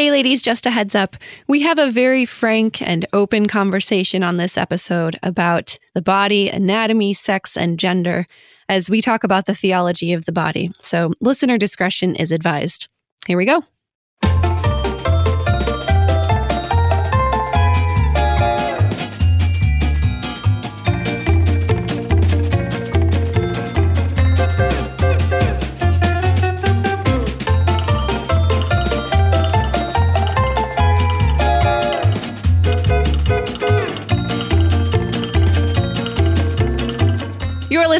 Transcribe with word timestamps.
Hey, 0.00 0.10
ladies, 0.10 0.40
just 0.40 0.64
a 0.64 0.70
heads 0.70 0.94
up. 0.94 1.14
We 1.46 1.60
have 1.60 1.78
a 1.78 1.90
very 1.90 2.24
frank 2.24 2.80
and 2.80 3.04
open 3.12 3.46
conversation 3.46 4.22
on 4.22 4.36
this 4.36 4.56
episode 4.56 5.18
about 5.22 5.76
the 5.92 6.00
body, 6.00 6.48
anatomy, 6.48 7.12
sex, 7.12 7.54
and 7.54 7.78
gender 7.78 8.26
as 8.66 8.88
we 8.88 9.02
talk 9.02 9.24
about 9.24 9.44
the 9.44 9.54
theology 9.54 10.14
of 10.14 10.24
the 10.24 10.32
body. 10.32 10.72
So, 10.80 11.12
listener 11.20 11.58
discretion 11.58 12.16
is 12.16 12.32
advised. 12.32 12.88
Here 13.26 13.36
we 13.36 13.44
go. 13.44 13.62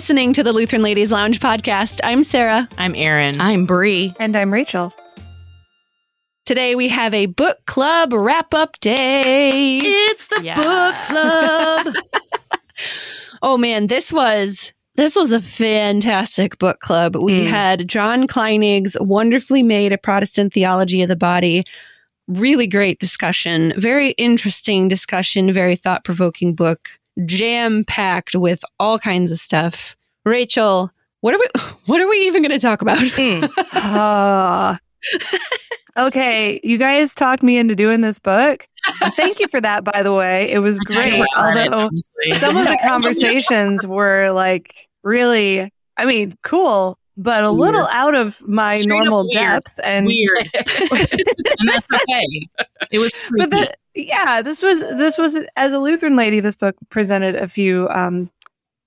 Listening 0.00 0.32
to 0.32 0.42
the 0.42 0.54
Lutheran 0.54 0.80
Ladies 0.82 1.12
Lounge 1.12 1.40
podcast. 1.40 2.00
I'm 2.02 2.22
Sarah. 2.22 2.66
I'm 2.78 2.94
Erin. 2.94 3.38
I'm 3.38 3.66
Bri. 3.66 4.14
And 4.18 4.34
I'm 4.34 4.50
Rachel. 4.50 4.94
Today 6.46 6.74
we 6.74 6.88
have 6.88 7.12
a 7.12 7.26
book 7.26 7.58
club 7.66 8.14
wrap 8.14 8.54
up 8.54 8.80
day. 8.80 9.80
It's 9.84 10.28
the 10.28 10.42
Yeah. 10.42 10.54
book 10.56 10.94
club. 11.04 11.94
Oh 13.42 13.58
man, 13.58 13.88
this 13.88 14.10
was 14.10 14.72
this 14.94 15.14
was 15.16 15.32
a 15.32 15.40
fantastic 15.40 16.58
book 16.58 16.80
club. 16.80 17.14
We 17.14 17.42
Mm. 17.44 17.46
had 17.48 17.86
John 17.88 18.26
Kleinig's 18.26 18.96
wonderfully 19.00 19.62
made 19.62 19.92
a 19.92 19.98
Protestant 19.98 20.54
theology 20.54 21.02
of 21.02 21.08
the 21.10 21.14
body. 21.16 21.64
Really 22.26 22.66
great 22.66 22.98
discussion, 23.00 23.74
very 23.76 24.12
interesting 24.12 24.88
discussion, 24.88 25.52
very 25.52 25.76
thought 25.76 26.04
provoking 26.04 26.54
book, 26.54 26.88
jam 27.26 27.84
packed 27.84 28.34
with 28.34 28.64
all 28.78 28.98
kinds 28.98 29.30
of 29.32 29.38
stuff. 29.38 29.96
Rachel, 30.24 30.90
what 31.20 31.34
are 31.34 31.38
we 31.38 31.46
what 31.86 32.00
are 32.00 32.08
we 32.08 32.16
even 32.26 32.42
going 32.42 32.52
to 32.52 32.58
talk 32.58 32.82
about? 32.82 32.98
Ah. 33.72 34.78
okay, 35.96 36.60
you 36.62 36.76
guys 36.78 37.14
talked 37.14 37.42
me 37.42 37.56
into 37.56 37.74
doing 37.74 38.00
this 38.02 38.18
book. 38.18 38.66
Thank 39.14 39.40
you 39.40 39.48
for 39.48 39.60
that, 39.60 39.82
by 39.84 40.02
the 40.02 40.12
way. 40.12 40.50
It 40.50 40.58
was 40.58 40.78
great. 40.80 41.24
Although 41.36 41.88
some 42.34 42.56
of 42.56 42.66
the 42.66 42.78
conversations 42.86 43.86
were 43.86 44.30
like 44.30 44.88
really, 45.02 45.72
I 45.96 46.04
mean, 46.04 46.36
cool, 46.42 46.98
but 47.16 47.44
a 47.44 47.50
little 47.50 47.86
out 47.88 48.14
of 48.14 48.46
my 48.46 48.78
Straight 48.78 48.94
normal 48.98 49.24
weird. 49.24 49.32
depth. 49.32 49.80
And 49.82 50.06
weird. 50.06 50.48
and 50.54 51.68
that's 51.68 51.86
okay. 51.94 52.48
It 52.90 52.98
was 52.98 53.20
creepy. 53.20 53.46
but 53.46 53.50
the, 53.50 53.74
yeah, 53.94 54.42
this 54.42 54.62
was 54.62 54.80
this 54.80 55.18
was 55.18 55.36
as 55.56 55.72
a 55.72 55.78
Lutheran 55.78 56.16
lady. 56.16 56.40
This 56.40 56.56
book 56.56 56.76
presented 56.90 57.34
a 57.36 57.48
few 57.48 57.88
um, 57.90 58.30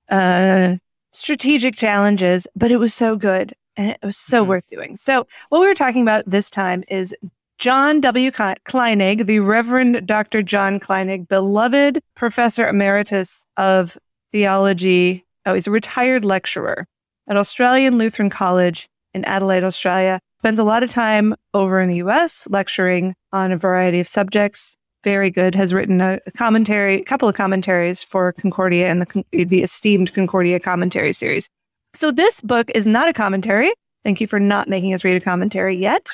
uh, 0.09 0.75
strategic 1.11 1.75
challenges, 1.75 2.47
but 2.55 2.71
it 2.71 2.77
was 2.77 2.93
so 2.93 3.15
good 3.15 3.53
and 3.77 3.89
it 3.89 3.97
was 4.03 4.17
so 4.17 4.43
Mhm. 4.43 4.47
worth 4.47 4.65
doing. 4.67 4.95
So, 4.95 5.27
what 5.49 5.59
we 5.61 5.67
were 5.67 5.73
talking 5.73 6.01
about 6.01 6.23
this 6.27 6.49
time 6.49 6.83
is 6.87 7.15
John 7.59 8.01
W. 8.01 8.31
Kle- 8.31 8.55
Kleinig, 8.65 9.25
the 9.25 9.39
Reverend 9.39 10.05
Dr. 10.07 10.41
John 10.41 10.79
Kleinig, 10.79 11.27
beloved 11.27 11.99
Professor 12.15 12.67
Emeritus 12.67 13.45
of 13.57 13.97
Theology. 14.31 15.23
Oh, 15.45 15.53
he's 15.53 15.67
a 15.67 15.71
retired 15.71 16.25
lecturer 16.25 16.85
at 17.27 17.37
Australian 17.37 17.97
Lutheran 17.97 18.29
College 18.29 18.87
in 19.13 19.23
Adelaide, 19.25 19.63
Australia. 19.63 20.19
Spends 20.39 20.59
a 20.59 20.63
lot 20.63 20.83
of 20.83 20.89
time 20.89 21.35
over 21.53 21.79
in 21.79 21.87
the 21.87 21.97
US 21.97 22.47
lecturing 22.49 23.15
on 23.31 23.51
a 23.51 23.57
variety 23.57 23.99
of 23.99 24.07
subjects. 24.07 24.75
Very 25.03 25.29
good. 25.29 25.53
Has 25.55 25.73
written 25.73 25.99
a, 26.01 26.19
commentary, 26.37 27.01
a 27.01 27.03
couple 27.03 27.27
of 27.27 27.35
commentaries 27.35 28.01
for 28.03 28.31
Concordia 28.33 28.89
and 28.89 29.01
the, 29.01 29.45
the 29.45 29.61
esteemed 29.63 30.13
Concordia 30.13 30.59
commentary 30.59 31.13
series. 31.13 31.49
So 31.93 32.11
this 32.11 32.41
book 32.41 32.69
is 32.73 32.87
not 32.87 33.07
a 33.09 33.13
commentary. 33.13 33.71
Thank 34.03 34.19
you 34.21 34.27
for 34.27 34.39
not 34.39 34.67
making 34.67 34.93
us 34.93 35.03
read 35.03 35.15
a 35.15 35.23
commentary 35.23 35.75
yet. 35.75 36.09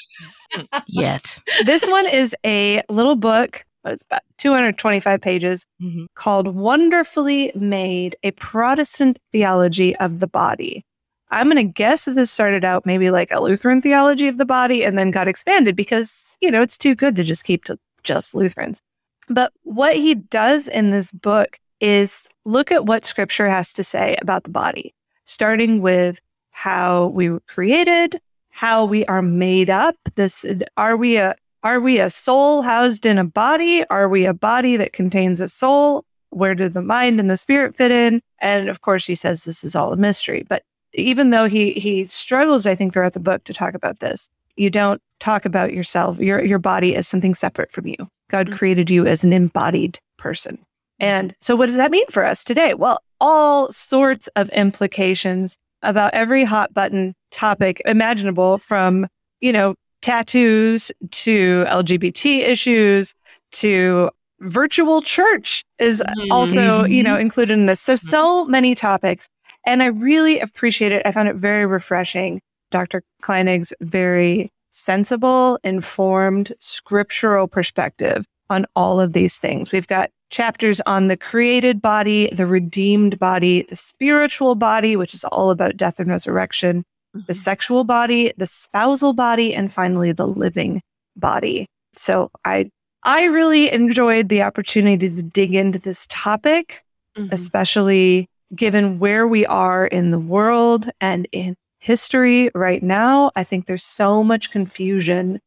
Yet. 0.88 1.39
this 1.66 1.88
one 1.88 2.07
is 2.07 2.35
a 2.45 2.81
little 2.89 3.16
book. 3.16 3.63
but 3.83 3.94
It's 3.94 4.03
about 4.03 4.22
225 4.39 5.22
pages 5.22 5.66
Mhm. 5.81 6.07
called 6.16 6.47
Wonderfully 6.55 7.51
Made 7.55 8.16
A 8.23 8.31
Protestant 8.31 9.19
Theology 9.31 9.95
of 9.97 10.19
the 10.19 10.28
Body. 10.28 10.83
I'm 11.31 11.49
going 11.49 11.57
to 11.67 11.72
guess 11.72 12.05
that 12.05 12.13
this 12.16 12.31
started 12.31 12.66
out 12.66 12.85
maybe 12.88 13.11
like 13.11 13.31
a 13.31 13.39
Lutheran 13.39 13.81
theology 13.81 14.28
of 14.28 14.38
the 14.39 14.45
body 14.45 14.83
and 14.83 14.97
then 14.97 15.11
got 15.11 15.28
expanded 15.28 15.75
because, 15.75 16.35
you 16.41 16.49
know, 16.49 16.63
it's 16.63 16.78
too 16.78 16.95
good 16.95 17.16
to 17.17 17.23
just 17.23 17.44
keep 17.44 17.66
to 17.66 17.78
just 18.03 18.35
Lutherans. 18.35 18.81
But 19.27 19.53
what 19.63 19.95
he 19.95 20.15
does 20.15 20.67
in 20.67 20.91
this 20.91 21.11
book 21.11 21.59
is 21.79 22.27
look 22.45 22.71
at 22.71 22.85
what 22.85 23.05
scripture 23.05 23.47
has 23.47 23.73
to 23.73 23.83
say 23.83 24.17
about 24.21 24.43
the 24.43 24.49
body, 24.49 24.93
starting 25.25 25.81
with 25.81 26.19
how 26.51 27.07
we 27.07 27.29
were 27.29 27.41
created, 27.41 28.19
how 28.49 28.85
we 28.85 29.05
are 29.05 29.21
made 29.21 29.69
up. 29.69 29.95
This 30.15 30.45
are 30.75 30.97
we 30.97 31.17
a 31.17 31.35
are 31.63 31.79
we 31.79 31.99
a 31.99 32.09
soul 32.09 32.61
housed 32.61 33.05
in 33.05 33.17
a 33.17 33.23
body? 33.23 33.85
Are 33.89 34.09
we 34.09 34.25
a 34.25 34.33
body 34.33 34.77
that 34.77 34.93
contains 34.93 35.41
a 35.41 35.47
soul? 35.47 36.05
Where 36.29 36.55
do 36.55 36.69
the 36.69 36.81
mind 36.81 37.19
and 37.19 37.29
the 37.29 37.37
spirit 37.37 37.75
fit 37.75 37.91
in? 37.91 38.21
And 38.39 38.69
of 38.69 38.81
course, 38.81 39.05
he 39.05 39.16
says 39.16 39.43
this 39.43 39.63
is 39.63 39.75
all 39.75 39.91
a 39.91 39.97
mystery. 39.97 40.45
But 40.47 40.63
even 40.93 41.29
though 41.29 41.47
he 41.47 41.73
he 41.73 42.05
struggles, 42.05 42.66
I 42.66 42.75
think, 42.75 42.93
throughout 42.93 43.13
the 43.13 43.19
book 43.19 43.43
to 43.45 43.53
talk 43.53 43.73
about 43.73 43.99
this, 43.99 44.29
you 44.59 44.70
don't 44.70 45.02
talk 45.20 45.46
about 45.46 45.74
yourself, 45.74 46.20
your 46.20 46.44
your 46.44 46.59
body 46.59 46.96
as 46.96 47.08
something 47.08 47.34
separate 47.34 47.72
from 47.72 47.88
you. 47.88 47.96
God 48.30 48.47
Mhm. 48.47 48.56
created 48.58 48.90
you 48.92 49.08
as 49.08 49.24
an 49.24 49.34
embodied 49.34 50.00
person. 50.18 50.56
Mm-hmm. 50.56 50.64
And 51.00 51.36
so 51.42 51.56
what 51.56 51.68
does 51.68 51.78
that 51.78 51.92
mean 51.92 52.06
for 52.09 52.25
us 52.25 52.44
today? 52.44 52.74
Well, 52.74 53.00
all 53.22 53.72
sorts 53.72 54.28
of 54.36 54.50
implications 54.50 55.58
about 55.81 56.14
every 56.14 56.44
hot 56.44 56.74
button 56.74 57.16
topic 57.31 57.81
imaginable 57.86 58.58
from, 58.58 59.08
you 59.40 59.53
know, 59.53 59.75
tattoos 60.02 60.91
to 61.12 61.66
LGBT 61.68 62.41
issues 62.41 63.14
to 63.52 64.09
virtual 64.41 65.02
church 65.02 65.64
is 65.80 66.02
mm-hmm. 66.02 66.31
also, 66.31 66.84
you 66.84 67.03
know, 67.03 67.14
mm-hmm. 67.14 67.22
included 67.22 67.53
in 67.53 67.66
this. 67.66 67.80
So, 67.80 67.96
so 67.96 68.46
many 68.46 68.76
topics. 68.76 69.28
And 69.66 69.84
I 69.84 69.88
really 69.88 70.40
appreciate 70.40 70.91
it. 70.91 71.02
I 71.06 71.12
found 71.12 71.30
it 71.30 71.36
very 71.36 71.66
refreshing. 71.66 72.41
Dr. 72.72 73.03
Kleinig's 73.22 73.74
very 73.81 74.52
sensible, 74.72 75.59
informed, 75.63 76.53
scriptural 76.59 77.47
perspective 77.47 78.25
on 78.50 78.66
all 78.75 79.00
of 79.00 79.13
these 79.13 79.38
things. 79.38 79.72
We've 79.72 79.88
got 79.88 80.09
chapters 80.30 80.79
on 80.81 81.08
the 81.08 81.18
created 81.18 81.81
body, 81.81 82.29
the 82.31 82.46
redeemed 82.46 83.18
body, 83.19 83.63
the 83.63 83.75
spiritual 83.75 84.56
body, 84.56 84.96
which 84.96 85.13
is 85.13 85.24
all 85.25 85.50
about 85.50 85.75
death 85.78 86.00
and 86.00 86.09
resurrection, 86.09 86.84
the 87.28 87.34
sexual 87.34 87.84
body, 87.84 88.31
the 88.38 88.46
spousal 88.46 89.13
body, 89.13 89.56
and 89.56 89.74
finally 89.74 90.12
the 90.12 90.28
living 90.28 90.81
body. 91.16 91.66
So 91.96 92.29
I 92.46 92.69
I 93.03 93.25
really 93.25 93.72
enjoyed 93.72 94.28
the 94.28 94.41
opportunity 94.44 95.09
to 95.09 95.24
dig 95.24 95.56
into 95.56 95.79
this 95.79 96.06
topic, 96.09 96.84
Mhm. 97.18 97.31
especially 97.31 98.28
given 98.53 99.00
where 99.00 99.25
we 99.28 99.46
are 99.46 99.88
in 99.88 100.12
the 100.12 100.19
world 100.19 100.90
and 101.00 101.28
in 101.31 101.56
history 101.79 102.51
right 102.53 102.84
now. 102.84 103.31
I 103.35 103.44
think 103.44 103.66
there's 103.66 103.84
so 103.84 104.23
much 104.23 104.51
confusion 104.51 105.40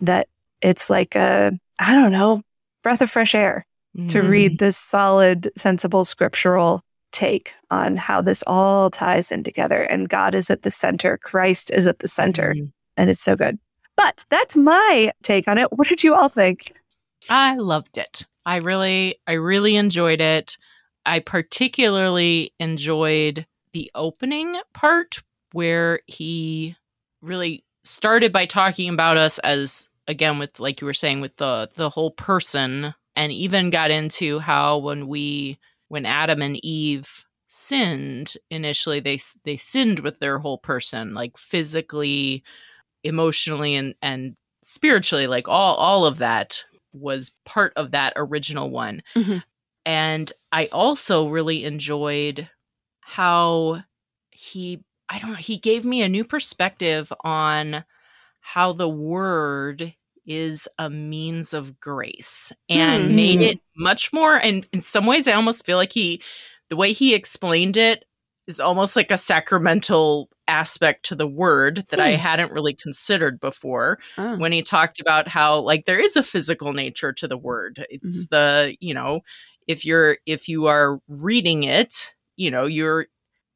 that 0.00 0.28
it's 0.62 0.88
like 0.88 1.14
a 1.14 1.52
I 1.78 1.94
don't 1.94 2.12
know, 2.12 2.42
breath 2.82 3.00
of 3.00 3.10
fresh 3.10 3.34
air 3.34 3.66
to 4.08 4.20
read 4.22 4.58
this 4.60 4.76
solid, 4.76 5.50
sensible 5.56 6.04
scriptural 6.04 6.82
take 7.10 7.52
on 7.72 7.96
how 7.96 8.20
this 8.20 8.44
all 8.46 8.88
ties 8.88 9.32
in 9.32 9.42
together. 9.42 9.82
And 9.82 10.08
God 10.08 10.32
is 10.34 10.48
at 10.48 10.62
the 10.62 10.70
center, 10.70 11.18
Christ 11.18 11.70
is 11.72 11.88
at 11.88 11.98
the 11.98 12.06
center, 12.06 12.54
Mhm. 12.54 12.70
and 12.96 13.10
it's 13.10 13.22
so 13.22 13.34
good. 13.34 13.58
But 13.96 14.24
that's 14.30 14.54
my 14.54 15.12
take 15.24 15.48
on 15.48 15.58
it. 15.58 15.72
What 15.72 15.88
did 15.88 16.04
you 16.04 16.14
all 16.14 16.28
think? 16.28 16.72
I 17.28 17.56
loved 17.56 17.98
it. 17.98 18.26
I 18.46 18.56
really, 18.56 19.16
I 19.26 19.32
really 19.32 19.74
enjoyed 19.74 20.20
it. 20.20 20.56
I 21.04 21.18
particularly 21.18 22.52
enjoyed 22.60 23.44
the 23.72 23.90
opening 23.94 24.56
part 24.72 25.22
where 25.52 26.00
he 26.06 26.76
really 27.22 27.64
started 27.84 28.32
by 28.32 28.46
talking 28.46 28.88
about 28.92 29.16
us 29.16 29.38
as 29.40 29.88
again 30.06 30.38
with 30.38 30.60
like 30.60 30.80
you 30.80 30.86
were 30.86 30.92
saying 30.92 31.20
with 31.20 31.36
the 31.36 31.68
the 31.74 31.88
whole 31.90 32.10
person 32.10 32.94
and 33.16 33.32
even 33.32 33.70
got 33.70 33.90
into 33.90 34.38
how 34.38 34.78
when 34.78 35.06
we 35.08 35.58
when 35.88 36.06
Adam 36.06 36.42
and 36.42 36.62
Eve 36.64 37.24
sinned 37.46 38.34
initially 38.50 39.00
they 39.00 39.18
they 39.44 39.56
sinned 39.56 40.00
with 40.00 40.20
their 40.20 40.38
whole 40.38 40.58
person 40.58 41.14
like 41.14 41.36
physically 41.36 42.44
emotionally 43.02 43.74
and 43.74 43.94
and 44.02 44.36
spiritually 44.62 45.26
like 45.26 45.48
all 45.48 45.74
all 45.74 46.06
of 46.06 46.18
that 46.18 46.64
was 46.92 47.32
part 47.44 47.72
of 47.76 47.90
that 47.90 48.12
original 48.14 48.70
one 48.70 49.02
Mhm. 49.14 49.42
and 49.86 50.32
i 50.52 50.66
also 50.66 51.28
really 51.28 51.64
enjoyed 51.64 52.48
how 53.00 53.82
he 54.30 54.84
i 55.10 55.18
don't 55.18 55.30
know 55.30 55.36
he 55.36 55.56
gave 55.58 55.84
me 55.84 56.02
a 56.02 56.08
new 56.08 56.24
perspective 56.24 57.12
on 57.24 57.84
how 58.40 58.72
the 58.72 58.88
word 58.88 59.94
is 60.26 60.68
a 60.78 60.88
means 60.88 61.52
of 61.54 61.78
grace 61.80 62.52
and 62.68 63.08
Hmm. 63.08 63.16
made 63.16 63.40
it 63.40 63.58
much 63.76 64.12
more 64.12 64.36
and 64.36 64.66
in 64.72 64.80
some 64.80 65.06
ways 65.06 65.26
I 65.26 65.32
almost 65.32 65.64
feel 65.66 65.76
like 65.76 65.92
he 65.92 66.22
the 66.68 66.76
way 66.76 66.92
he 66.92 67.14
explained 67.14 67.76
it 67.76 68.04
is 68.46 68.60
almost 68.60 68.96
like 68.96 69.10
a 69.10 69.16
sacramental 69.16 70.28
aspect 70.46 71.04
to 71.06 71.14
the 71.14 71.26
word 71.26 71.84
that 71.90 72.00
I 72.00 72.12
Hmm. 72.14 72.20
hadn't 72.20 72.52
really 72.52 72.74
considered 72.74 73.40
before 73.40 73.98
Oh. 74.18 74.36
when 74.36 74.52
he 74.52 74.62
talked 74.62 75.00
about 75.00 75.26
how 75.28 75.60
like 75.60 75.84
there 75.86 75.98
is 76.00 76.16
a 76.16 76.22
physical 76.22 76.72
nature 76.72 77.12
to 77.14 77.26
the 77.26 77.38
word 77.38 77.84
it's 77.90 78.26
the 78.28 78.76
you 78.80 78.94
know 78.94 79.20
if 79.66 79.84
you're 79.84 80.18
if 80.26 80.48
you 80.48 80.66
are 80.66 81.00
reading 81.08 81.64
it 81.64 82.14
you 82.36 82.50
know 82.50 82.64
you're 82.66 83.06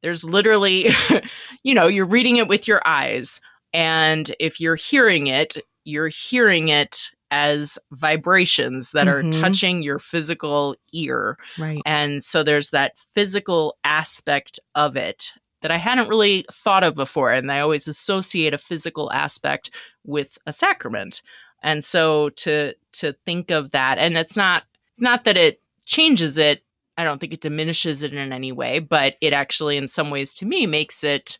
there's 0.04 0.22
literally 0.24 0.88
you 1.64 1.74
know 1.74 1.88
you're 1.88 2.06
reading 2.06 2.36
it 2.36 2.46
with 2.46 2.68
your 2.68 2.80
eyes 2.86 3.40
and 3.72 4.32
if 4.38 4.60
you're 4.60 4.76
hearing 4.76 5.26
it 5.26 5.56
you're 5.84 6.08
hearing 6.08 6.68
it 6.68 7.10
as 7.30 7.78
vibrations 7.90 8.92
that 8.92 9.06
Mhm. 9.08 9.10
are 9.36 9.40
touching 9.40 9.82
your 9.82 9.98
physical 9.98 10.76
ear 10.92 11.36
Right. 11.58 11.82
and 11.84 12.22
so 12.22 12.42
there's 12.44 12.70
that 12.70 12.96
physical 12.98 13.76
aspect 13.82 14.60
of 14.76 14.96
it 14.96 15.32
that 15.62 15.70
I 15.70 15.78
hadn't 15.78 16.08
really 16.10 16.44
thought 16.52 16.84
of 16.84 16.94
before. 16.94 17.32
And 17.32 17.50
I 17.50 17.60
always 17.60 17.88
associate 17.88 18.52
a 18.52 18.58
physical 18.58 19.10
aspect 19.12 19.70
with 20.04 20.36
a 20.46 20.52
sacrament. 20.52 21.22
And 21.62 21.82
so 21.82 22.28
to 22.44 22.74
to 23.00 23.14
think 23.24 23.50
of 23.50 23.70
that, 23.70 23.96
and 23.98 24.18
it's 24.18 24.36
not 24.36 24.64
it's 24.92 25.00
not 25.00 25.24
that 25.24 25.38
it 25.38 25.60
changes 25.86 26.36
it. 26.38 26.62
I 26.96 27.04
don't 27.04 27.18
think 27.20 27.32
it 27.32 27.40
diminishes 27.40 28.02
it 28.02 28.12
in 28.12 28.32
any 28.32 28.52
way, 28.52 28.78
but 28.78 29.16
it 29.20 29.32
actually 29.32 29.76
in 29.76 29.88
some 29.88 30.10
ways 30.10 30.32
to 30.34 30.46
me 30.46 30.66
makes 30.66 31.02
it 31.04 31.38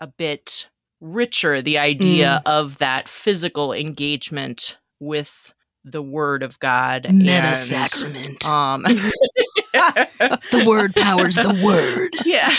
a 0.00 0.06
bit 0.06 0.68
richer, 1.00 1.62
the 1.62 1.78
idea 1.78 2.42
of 2.46 2.78
that 2.78 3.08
physical 3.08 3.72
engagement 3.72 4.78
with 4.98 5.54
the 5.84 6.02
word 6.02 6.42
of 6.42 6.58
God. 6.58 7.10
Meta 7.10 7.54
sacrament. 7.54 8.44
Um 8.46 8.82
the 9.72 10.64
word 10.66 10.94
powers 10.94 11.36
the 11.36 11.58
word. 11.64 12.10
yeah 12.26 12.54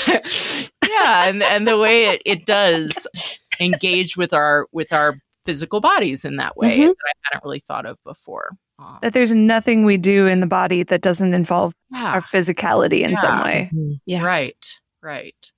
yeah 0.88 1.28
and 1.28 1.44
and 1.44 1.68
the 1.68 1.78
way 1.78 2.06
it, 2.06 2.22
it 2.26 2.46
does 2.46 3.08
engage 3.60 4.18
with 4.18 4.34
our 4.34 4.68
with 4.72 4.92
our 4.94 5.16
physical 5.46 5.80
bodies 5.80 6.26
in 6.26 6.38
that 6.38 6.56
way 6.58 6.78
Mhm. 6.80 6.88
that 6.88 6.96
i 7.06 7.12
hadn't 7.24 7.44
really 7.44 7.60
thought 7.60 7.86
of 7.86 7.98
before 8.04 8.52
Um, 8.81 8.98
That 9.01 9.13
there's 9.13 9.36
nothing 9.36 9.86
we 9.86 9.98
do 9.98 10.25
in 10.28 10.39
the 10.39 10.48
body 10.48 10.83
that 10.83 11.01
doesn't 11.01 11.33
involve 11.33 11.74
yeah, 11.92 12.13
our 12.16 12.22
physicality 12.22 13.01
in 13.01 13.16
some 13.16 13.38
Yeah. 13.39 13.44
way. 13.44 13.72
Yeah. 14.06 14.24
right 14.24 14.80
right 15.01 15.51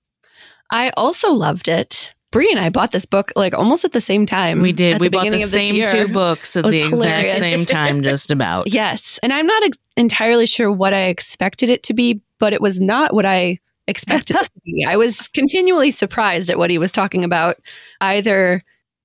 I 0.71 0.91
also 0.97 1.31
loved 1.33 1.67
it. 1.67 2.13
Bri 2.31 2.49
and 2.49 2.59
I 2.59 2.69
bought 2.69 2.91
this 2.91 3.05
book 3.05 3.31
like 3.35 3.53
almost 3.53 3.85
at 3.85 3.91
the 3.91 4.01
same 4.01 4.25
time. 4.25 4.59
We 4.61 4.71
did. 4.71 4.95
at 4.95 5.01
We 5.01 5.09
bought 5.09 5.19
the 5.25 5.29
beginning 5.29 5.43
of 5.43 5.51
this 5.51 5.67
same 5.67 5.75
year. 5.75 5.85
two 5.85 6.07
books 6.11 6.55
at 6.55 6.61
It 6.61 6.65
was 6.65 6.73
the 6.73 6.87
exact 6.87 7.33
same 7.33 7.65
time, 7.65 8.01
just 8.01 8.31
about. 8.31 8.67
Yes. 8.73 9.19
And 9.21 9.31
I'm 9.31 9.45
not 9.45 9.61
ex- 9.63 9.77
entirely 9.97 10.47
sure 10.47 10.71
what 10.71 10.93
I 10.95 11.03
expected 11.05 11.69
it 11.69 11.83
to 11.83 11.93
be, 11.93 12.21
but 12.39 12.51
it 12.53 12.59
was 12.61 12.81
not 12.81 13.13
what 13.13 13.25
I 13.25 13.59
expected 13.87 14.35
it 14.37 14.43
to 14.45 14.61
be. 14.65 14.83
I 14.89 14.95
was 14.97 15.27
continually 15.27 15.91
surprised 15.91 16.49
at 16.49 16.57
what 16.57 16.71
he 16.71 16.79
was 16.79 16.91
talking 16.91 17.23
about. 17.23 17.57
Either 18.01 18.63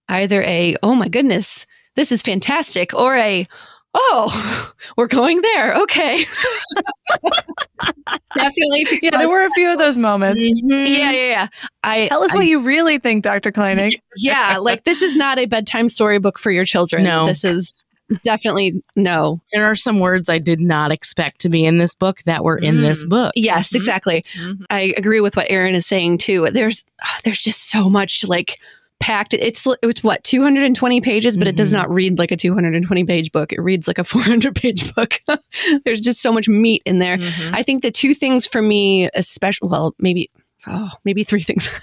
either 0.09 0.43
a 0.44 0.76
oh 0.82 0.94
my 0.94 1.09
goodness, 1.09 1.67
this 1.97 2.11
is 2.11 2.23
fantastic 2.23 2.94
or 2.94 3.15
a 3.17 3.44
oh, 3.94 4.73
we're 4.96 5.06
going 5.06 5.40
there. 5.40 5.75
Okay. 5.82 6.25
Definitely. 8.35 8.85
took 8.85 9.02
Yeah, 9.02 9.11
there 9.11 9.29
were 9.29 9.44
a 9.46 9.50
few 9.50 9.70
of 9.73 9.79
those 9.79 9.96
moments. 9.96 10.43
yeah, 10.44 10.85
yeah, 10.87 11.11
yeah. 11.12 11.46
I 11.82 12.06
Tell 12.08 12.23
us 12.23 12.32
I- 12.32 12.37
what 12.37 12.46
you 12.46 12.61
really 12.61 12.99
think, 12.99 13.25
Dr. 13.25 13.52
Kleinig. 13.52 14.00
yeah, 14.17 14.58
like 14.58 14.85
this 14.85 15.02
is 15.02 15.17
not 15.17 15.38
a 15.38 15.46
bedtime 15.46 15.88
storybook 15.88 16.38
for 16.38 16.50
your 16.50 16.64
children. 16.64 17.05
No. 17.05 17.26
This 17.26 17.44
is 17.44 17.85
definitely 18.23 18.82
no. 18.96 19.40
There 19.52 19.64
are 19.67 19.76
some 19.76 20.00
words 20.00 20.29
I 20.31 20.38
did 20.38 20.61
not 20.61 20.91
expect 20.93 21.41
to 21.43 21.49
be 21.49 21.64
in 21.67 21.79
this 21.79 21.94
book 21.94 22.23
that 22.25 22.43
were 22.44 22.56
in 22.56 22.81
this 22.81 23.05
Mm. 23.05 23.08
book. 23.11 23.32
Yes, 23.37 23.73
Mhm. 23.73 23.76
exactly. 23.76 24.25
Mhm. 24.38 24.64
I 24.70 24.94
agree 24.96 25.20
with 25.20 25.37
what 25.37 25.46
Erin 25.50 25.75
is 25.75 25.87
saying 25.87 26.19
too. 26.19 26.49
There's 26.50 26.84
there's 27.25 27.43
just 27.43 27.69
so 27.70 27.91
much 27.91 28.26
like 28.26 28.56
packed. 29.00 29.35
It's 29.35 29.67
it's 29.83 30.03
what 30.03 30.25
220 30.25 31.00
pages, 31.00 31.37
but 31.37 31.47
it 31.47 31.56
does 31.56 31.71
Mhm. 31.71 31.75
not 31.75 31.91
read 31.91 32.19
like 32.19 32.31
a 32.33 32.37
220 32.37 33.05
page 33.05 33.33
book. 33.33 33.53
It 33.53 33.61
reads 33.61 33.87
like 33.89 33.99
a 33.99 34.05
400 34.05 34.55
page 34.55 34.95
book. 34.95 35.21
there's 35.85 36.00
just 36.00 36.21
so 36.21 36.33
much 36.33 36.49
meat 36.49 36.83
in 36.85 36.99
there. 36.99 37.17
Mhm. 37.19 37.50
I 37.55 37.62
think 37.62 37.83
the 37.83 37.91
two 37.91 38.15
things 38.15 38.47
for 38.47 38.61
me, 38.62 39.09
especially 39.15 39.69
well, 39.69 39.95
maybe 39.99 40.31
oh, 40.67 40.91
maybe 41.05 41.25
three 41.25 41.43
things. 41.43 41.69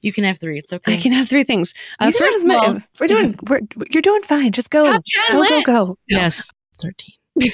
You 0.00 0.12
can 0.12 0.22
have 0.22 0.38
three. 0.38 0.58
It's 0.60 0.72
okay. 0.72 0.94
I 0.94 0.96
can 0.96 1.10
have 1.10 1.28
three 1.28 1.42
things. 1.42 1.74
Uh, 1.98 2.12
first 2.12 2.46
have 2.48 2.48
of 2.48 2.62
all, 2.76 2.78
we're 3.00 3.08
doing. 3.08 3.34
We're, 3.48 3.58
you're 3.90 4.00
doing 4.00 4.22
fine. 4.22 4.52
Just 4.52 4.70
go. 4.70 4.84
Top 4.92 5.02
10 5.26 5.36
Go, 5.36 5.48
go, 5.48 5.62
go. 5.86 5.98
yes. 6.06 6.52
13. 6.80 7.50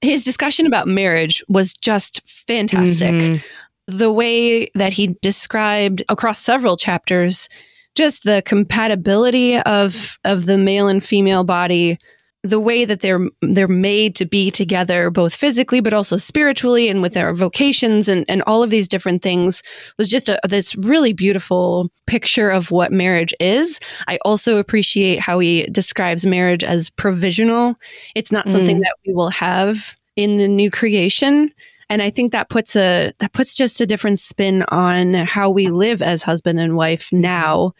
his 0.00 0.24
discussion 0.24 0.66
about 0.66 0.88
marriage 0.88 1.42
was 1.48 1.74
just 1.74 2.22
fantastic. 2.26 3.10
Mhm. 3.10 3.44
The 3.86 4.10
way 4.10 4.68
that 4.74 4.94
he 4.94 5.16
described 5.20 6.02
across 6.08 6.38
several 6.40 6.78
chapters 6.78 7.48
just 7.94 8.24
the 8.24 8.42
compatibility 8.44 9.58
of 9.58 10.18
of 10.24 10.46
the 10.46 10.58
male 10.58 10.88
and 10.88 11.02
female 11.02 11.44
body, 11.44 11.98
the 12.42 12.60
way 12.60 12.84
that 12.84 13.00
they're 13.00 13.18
they're 13.40 13.68
made 13.68 14.14
to 14.16 14.26
be 14.26 14.50
together 14.50 15.10
both 15.10 15.34
physically 15.34 15.80
but 15.80 15.94
also 15.94 16.16
spiritually 16.18 16.88
and 16.90 17.00
with 17.00 17.14
their 17.14 17.32
vocations 17.32 18.06
and 18.08 18.24
and 18.28 18.42
all 18.46 18.62
of 18.62 18.68
these 18.70 18.86
different 18.86 19.22
things 19.22 19.62
was 19.96 20.08
just 20.08 20.28
a 20.28 20.38
this 20.48 20.76
really 20.76 21.12
beautiful 21.14 21.88
picture 22.06 22.50
of 22.50 22.70
what 22.70 22.92
marriage 22.92 23.32
is. 23.40 23.80
I 24.08 24.18
also 24.24 24.58
appreciate 24.58 25.20
how 25.20 25.38
he 25.38 25.62
describes 25.72 26.26
marriage 26.26 26.62
as 26.64 26.90
provisional. 26.90 27.76
It's 28.14 28.30
not 28.32 28.50
something 28.50 28.76
Mm. 28.78 28.80
that 28.82 28.96
we 29.06 29.14
will 29.14 29.30
have 29.30 29.96
in 30.16 30.36
the 30.36 30.46
new 30.48 30.70
creation. 30.70 31.50
And 31.88 32.02
I 32.02 32.10
think 32.10 32.32
that 32.32 32.48
puts 32.48 32.76
a 32.76 33.12
that 33.18 33.32
puts 33.32 33.54
just 33.54 33.80
a 33.80 33.86
different 33.86 34.18
spin 34.18 34.64
on 34.68 35.14
how 35.14 35.50
we 35.50 35.68
live 35.68 36.02
as 36.02 36.22
husband 36.22 36.58
and 36.58 36.76
wife 36.76 37.06
mm-hmm. 37.06 37.20
now 37.20 37.72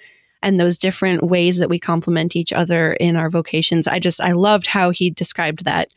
and 0.43 0.61
those 0.61 0.77
different 0.79 1.23
ways 1.23 1.59
that 1.59 1.71
we 1.71 1.79
complement 1.79 2.37
each 2.37 2.53
other 2.53 2.93
in 2.95 3.17
our 3.17 3.31
vocations. 3.31 3.87
I 3.87 3.99
just 3.99 4.21
I 4.21 4.33
loved 4.33 4.67
how 4.67 4.91
he 4.91 5.11
described 5.11 5.65
that. 5.65 5.89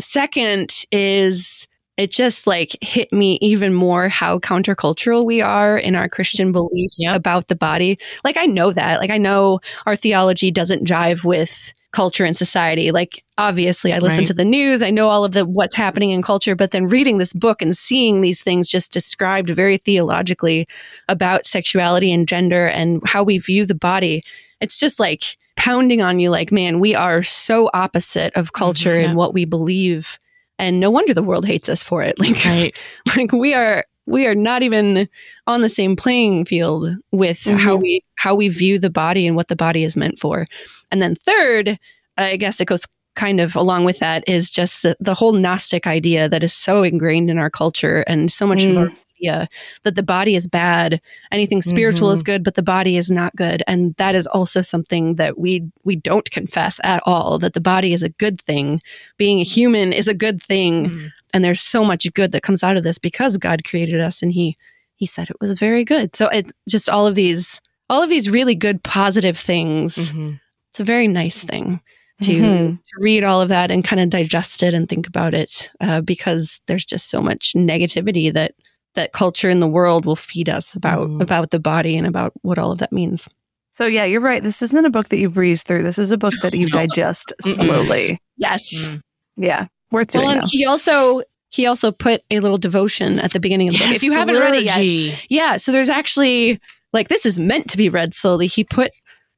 Second 0.00 0.84
is 0.92 1.66
it 1.96 2.10
just 2.10 2.46
like 2.46 2.76
hit 2.82 3.12
me 3.12 3.38
even 3.40 3.72
more 3.72 4.08
how 4.08 4.38
countercultural 4.38 5.24
we 5.24 5.40
are 5.40 5.78
in 5.78 5.96
our 5.96 6.08
Christian 6.08 6.48
mm-hmm. 6.48 6.52
beliefs 6.52 6.98
Yep. 7.00 7.16
about 7.16 7.48
the 7.48 7.56
body. 7.56 7.96
Like 8.22 8.36
I 8.36 8.46
know 8.46 8.70
that. 8.72 9.00
Like 9.00 9.10
I 9.10 9.18
know 9.18 9.60
our 9.86 9.96
theology 9.96 10.50
doesn't 10.50 10.86
jive 10.86 11.24
with 11.24 11.72
culture 11.96 12.26
and 12.26 12.36
society. 12.36 12.90
Like 12.90 13.24
obviously 13.38 13.90
I 13.94 13.98
listen 14.00 14.18
Right. 14.20 14.26
to 14.26 14.34
the 14.34 14.44
news, 14.44 14.82
I 14.82 14.90
know 14.90 15.08
all 15.08 15.24
of 15.24 15.32
the 15.32 15.46
what's 15.46 15.74
happening 15.74 16.10
in 16.10 16.20
culture, 16.20 16.54
but 16.54 16.70
then 16.70 16.86
reading 16.86 17.16
this 17.18 17.32
book 17.32 17.62
and 17.62 17.74
seeing 17.74 18.20
these 18.20 18.42
things 18.42 18.68
just 18.68 18.92
described 18.92 19.48
very 19.48 19.78
theologically 19.78 20.66
about 21.08 21.46
sexuality 21.46 22.12
and 22.12 22.28
gender 22.28 22.66
and 22.68 23.00
how 23.06 23.22
we 23.22 23.38
view 23.38 23.64
the 23.64 23.74
body, 23.74 24.20
it's 24.60 24.78
just 24.78 25.00
like 25.00 25.22
pounding 25.56 26.02
on 26.02 26.20
you 26.20 26.28
like, 26.30 26.52
man, 26.52 26.80
we 26.80 26.94
are 26.94 27.22
so 27.22 27.70
opposite 27.72 28.30
of 28.36 28.52
culture 28.52 28.90
Mhm, 28.94 29.00
yeah. 29.00 29.08
and 29.08 29.16
what 29.16 29.32
we 29.32 29.46
believe. 29.46 30.18
And 30.58 30.80
no 30.80 30.90
wonder 30.90 31.14
the 31.14 31.22
world 31.22 31.46
hates 31.46 31.68
us 31.70 31.82
for 31.82 32.02
it. 32.02 32.18
Like 32.24 32.44
Right. 32.44 32.78
like 33.16 33.32
we 33.32 33.54
are 33.54 33.84
we 34.06 34.26
are 34.26 34.34
not 34.34 34.62
even 34.62 35.08
on 35.46 35.60
the 35.62 35.68
same 35.68 35.96
playing 35.96 36.44
field 36.44 36.88
with 37.12 37.44
how 37.44 37.76
Mhm. 37.76 37.82
we 37.82 38.02
how 38.16 38.34
we 38.34 38.48
view 38.48 38.78
the 38.78 38.90
body 38.90 39.26
and 39.26 39.36
what 39.36 39.48
the 39.48 39.56
body 39.56 39.84
is 39.84 39.96
meant 39.96 40.18
for. 40.18 40.46
And 40.90 41.02
then 41.02 41.14
third, 41.16 41.78
I 42.16 42.36
guess 42.36 42.60
it 42.60 42.66
goes 42.66 42.86
kind 43.14 43.40
of 43.40 43.54
along 43.56 43.84
with 43.84 43.98
that 43.98 44.22
is 44.26 44.50
just 44.50 44.82
the, 44.82 44.96
the 45.00 45.14
whole 45.14 45.32
Gnostic 45.32 45.86
idea 45.86 46.28
that 46.28 46.42
is 46.42 46.52
so 46.52 46.82
ingrained 46.82 47.30
in 47.30 47.38
our 47.38 47.50
culture 47.50 48.04
and 48.06 48.30
so 48.32 48.46
much 48.46 48.62
of 48.64 48.76
our 48.76 48.92
media 49.18 49.48
that 49.84 49.96
the 49.96 50.02
body 50.02 50.34
is 50.34 50.46
bad. 50.46 51.00
Anything 51.32 51.62
spiritual 51.62 52.10
is 52.10 52.22
good, 52.22 52.44
but 52.44 52.54
the 52.54 52.62
body 52.62 52.96
is 52.98 53.10
not 53.10 53.34
good. 53.34 53.62
And 53.66 53.94
that 53.96 54.14
is 54.14 54.26
also 54.26 54.60
something 54.62 55.14
that 55.16 55.38
we 55.38 55.62
we 55.84 55.96
don't 55.96 56.30
confess 56.30 56.78
at 56.84 57.02
all, 57.06 57.38
that 57.38 57.54
the 57.54 57.60
body 57.60 57.92
is 57.94 58.02
a 58.02 58.10
good 58.10 58.40
thing. 58.40 58.80
Being 59.16 59.40
a 59.40 59.44
human 59.44 59.92
is 59.94 60.08
a 60.08 60.14
good 60.14 60.42
thing 60.42 60.86
Mhm. 60.90 61.12
And 61.36 61.44
there's 61.44 61.60
so 61.60 61.84
much 61.84 62.06
good 62.14 62.32
that 62.32 62.42
comes 62.42 62.62
out 62.64 62.76
of 62.76 62.82
this 62.82 62.98
because 62.98 63.36
God 63.36 63.62
created 63.64 64.00
us 64.00 64.22
and 64.22 64.32
he 64.32 64.56
he 64.96 65.04
said 65.06 65.28
it 65.28 65.36
was 65.40 65.52
very 65.52 65.84
good. 65.84 66.16
So 66.16 66.26
it's 66.28 66.52
just 66.68 66.88
all 66.88 67.06
of 67.06 67.14
these 67.14 67.60
all 67.90 68.02
of 68.02 68.08
these 68.10 68.28
really 68.30 68.54
good 68.54 68.82
positive 68.82 69.38
things. 69.38 70.12
Mhm. 70.12 70.40
It's 70.70 70.80
a 70.80 70.84
very 70.84 71.06
nice 71.08 71.40
thing 71.44 71.80
to, 72.22 72.32
Mhm. 72.32 72.78
to 72.82 72.92
read 72.98 73.22
all 73.22 73.40
of 73.42 73.48
that 73.50 73.70
and 73.70 73.84
kind 73.84 74.00
of 74.00 74.08
digest 74.10 74.62
it 74.62 74.74
and 74.74 74.88
think 74.88 75.06
about 75.06 75.34
it 75.34 75.70
uh, 75.80 76.00
because 76.00 76.60
there's 76.66 76.84
just 76.86 77.08
so 77.10 77.20
much 77.20 77.52
negativity 77.54 78.32
that 78.32 78.54
that 78.94 79.12
culture 79.12 79.50
in 79.50 79.60
the 79.60 79.68
world 79.68 80.06
will 80.06 80.16
feed 80.16 80.48
us 80.48 80.74
about 80.74 81.08
Mhm. 81.08 81.20
about 81.22 81.50
the 81.50 81.60
body 81.60 81.96
and 81.98 82.06
about 82.06 82.32
what 82.42 82.58
all 82.58 82.72
of 82.72 82.78
that 82.78 82.92
means. 82.92 83.28
So 83.72 83.84
yeah, 83.84 84.06
you're 84.06 84.22
right. 84.22 84.42
This 84.42 84.62
isn't 84.62 84.86
a 84.86 84.90
book 84.90 85.10
that 85.10 85.18
you 85.18 85.28
breeze 85.28 85.62
through. 85.62 85.82
This 85.82 85.98
is 85.98 86.10
a 86.10 86.16
book 86.16 86.32
that 86.42 86.54
you 86.54 86.70
digest 86.80 87.34
slowly. 87.40 88.18
Yes. 88.38 88.72
Mm. 88.74 89.00
Yeah, 89.36 89.66
worth 89.90 90.08
doing. 90.08 90.26
Well, 90.26 90.38
and 90.38 90.48
he 90.50 90.64
also 90.66 91.22
he 91.50 91.66
also 91.66 91.92
put 91.92 92.22
a 92.30 92.40
little 92.40 92.58
devotion 92.58 93.18
at 93.20 93.32
the 93.32 93.40
beginning 93.40 93.68
of 93.68 93.74
the 93.74 93.78
book. 93.80 93.94
If 93.94 94.02
you 94.02 94.12
haven't 94.12 94.34
read 94.34 94.54
it 94.54 94.64
yet. 94.64 95.26
Yeah, 95.30 95.56
so 95.58 95.72
there's 95.72 95.88
actually 95.88 96.60
like 96.92 97.08
this 97.08 97.24
is 97.26 97.38
meant 97.38 97.68
to 97.70 97.76
be 97.76 97.88
read 97.88 98.14
slowly. 98.14 98.46
He 98.46 98.64
put 98.64 98.90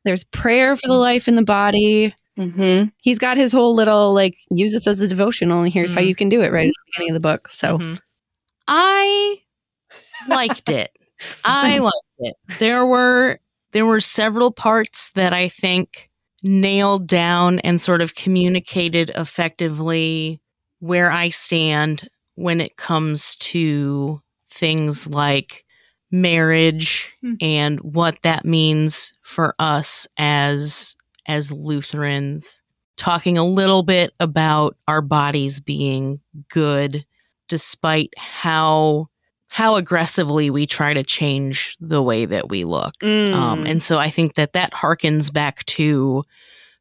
there's 0.04 0.24
prayer 0.24 0.76
for 0.76 0.86
the 0.88 0.94
life 0.94 1.28
in 1.28 1.34
the 1.34 1.42
body. 1.42 2.14
Mm-hmm. 2.38 2.88
He's 2.98 3.18
got 3.18 3.36
his 3.36 3.52
whole 3.52 3.74
little 3.74 4.14
like 4.14 4.36
use 4.50 4.72
this 4.72 4.86
as 4.86 5.00
a 5.00 5.08
devotional 5.08 5.62
and 5.62 5.72
here's 5.72 5.92
how 5.92 6.00
Mm. 6.00 6.06
you 6.06 6.14
can 6.14 6.28
do 6.28 6.40
it 6.40 6.52
right 6.52 6.68
at 6.68 6.72
the 6.72 6.92
beginning 6.92 7.10
of 7.10 7.20
the 7.20 7.28
book. 7.28 7.50
So 7.50 7.78
Mhm. 7.78 8.00
I 8.68 9.36
liked 10.28 10.68
it. 10.68 10.90
I 11.44 11.78
liked 11.78 11.94
it. 12.20 12.34
There 12.58 12.86
were 12.86 13.40
there 13.72 13.86
were 13.86 14.00
several 14.00 14.50
parts 14.52 15.10
that 15.12 15.32
I 15.32 15.48
think 15.48 16.07
nailed 16.42 17.06
down 17.06 17.58
and 17.60 17.80
sort 17.80 18.00
of 18.00 18.14
communicated 18.14 19.10
effectively 19.16 20.40
where 20.80 21.10
I 21.10 21.30
stand 21.30 22.08
when 22.36 22.60
it 22.60 22.76
comes 22.76 23.34
to 23.36 24.20
things 24.48 25.08
like 25.08 25.64
marriage 26.10 27.14
Hmm. 27.20 27.34
and 27.40 27.80
what 27.80 28.22
that 28.22 28.44
means 28.44 29.12
for 29.22 29.54
us 29.58 30.06
as 30.16 30.96
as 31.26 31.52
Lutherans 31.52 32.62
talking 32.96 33.36
a 33.36 33.44
little 33.44 33.82
bit 33.82 34.12
about 34.18 34.76
our 34.88 35.02
bodies 35.02 35.60
being 35.60 36.20
good 36.48 37.04
despite 37.48 38.12
how 38.16 39.08
how 39.50 39.76
aggressively 39.76 40.50
we 40.50 40.66
try 40.66 40.92
to 40.94 41.02
change 41.02 41.76
the 41.80 42.02
way 42.02 42.24
that 42.26 42.48
we 42.48 42.64
look. 42.64 42.94
Mm. 43.00 43.32
Um, 43.34 43.66
and 43.66 43.82
so 43.82 43.98
I 43.98 44.10
think 44.10 44.34
that 44.34 44.52
that 44.52 44.72
harkens 44.72 45.32
back 45.32 45.64
to 45.66 46.22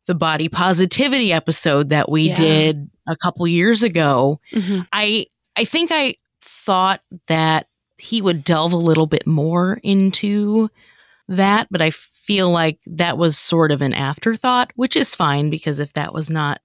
the 0.06 0.16
body 0.16 0.48
positivity 0.50 1.32
episode 1.34 1.90
that 1.90 2.10
we 2.10 2.30
Yeah. 2.30 2.36
did 2.36 2.90
a 3.08 3.16
couple 3.16 3.48
years 3.48 3.84
ago. 3.84 4.40
Mhm. 4.54 4.86
I 4.92 5.26
I 5.56 5.64
think 5.66 5.90
I 5.92 6.14
thought 6.42 7.02
that 7.28 7.68
he 7.98 8.22
would 8.22 8.44
delve 8.44 8.74
a 8.74 8.78
little 8.78 9.08
bit 9.08 9.26
more 9.26 9.80
into 9.82 10.70
that, 11.28 11.68
but 11.72 11.82
I 11.82 11.90
feel 11.90 12.50
like 12.52 12.80
that 12.86 13.18
was 13.18 13.38
sort 13.38 13.72
of 13.72 13.82
an 13.82 13.94
afterthought, 13.94 14.72
which 14.76 14.96
is 14.96 15.16
fine 15.16 15.50
because 15.50 15.80
if 15.80 15.94
that 15.94 16.14
was 16.14 16.30
not 16.30 16.60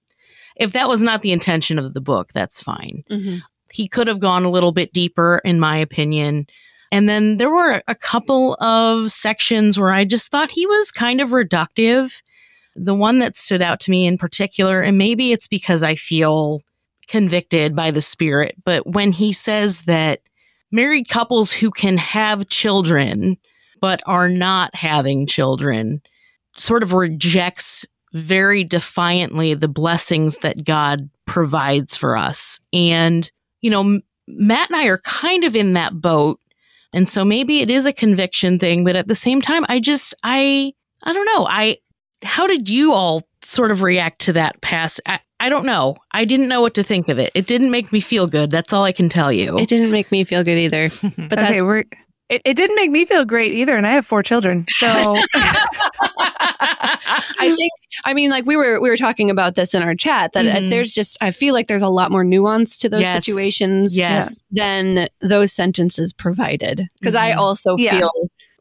if 0.55 0.73
that 0.73 0.87
was 0.87 1.01
not 1.01 1.23
the 1.23 1.31
intention 1.31 1.79
of 1.79 1.93
the 1.95 2.01
book, 2.01 2.31
that's 2.33 2.61
fine 2.61 3.03
Mhm. 3.09 3.41
He 3.73 3.87
could 3.87 4.07
have 4.07 4.19
gone 4.19 4.43
a 4.43 4.49
little 4.49 4.71
bit 4.71 4.93
deeper, 4.93 5.41
in 5.43 5.59
my 5.59 5.77
opinion. 5.77 6.47
And 6.91 7.09
then 7.09 7.37
there 7.37 7.49
were 7.49 7.81
a 7.87 7.95
couple 7.95 8.53
of 8.55 9.11
sections 9.11 9.79
where 9.79 9.91
I 9.91 10.05
just 10.05 10.31
thought 10.31 10.51
he 10.51 10.67
was 10.67 10.91
kind 10.91 11.21
of 11.21 11.29
reductive. 11.29 12.21
The 12.75 12.93
one 12.93 13.19
that 13.19 13.35
stood 13.35 13.61
out 13.61 13.79
to 13.81 13.91
me 13.91 14.05
in 14.05 14.17
particular, 14.17 14.81
and 14.81 14.97
maybe 14.97 15.31
it's 15.31 15.47
because 15.47 15.83
I 15.83 15.95
feel 15.95 16.61
convicted 17.07 17.75
by 17.75 17.91
the 17.91 18.01
spirit, 18.01 18.55
but 18.63 18.87
when 18.87 19.11
he 19.11 19.33
says 19.33 19.81
that 19.83 20.21
married 20.71 21.09
couples 21.09 21.51
who 21.51 21.69
can 21.69 21.97
have 21.97 22.49
children 22.49 23.37
but 23.81 24.01
are 24.05 24.29
not 24.29 24.73
having 24.75 25.27
children 25.27 26.01
sort 26.55 26.83
of 26.83 26.93
rejects 26.93 27.85
very 28.13 28.63
defiantly 28.63 29.53
the 29.53 29.67
blessings 29.67 30.37
that 30.37 30.63
God 30.63 31.09
provides 31.25 31.97
for 31.97 32.15
us. 32.15 32.59
And 32.71 33.29
you 33.63 33.71
know, 33.71 33.99
Matt 34.27 34.69
and 34.69 34.75
I 34.79 34.85
are 34.87 34.99
kind 34.99 35.43
of 35.43 35.55
in 35.55 35.73
that 35.73 35.99
boat. 35.99 36.39
And 36.93 37.09
so 37.09 37.25
maybe 37.25 37.61
it 37.61 37.71
is 37.71 37.87
a 37.87 37.93
conviction 37.93 38.59
thing, 38.59 38.83
but 38.83 38.95
at 38.95 39.07
the 39.07 39.15
same 39.15 39.41
time, 39.41 39.65
I 39.67 39.79
just, 39.79 40.13
I, 40.23 40.73
I 41.03 41.13
don't 41.13 41.25
know. 41.25 41.47
I, 41.49 41.77
how 42.21 42.45
did 42.45 42.69
you 42.69 42.93
all 42.93 43.23
sort 43.41 43.71
of 43.71 43.81
react 43.81 44.19
to 44.21 44.33
that 44.33 44.61
pass? 44.61 44.99
I, 45.07 45.19
I 45.39 45.49
don't 45.49 45.65
know. 45.65 45.95
I 46.11 46.23
didn't 46.25 46.47
know 46.47 46.61
what 46.61 46.75
to 46.75 46.83
think 46.83 47.09
of 47.09 47.17
it. 47.17 47.31
It 47.33 47.47
didn't 47.47 47.71
make 47.71 47.91
me 47.91 47.99
feel 47.99 48.27
good. 48.27 48.51
That's 48.51 48.71
all 48.71 48.83
I 48.83 48.91
can 48.91 49.09
tell 49.09 49.31
you. 49.31 49.57
It 49.57 49.67
didn't 49.67 49.91
make 49.91 50.11
me 50.11 50.23
feel 50.23 50.43
good 50.43 50.57
either. 50.57 50.89
But 51.17 51.39
okay, 51.39 51.57
that's 51.57 51.67
we're. 51.67 51.83
It, 52.29 52.41
it 52.45 52.53
didn't 52.55 52.75
make 52.75 52.91
me 52.91 53.05
feel 53.05 53.25
great 53.25 53.53
either, 53.53 53.75
and 53.75 53.85
I 53.85 53.91
have 53.91 54.05
four 54.05 54.23
children. 54.23 54.65
So 54.69 54.87
I 57.39 57.55
think 57.55 57.71
I 58.05 58.13
mean 58.13 58.29
like 58.29 58.45
we 58.45 58.55
were 58.55 58.79
we 58.81 58.89
were 58.89 58.97
talking 58.97 59.29
about 59.29 59.55
this 59.55 59.73
in 59.73 59.83
our 59.83 59.95
chat 59.95 60.33
that 60.33 60.45
uh, 60.45 60.59
Mhm. 60.59 60.69
there's 60.69 60.91
just 60.91 61.17
I 61.21 61.31
feel 61.31 61.53
like 61.53 61.67
there's 61.67 61.81
a 61.81 61.87
lot 61.89 62.11
more 62.11 62.23
nuance 62.23 62.77
to 62.79 62.89
those 62.89 63.01
Yes. 63.01 63.25
situations 63.25 63.97
yes. 63.97 64.41
than 64.51 65.07
those 65.21 65.51
sentences 65.53 66.13
provided 66.13 66.87
because 66.99 67.15
I 67.15 67.31
Mhm. 67.31 67.37
also 67.37 67.77
Yeah. 67.77 67.91
feel 67.99 68.11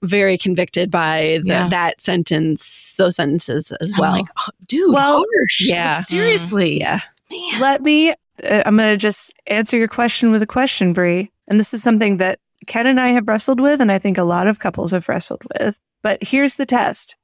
very 0.02 0.36
convicted 0.36 0.90
by 0.90 1.38
the, 1.42 1.48
Yeah. 1.48 1.68
that 1.68 2.00
sentence 2.00 2.94
those 2.98 3.16
sentences 3.16 3.70
as 3.80 3.92
I'm 3.94 4.00
well. 4.00 4.12
like, 4.12 4.26
oh, 4.40 4.48
dude, 4.66 4.92
Well, 4.92 5.18
harsh. 5.38 5.60
Like, 5.62 5.70
yeah. 5.70 5.92
seriously. 5.94 6.80
yeah. 6.80 7.00
Man. 7.30 7.60
let 7.60 7.82
me. 7.82 8.10
Uh, 8.10 8.62
I'm 8.66 8.76
going 8.76 8.90
to 8.92 8.96
just 8.96 9.32
answer 9.46 9.76
your 9.78 9.88
question 9.88 10.32
with 10.32 10.42
a 10.42 10.46
question, 10.46 10.92
Bri. 10.92 11.30
And 11.48 11.60
this 11.60 11.72
is 11.72 11.82
something 11.82 12.16
that 12.18 12.38
Ken 12.66 12.86
and 12.86 13.00
I 13.00 13.08
have 13.10 13.28
wrestled 13.28 13.60
with, 13.60 13.80
and 13.80 13.90
I 13.92 13.98
think 13.98 14.18
a 14.18 14.24
lot 14.24 14.46
of 14.48 14.58
couples 14.58 14.90
have 14.90 15.08
wrestled 15.08 15.42
with. 15.58 15.78
But 16.02 16.22
here's 16.22 16.54
the 16.56 16.66
test: 16.66 17.16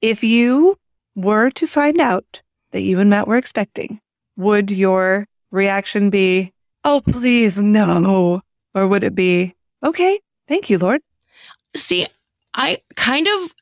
if 0.00 0.22
you 0.22 0.76
were 1.14 1.50
to 1.50 1.66
find 1.66 2.00
out 2.00 2.42
that 2.72 2.82
you 2.82 2.98
and 3.00 3.10
Matt 3.10 3.28
were 3.28 3.36
expecting, 3.36 4.00
would 4.36 4.70
your 4.70 5.26
reaction 5.50 6.10
be, 6.10 6.52
"Oh, 6.84 7.00
please, 7.08 7.60
no," 7.60 8.42
or 8.74 8.86
would 8.88 9.04
it 9.04 9.14
be, 9.14 9.54
"Okay, 9.84 10.18
thank 10.48 10.68
you, 10.70 10.78
Lord"? 10.78 11.00
See, 11.76 12.06
I 12.54 12.78
kind 12.96 13.26
of, 13.28 13.54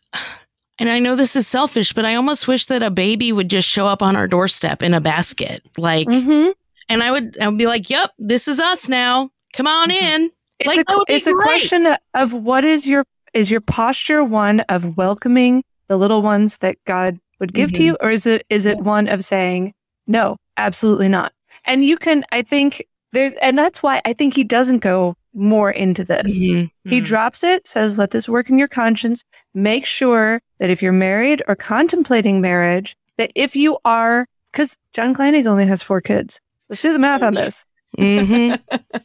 and 0.78 0.88
I 0.88 0.98
know 0.98 1.14
this 1.16 1.36
is 1.36 1.46
selfish, 1.46 1.92
but 1.92 2.04
I 2.04 2.14
almost 2.14 2.48
wish 2.48 2.66
that 2.66 2.82
a 2.82 2.90
baby 2.90 3.32
would 3.32 3.50
just 3.50 3.68
show 3.68 3.86
up 3.86 4.02
on 4.02 4.16
our 4.16 4.26
doorstep 4.28 4.82
in 4.82 4.94
a 4.94 5.00
basket. 5.00 5.60
Like, 5.78 6.08
Mm-hmm. 6.08 6.50
and 6.88 7.02
I 7.02 7.10
would, 7.10 7.38
I 7.40 7.48
would 7.48 7.58
be 7.58 7.66
like, 7.66 7.88
yep, 7.90 8.10
this 8.18 8.48
is 8.48 8.60
us 8.60 8.88
now. 8.88 9.30
Come 9.54 9.66
on 9.66 9.90
Mhm. 9.90 10.02
in. 10.02 10.30
It's 10.58 10.66
Like, 10.68 10.80
a, 10.80 10.84
that 10.86 10.96
would 10.98 11.06
be 11.06 11.14
it's 11.14 11.26
a 11.26 11.34
question 11.34 11.86
of 12.14 12.32
what 12.32 12.64
is 12.64 12.86
your 12.88 13.04
is 13.34 13.50
your 13.50 13.60
posture 13.62 14.22
one 14.22 14.60
of 14.68 14.96
welcoming 14.96 15.64
the 15.88 15.96
little 15.98 16.22
ones 16.22 16.58
that 16.58 16.76
God 16.86 17.18
would 17.40 17.52
give 17.54 17.72
to 17.72 17.80
Mhm. 17.80 17.84
you, 17.84 17.96
or 18.00 18.10
is 18.10 18.26
it 18.26 18.44
is 18.50 18.66
it 18.66 18.78
one 18.78 19.08
of 19.08 19.24
saying 19.24 19.74
no, 20.06 20.36
absolutely 20.56 21.08
not? 21.08 21.32
And 21.64 21.84
you 21.84 21.96
can, 21.96 22.24
I 22.32 22.42
think 22.42 22.84
there's 23.12 23.34
and 23.42 23.56
that's 23.58 23.82
why 23.82 24.00
I 24.04 24.12
think 24.12 24.34
he 24.34 24.44
doesn't 24.44 24.78
go 24.78 25.14
more 25.34 25.70
into 25.70 26.04
this. 26.04 26.44
Mhm. 26.46 26.70
He 26.84 27.00
Mhm. 27.00 27.04
drops 27.04 27.42
it, 27.44 27.66
says, 27.66 27.98
"Let 27.98 28.10
this 28.10 28.28
work 28.28 28.50
in 28.50 28.58
your 28.58 28.68
conscience. 28.68 29.22
Make 29.54 29.86
sure 29.86 30.40
that 30.58 30.70
if 30.70 30.82
you're 30.82 30.92
married 30.92 31.42
or 31.48 31.54
contemplating 31.56 32.40
marriage, 32.40 32.96
that 33.16 33.32
if 33.34 33.56
you 33.56 33.78
are, 33.84 34.26
because 34.50 34.76
John 34.92 35.14
Kleinig 35.14 35.46
only 35.46 35.66
has 35.66 35.82
four 35.82 36.00
kids. 36.00 36.40
Let's 36.68 36.82
do 36.82 36.92
the 36.92 36.98
math 36.98 37.22
on 37.22 37.34
this." 37.34 37.64
Mhm. 37.98 38.58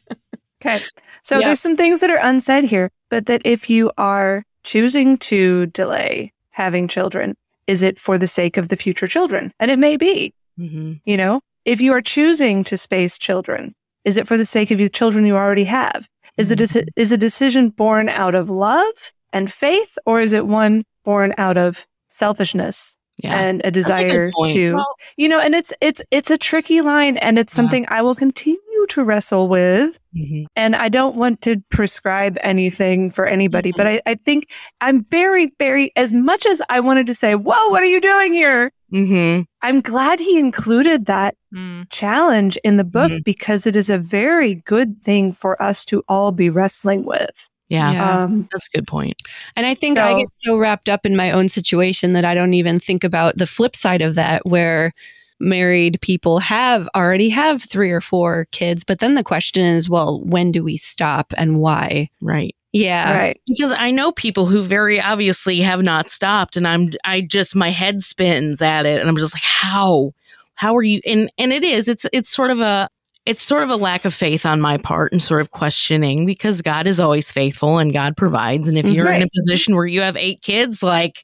Okay. 0.60 0.80
So 1.22 1.38
Yeah. 1.40 1.48
there's 1.48 1.60
some 1.60 1.76
things 1.76 2.00
that 2.02 2.10
are 2.10 2.20
unsaid 2.22 2.64
here, 2.64 2.90
but 3.10 3.28
that 3.28 3.42
if 3.46 3.70
you 3.70 3.92
are 3.98 4.44
choosing 4.64 5.18
to 5.18 5.68
delay 5.68 6.34
having 6.58 6.88
children, 6.88 7.36
is 7.68 7.84
it 7.84 8.00
for 8.00 8.18
the 8.18 8.28
sake 8.40 8.58
of 8.58 8.70
the 8.70 8.76
future 8.76 9.08
children? 9.08 9.52
And 9.60 9.70
it 9.70 9.78
may 9.80 9.96
be, 9.96 10.34
Mhm. 10.60 11.00
you 11.06 11.16
know, 11.18 11.42
if 11.66 11.80
you 11.80 11.94
are 11.94 12.02
choosing 12.02 12.64
to 12.64 12.78
space 12.78 13.18
children, 13.20 13.76
is 14.04 14.18
it 14.18 14.28
for 14.28 14.38
the 14.38 14.46
sake 14.46 14.72
of 14.72 14.80
the 14.80 14.90
children 14.90 15.26
you 15.26 15.36
already 15.36 15.66
have? 15.66 16.08
Is 16.38 16.52
it 16.52 16.60
Mm-hmm. 16.60 16.88
is 16.96 17.12
a 17.12 17.18
decision 17.18 17.70
born 17.70 18.10
out 18.10 18.36
of 18.36 18.50
love 18.50 18.98
and 19.34 19.52
faith, 19.52 19.98
or 20.06 20.20
is 20.22 20.34
it 20.34 20.48
one 20.48 20.84
born 21.04 21.34
out 21.38 21.58
of 21.58 21.86
selfishness 22.10 22.96
Yeah. 23.24 23.40
and 23.40 23.62
a 23.64 23.68
a 23.68 23.72
desire 23.72 24.32
point. 24.32 24.54
to 24.54 24.76
Well- 24.76 24.96
you 25.18 25.28
know 25.28 25.40
and 25.40 25.56
it's 25.56 25.74
it's 25.82 26.02
it's 26.12 26.30
a 26.30 26.38
tricky 26.38 26.82
line 26.82 27.18
and 27.18 27.40
it's 27.40 27.52
Yeah. 27.54 27.56
something 27.56 27.86
i 27.90 28.02
will 28.02 28.14
continue 28.16 28.60
to 28.90 29.04
wrestle 29.04 29.48
with 29.50 30.00
Mhm. 30.16 30.46
and 30.56 30.76
I 30.76 30.88
don't 30.90 31.16
want 31.16 31.42
to 31.42 31.58
prescribe 31.70 32.38
anything 32.42 33.12
for 33.12 33.26
anybody, 33.28 33.70
Mm-hmm. 33.72 33.78
but 33.78 33.88
I, 34.08 34.12
I 34.12 34.16
think 34.16 34.50
I'm 34.82 35.04
very, 35.12 35.52
very, 35.60 35.92
as 35.96 36.12
much 36.14 36.46
as 36.48 36.62
I 36.70 36.80
wanted 36.80 37.06
to 37.08 37.14
say, 37.14 37.36
whoa, 37.36 37.70
what 37.70 37.84
are 37.84 37.92
you 37.96 38.00
doing 38.02 38.34
here? 38.34 38.72
Mhm. 38.92 39.46
I'm 39.62 39.82
glad 39.82 40.20
he 40.20 40.40
included 40.40 41.06
that 41.08 41.36
Mm. 41.54 41.86
challenge 41.92 42.58
in 42.64 42.78
the 42.78 42.84
book 42.84 43.12
Mhm. 43.12 43.24
because 43.26 43.68
it 43.68 43.76
is 43.76 43.90
a 43.92 43.98
very 44.00 44.56
good 44.66 45.04
thing 45.04 45.34
for 45.34 45.62
us 45.62 45.86
to 45.86 46.04
all 46.08 46.32
be 46.32 46.50
wrestling 46.50 47.04
with. 47.06 47.48
Yeah. 47.70 47.92
Yeah. 47.92 48.24
Um, 48.24 48.48
That's 48.52 48.68
a 48.68 48.78
good 48.78 48.88
point. 48.88 49.22
And 49.56 49.66
I 49.66 49.76
think 49.76 49.98
I 49.98 50.18
get 50.18 50.34
so 50.34 50.58
wrapped 50.58 50.90
up 50.90 51.06
in 51.06 51.16
my 51.16 51.32
own 51.32 51.50
situation 51.50 52.14
that 52.14 52.26
I 52.26 52.34
don't 52.34 52.54
even 52.54 52.80
think 52.80 53.04
about 53.04 53.38
the 53.38 53.48
flip 53.48 53.76
side 53.76 54.02
of 54.02 54.16
that, 54.16 54.46
where 54.46 54.94
married 55.40 56.00
people 56.02 56.40
have 56.40 56.90
already 56.96 57.30
have 57.30 57.62
three 57.62 57.92
or 57.92 58.02
four 58.02 58.48
kids. 58.52 58.84
But 58.84 59.00
then 59.00 59.14
the 59.14 59.24
question 59.24 59.64
is, 59.64 59.90
well, 59.90 60.22
when 60.22 60.52
do 60.52 60.64
we 60.64 60.78
stop 60.78 61.34
and 61.38 61.58
why? 61.58 62.10
Right. 62.22 62.56
Yeah. 62.74 63.18
right. 63.18 63.42
Because 63.48 63.72
I 63.72 63.92
know 63.92 64.12
people 64.12 64.46
who 64.46 64.62
very 64.62 65.00
obviously 65.02 65.62
have 65.62 65.82
not 65.82 66.10
stopped 66.10 66.58
and 66.58 66.68
I'm 66.68 66.92
I 67.04 67.22
just 67.22 67.56
my 67.56 67.70
head 67.70 68.02
spins 68.02 68.62
at 68.62 68.86
it 68.86 69.00
and 69.00 69.10
I'm 69.10 69.18
just 69.18 69.36
like 69.36 69.44
how 69.44 70.14
how 70.56 70.76
are 70.76 70.84
you 70.84 71.00
and 71.08 71.32
and 71.38 71.54
it 71.54 71.64
is 71.64 71.88
it's 71.88 72.06
it's 72.14 72.30
sort 72.30 72.52
of 72.52 72.60
a 72.60 72.90
it's 73.28 73.42
sort 73.42 73.64
of 73.64 73.70
a 73.70 73.76
lack 73.76 74.06
of 74.06 74.14
faith 74.14 74.46
on 74.46 74.62
my 74.62 74.78
part 74.78 75.12
and 75.12 75.22
sort 75.22 75.42
of 75.42 75.52
questioning 75.52 76.26
because 76.26 76.62
God 76.62 76.88
is 76.88 77.00
always 77.00 77.32
faithful 77.32 77.78
and 77.78 77.92
God 77.94 78.16
provides. 78.18 78.70
And 78.70 78.78
if 78.78 78.86
you're 78.88 79.12
in 79.12 79.22
a 79.22 79.28
position 79.36 79.76
where 79.76 79.86
you 79.86 80.02
have 80.02 80.16
8 80.18 80.42
kids 80.42 80.82
like 80.82 81.24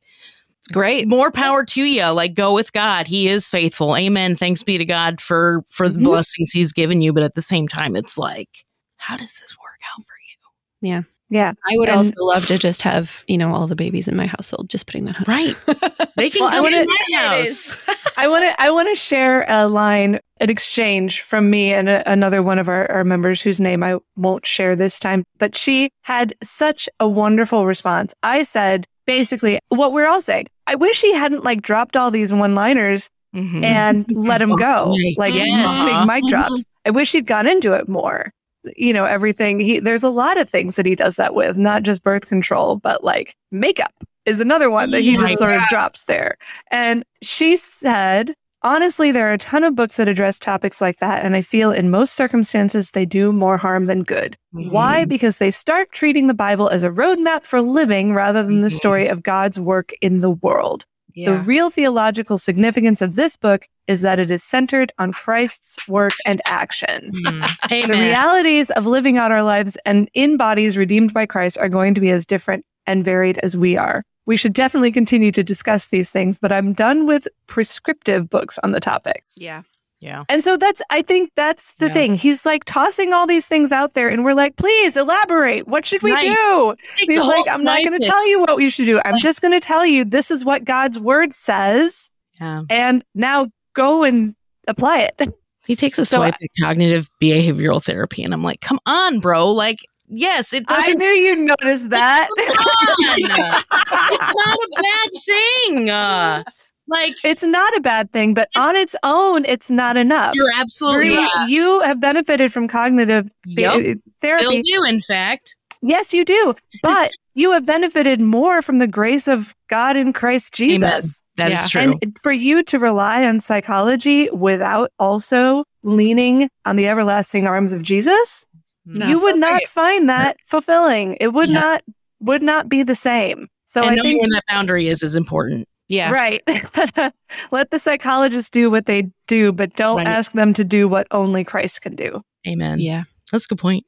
Great. 0.72 1.08
more 1.10 1.32
power 1.32 1.64
to 1.66 1.84
you. 1.84 2.06
Like 2.08 2.34
go 2.36 2.54
with 2.54 2.72
God. 2.74 3.08
He 3.08 3.28
is 3.28 3.50
faithful. 3.50 3.96
Amen. 3.96 4.36
Thanks 4.36 4.64
be 4.64 4.78
to 4.78 4.86
God 4.86 5.20
for 5.22 5.64
for 5.70 5.90
the 5.90 6.00
Mhm. 6.00 6.04
blessings 6.04 6.52
he's 6.52 6.72
given 6.74 7.02
you. 7.02 7.14
But 7.14 7.24
at 7.24 7.36
the 7.36 7.42
same 7.42 7.68
time 7.68 7.96
it's 7.96 8.18
like 8.18 8.50
how 8.98 9.18
does 9.18 9.34
this 9.34 9.56
work 9.58 9.80
out 9.98 10.06
for 10.06 10.14
you? 10.28 10.90
Yeah. 10.90 11.02
I 11.36 11.78
would 11.78 11.90
And- 11.90 11.98
also 11.98 12.24
love 12.24 12.46
to 12.48 12.58
just 12.58 12.82
have, 12.84 13.24
you 13.28 13.38
know, 13.38 13.54
all 13.54 13.68
the 13.68 13.76
babies 13.76 14.08
in 14.08 14.16
my 14.16 14.26
household. 14.28 14.70
Just 14.70 14.86
putting 14.88 15.06
that 15.06 15.18
on. 15.18 15.24
Right. 15.28 15.56
They 16.16 16.30
can 16.30 16.42
Well, 16.42 16.50
I 16.50 16.56
come 16.56 16.64
wanna- 16.64 16.84
to 16.86 16.98
my 17.12 17.18
house. 17.20 17.86
I 18.18 18.28
want 18.28 18.44
to 18.44 18.62
I 18.62 18.70
want 18.70 18.88
to 18.90 18.96
share 18.96 19.46
a 19.50 19.68
line, 19.68 20.20
an 20.40 20.50
exchange 20.52 21.22
from 21.22 21.50
me 21.50 21.74
and 21.74 21.90
a, 21.90 22.08
another 22.10 22.44
one 22.44 22.60
of 22.60 22.68
our, 22.68 22.90
our 22.92 23.04
members 23.04 23.42
whose 23.42 23.60
name 23.60 23.82
I 23.84 23.98
won't 24.16 24.46
share 24.46 24.76
this 24.76 25.00
time, 25.00 25.24
but 25.40 25.56
she 25.56 25.90
had 26.04 26.36
such 26.44 26.88
a 27.00 27.08
wonderful 27.08 27.66
response. 27.66 28.14
I 28.22 28.44
said 28.44 28.86
basically 29.08 29.58
what 29.70 29.92
we're 29.92 30.08
all 30.08 30.22
saying. 30.22 30.46
I 30.68 30.76
wish 30.76 31.02
he 31.02 31.14
hadn't 31.14 31.44
like 31.44 31.62
dropped 31.64 31.98
all 31.98 32.12
these 32.12 32.32
one-liners 32.32 33.10
Mhm. 33.36 33.64
and 33.64 34.06
let 34.12 34.40
him 34.42 34.56
go 34.70 34.96
like 35.18 35.34
Yes. 35.34 36.00
big 36.00 36.08
mic 36.08 36.24
drops. 36.30 36.64
I 36.86 36.92
wish 36.92 37.12
he'd 37.14 37.26
gone 37.26 37.48
into 37.48 37.74
it 37.74 37.90
more. 37.90 38.32
You 38.76 38.94
know, 38.94 39.06
everything 39.06 39.60
he 39.60 39.80
there's 39.80 40.04
a 40.04 40.10
lot 40.10 40.40
of 40.40 40.50
things 40.50 40.76
that 40.76 40.86
he 40.86 40.96
does 40.96 41.16
that 41.18 41.36
with, 41.36 41.58
not 41.58 41.84
just 41.84 42.04
birth 42.04 42.28
control, 42.28 42.78
but 42.78 43.04
like 43.04 43.36
makeup 43.52 43.94
is 44.26 44.40
another 44.40 44.70
one 44.70 44.92
that 44.92 45.02
he 45.02 45.18
Oh 45.18 45.20
just 45.20 45.38
sort 45.40 45.54
of 45.56 45.68
drops 45.70 46.06
there. 46.06 46.38
And 46.72 47.04
she 47.22 47.58
said, 47.58 48.36
honestly, 48.62 49.12
there 49.12 49.30
are 49.30 49.34
a 49.34 49.38
ton 49.38 49.66
of 49.66 49.76
books 49.76 49.98
that 49.98 50.08
address 50.08 50.40
topics 50.40 50.80
like 50.80 51.00
that. 51.00 51.26
And 51.26 51.36
I 51.36 51.42
feel 51.42 51.72
in 51.72 51.92
most 51.92 52.14
circumstances, 52.14 52.92
they 52.92 53.06
do 53.06 53.34
more 53.34 53.58
harm 53.58 53.86
than 53.86 54.04
good. 54.04 54.38
Mhm. 54.56 54.72
Why? 54.72 55.04
Because 55.06 55.38
they 55.38 55.52
start 55.52 55.92
treating 55.92 56.28
the 56.28 56.34
Bible 56.34 56.70
as 56.70 56.84
a 56.84 56.90
roadmap 56.90 57.44
for 57.44 57.62
living 57.62 58.14
rather 58.14 58.44
than 58.44 58.62
the 58.62 58.70
Mhm. 58.70 58.78
story 58.78 59.08
of 59.08 59.24
God's 59.24 59.60
work 59.60 59.92
in 60.02 60.22
the 60.22 60.32
world. 60.32 60.86
The 61.16 61.38
real 61.38 61.70
theological 61.70 62.38
significance 62.38 63.02
of 63.02 63.16
this 63.16 63.36
book 63.36 63.68
is 63.88 64.02
that 64.02 64.20
it 64.20 64.32
is 64.32 64.44
centered 64.44 64.92
on 64.98 65.12
Christ's 65.12 65.78
work 65.88 66.14
and 66.26 66.42
action. 66.46 67.12
Mm. 67.12 67.88
The 67.88 67.94
realities 67.94 68.70
of 68.72 68.86
living 68.86 69.18
out 69.18 69.32
our 69.32 69.44
lives 69.44 69.78
and 69.86 70.10
in 70.14 70.38
bodies 70.38 70.78
redeemed 70.78 71.14
by 71.14 71.26
Christ 71.26 71.58
are 71.58 71.70
going 71.70 71.94
to 71.94 72.02
be 72.02 72.10
as 72.10 72.26
different 72.26 72.66
and 72.88 73.04
varied 73.04 73.38
as 73.40 73.58
we 73.58 73.78
are. 73.78 74.04
We 74.26 74.38
should 74.38 74.54
definitely 74.54 74.92
continue 74.92 75.32
to 75.34 75.44
discuss 75.44 75.88
these 75.88 76.10
things, 76.10 76.38
but 76.38 76.52
I'm 76.52 76.72
done 76.72 77.08
with 77.08 77.28
prescriptive 77.48 78.30
books 78.30 78.58
on 78.64 78.72
the 78.72 78.80
topics. 78.80 79.36
Yeah. 79.38 79.64
Yeah. 80.04 80.26
And 80.28 80.44
so 80.44 80.58
that's, 80.58 80.82
I 80.90 81.02
think 81.02 81.32
that's 81.36 81.76
the 81.76 81.88
Yeah. 81.88 81.94
thing. 81.94 82.16
He's 82.16 82.46
like 82.46 82.66
tossing 82.66 83.14
all 83.14 83.26
these 83.26 83.48
things 83.48 83.72
out 83.72 83.94
there, 83.94 84.10
and 84.10 84.26
we're 84.26 84.34
like, 84.34 84.58
please 84.58 84.98
elaborate. 84.98 85.66
What 85.68 85.86
should 85.86 86.04
we 86.04 86.12
Right. 86.12 86.22
do? 86.24 86.76
He's 87.08 87.18
like, 87.26 87.48
I'm 87.48 87.64
not 87.64 87.80
going 87.86 87.98
to 88.00 88.06
tell 88.06 88.28
you 88.28 88.42
what 88.42 88.62
you 88.62 88.70
should 88.70 88.86
do. 88.86 89.00
I'm 89.06 89.18
just 89.20 89.42
going 89.42 89.54
to 89.54 89.66
tell 89.66 89.86
you 89.86 90.04
this 90.04 90.30
is 90.30 90.44
what 90.44 90.66
God's 90.66 91.00
word 91.00 91.34
says, 91.34 92.12
Yeah. 92.42 92.64
and 92.70 93.04
now 93.16 93.48
go 93.76 94.04
and 94.04 94.36
apply 94.68 95.10
it. 95.18 95.34
He 95.66 95.78
takes 95.78 95.98
a 95.98 96.06
So 96.06 96.18
swipe 96.18 96.34
at 96.34 96.50
cognitive 96.62 97.08
behavioral 97.22 97.82
therapy, 97.82 98.24
and 98.24 98.34
I'm 98.34 98.44
like, 98.44 98.60
come 98.60 98.80
on, 98.86 99.22
bro. 99.22 99.50
Like, 99.52 99.78
yes, 100.10 100.52
it 100.52 100.66
I 100.68 100.76
doesn't. 100.76 100.98
knew 100.98 101.06
you'd 101.08 101.40
notice 101.40 101.84
that. 101.84 102.28
it's 102.38 104.34
not 104.36 104.58
a 104.58 104.82
bad 104.82 105.10
thing. 105.26 105.90
Uh, 105.90 106.44
like, 106.88 107.16
it's 107.24 107.44
not 107.44 107.76
a 107.78 107.82
bad 107.82 108.12
thing, 108.12 108.34
but 108.34 108.50
on 108.56 108.76
its 108.76 108.96
own, 109.04 109.46
it's 109.46 109.70
not 109.70 109.98
enough. 109.98 110.36
you're 110.36 110.52
absolutely 110.58 111.10
Bri, 111.10 111.18
right. 111.18 111.46
You 111.48 111.80
have 111.82 112.00
benefited 112.00 112.52
from 112.52 112.68
cognitive 112.68 113.32
Yep. 113.46 113.74
Uh, 113.74 114.00
therapy. 114.22 114.44
Still 114.46 114.62
do, 114.62 114.84
in 114.90 115.02
fact. 115.02 115.56
Yes, 115.82 116.14
you 116.14 116.24
do. 116.26 116.56
But 116.82 117.12
you 117.36 117.52
have 117.54 117.66
benefited 117.66 118.22
more 118.22 118.62
from 118.62 118.80
the 118.80 118.88
grace 118.88 119.28
of 119.28 119.54
God 119.70 119.96
in 119.98 120.14
Christ 120.14 120.54
Jesus. 120.54 121.22
That 121.38 121.52
is 121.52 121.74
Yeah. 121.74 121.86
true. 121.86 122.00
And 122.02 122.18
for 122.22 122.32
you 122.32 122.64
to 122.64 122.80
rely 122.80 123.26
on 123.26 123.40
psychology 123.40 124.30
without 124.30 124.92
also 125.00 125.64
leaning 125.82 126.48
on 126.66 126.76
the 126.76 126.88
everlasting 126.88 127.48
arms 127.48 127.74
of 127.74 127.82
Jesus, 127.82 128.46
No, 128.86 129.08
you 129.08 129.18
would 129.18 129.32
okay. 129.34 129.40
not 129.40 129.64
find 129.68 130.10
that 130.10 130.38
fulfilling. 130.46 131.18
It 131.20 131.34
would 131.34 131.50
Yeah. 131.50 131.60
not 131.60 131.84
would 132.20 132.44
not 132.44 132.70
be 132.70 132.84
the 132.84 132.96
same. 132.96 133.48
So 133.68 133.82
and 133.82 133.92
I 133.92 133.96
knowing 133.96 134.20
think 134.20 134.32
that 134.32 134.44
boundary 134.48 134.88
is 134.88 135.02
is 135.04 135.16
important. 135.16 135.68
Yeah. 135.90 136.12
right. 136.12 136.42
Let 137.52 137.72
the 137.72 137.80
psychologists 137.80 138.50
do 138.50 138.72
what 138.72 138.86
they 138.86 139.10
do, 139.28 139.52
but 139.52 139.76
don't 139.76 139.98
Right. 139.98 140.08
ask 140.08 140.32
them 140.32 140.54
to 140.54 140.64
do 140.64 140.88
what 140.88 141.08
only 141.12 141.44
Christ 141.44 141.82
can 141.82 141.96
do. 141.96 142.22
Amen. 142.48 142.80
Yeah. 142.80 143.04
That's 143.32 143.46
a 143.46 143.48
good 143.50 143.60
point. 143.60 143.86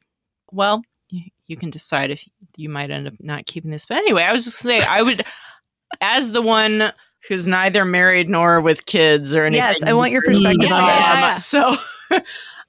Well, 0.52 0.82
you, 1.10 1.24
you 1.48 1.58
can 1.58 1.70
decide 1.70 2.12
if 2.12 2.24
you 2.58 2.70
might 2.70 2.92
end 2.92 3.08
up 3.08 3.14
not 3.20 3.46
keeping 3.46 3.72
this. 3.72 3.86
But 3.86 3.98
anyway, 3.98 4.24
I 4.24 4.32
was 4.34 4.44
just 4.46 4.58
saying, 4.60 4.84
I 4.88 5.02
would, 5.02 5.24
as 6.02 6.32
the 6.32 6.42
one 6.42 6.92
who's 7.28 7.48
neither 7.48 7.86
married 7.86 8.30
nor 8.30 8.62
with 8.62 8.86
kids 8.86 9.34
or 9.36 9.46
anything. 9.46 9.64
Yes, 9.66 9.82
I 9.84 9.94
want 9.94 10.12
your 10.12 10.22
perspective 10.22 10.72
on 10.72 10.86
this. 10.86 11.54
Um, 11.54 11.76
So, 12.12 12.20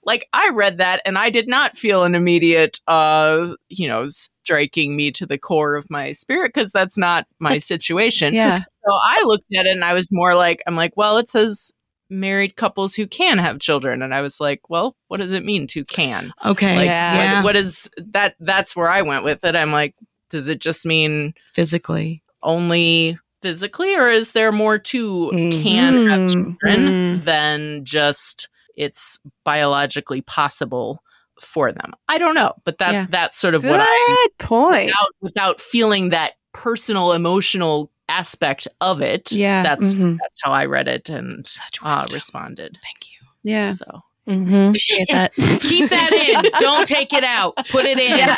like, 0.07 0.27
I 0.33 0.49
read 0.55 0.79
that 0.79 1.03
and 1.05 1.19
I 1.19 1.29
did 1.29 1.49
not 1.49 1.77
feel 1.77 2.05
an 2.05 2.15
immediate, 2.15 2.81
uh, 2.87 3.49
you 3.69 3.89
know, 3.89 4.07
striking 4.09 4.97
me 4.97 5.11
to 5.11 5.27
the 5.27 5.37
core 5.37 5.75
of 5.75 5.91
my 5.91 6.13
spirit 6.13 6.53
because 6.55 6.73
that's 6.73 6.97
not 6.97 7.27
my 7.41 7.59
situation. 7.59 8.33
Yeah. 8.35 8.61
So 8.61 8.93
I 8.93 9.23
looked 9.27 9.53
at 9.55 9.67
it 9.67 9.73
and 9.73 9.85
I 9.85 9.93
was 9.93 10.09
more 10.11 10.35
like, 10.35 10.63
I'm 10.67 10.77
like, 10.77 10.97
well, 10.97 11.19
it 11.19 11.29
says 11.29 11.73
married 12.09 12.55
couples 12.57 12.95
who 12.95 13.05
can 13.09 13.39
have 13.39 13.59
children, 13.59 14.01
and 14.01 14.15
I 14.15 14.21
was 14.23 14.39
like, 14.41 14.71
well, 14.71 14.95
what 15.09 15.19
does 15.19 15.33
it 15.33 15.45
mean 15.45 15.67
to 15.69 15.85
can? 15.85 16.33
Okay. 16.45 16.77
Like, 16.77 16.87
Yeah. 16.87 17.35
what, 17.39 17.45
what 17.47 17.57
is 17.57 17.91
that? 17.97 18.37
That's 18.39 18.77
where 18.77 18.89
I 18.89 19.03
went 19.03 19.25
with 19.25 19.45
it. 19.45 19.57
I'm 19.57 19.73
like, 19.73 19.93
does 20.31 20.49
it 20.49 20.61
just 20.61 20.87
mean 20.87 21.35
Physically. 21.53 22.23
only 22.45 23.19
physically, 23.43 23.95
or 23.97 24.09
is 24.09 24.33
there 24.33 24.53
more 24.53 24.79
to 24.79 25.31
can 25.63 25.95
have 26.09 26.21
Mm. 26.21 26.33
children 26.33 27.25
than 27.25 27.85
just 27.85 28.49
it's 28.77 29.19
biologically 29.45 30.21
possible 30.23 31.03
for 31.41 31.73
them? 31.73 31.93
I 32.09 32.19
don't 32.19 32.35
know, 32.35 32.53
but 32.65 32.79
that 32.79 32.93
Yeah. 32.93 33.07
that's 33.09 33.39
sort 33.39 33.55
of 33.55 33.63
Good 33.63 33.71
what 33.73 33.81
I 33.83 34.27
point. 34.39 34.87
without, 34.87 35.09
without 35.21 35.61
feeling 35.61 36.11
that 36.11 36.33
personal 36.53 37.13
emotional 37.13 37.91
aspect 38.09 38.69
of 38.81 39.03
it. 39.03 39.33
Yeah. 39.33 39.63
that's 39.63 39.93
Mhm. 39.93 40.17
that's 40.23 40.39
how 40.43 40.53
I 40.53 40.67
read 40.67 40.87
it 40.89 41.09
and 41.11 41.47
uh, 41.83 42.07
responded. 42.13 42.79
Thank 42.83 43.11
you. 43.11 43.27
Yeah. 43.43 43.73
So 43.73 44.03
Mhm. 44.29 44.69
Appreciate 44.71 45.09
that. 45.11 45.33
Keep 45.61 45.91
that 45.91 46.13
in. 46.13 46.51
Don't 46.59 46.87
take 46.87 47.13
it 47.13 47.23
out. 47.25 47.55
Put 47.69 47.85
it 47.85 47.99
in. 47.99 48.19
Yeah. 48.19 48.37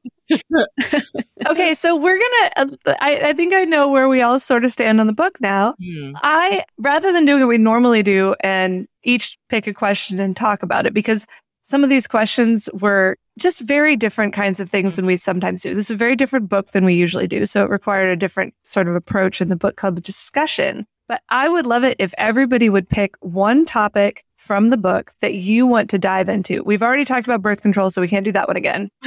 okay, 1.48 1.74
so 1.74 1.96
we're 1.96 2.18
gonna. 2.18 2.50
Uh, 2.56 2.94
I, 3.00 3.28
I 3.28 3.32
think 3.32 3.54
I 3.54 3.64
know 3.64 3.88
where 3.88 4.08
we 4.08 4.22
all 4.22 4.38
sort 4.38 4.64
of 4.64 4.72
stand 4.72 5.00
on 5.00 5.06
the 5.06 5.12
book 5.12 5.40
now. 5.40 5.74
hmm. 5.80 6.12
I 6.16 6.64
rather 6.78 7.12
than 7.12 7.24
doing 7.24 7.40
what 7.40 7.48
we 7.48 7.58
normally 7.58 8.02
do 8.02 8.34
and 8.40 8.88
each 9.04 9.36
pick 9.48 9.66
a 9.66 9.74
question 9.74 10.20
and 10.20 10.36
talk 10.36 10.62
about 10.62 10.86
it 10.86 10.94
because 10.94 11.26
some 11.62 11.82
of 11.82 11.90
these 11.90 12.06
questions 12.06 12.68
were 12.74 13.16
just 13.38 13.60
very 13.60 13.96
different 13.96 14.32
kinds 14.32 14.60
of 14.60 14.68
things 14.68 14.96
than 14.96 15.06
we 15.06 15.16
sometimes 15.16 15.62
do. 15.62 15.74
This 15.74 15.86
is 15.86 15.92
a 15.92 15.96
very 15.96 16.16
different 16.16 16.48
book 16.48 16.72
than 16.72 16.84
we 16.84 16.94
usually 16.94 17.26
do, 17.26 17.46
so 17.46 17.64
it 17.64 17.70
required 17.70 18.08
a 18.10 18.16
different 18.16 18.54
sort 18.64 18.88
of 18.88 18.94
approach 18.94 19.40
in 19.40 19.48
the 19.48 19.56
book 19.56 19.76
club 19.76 20.02
discussion. 20.02 20.86
But 21.08 21.22
I 21.28 21.48
would 21.48 21.66
love 21.66 21.84
it 21.84 21.96
if 22.00 22.12
everybody 22.18 22.68
would 22.68 22.88
pick 22.88 23.14
one 23.20 23.64
topic 23.64 24.24
from 24.46 24.70
the 24.70 24.76
book 24.76 25.12
that 25.20 25.34
you 25.34 25.66
want 25.66 25.90
to 25.90 25.98
dive 25.98 26.28
into. 26.28 26.62
We've 26.62 26.82
already 26.82 27.04
talked 27.04 27.26
about 27.26 27.42
birth 27.42 27.60
control, 27.62 27.90
so 27.90 28.00
we 28.00 28.08
can't 28.08 28.24
do 28.24 28.32
that 28.32 28.46
one 28.48 28.56
again. 28.56 28.88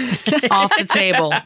Off 0.52 0.71
the 0.78 0.86
table. 0.88 1.34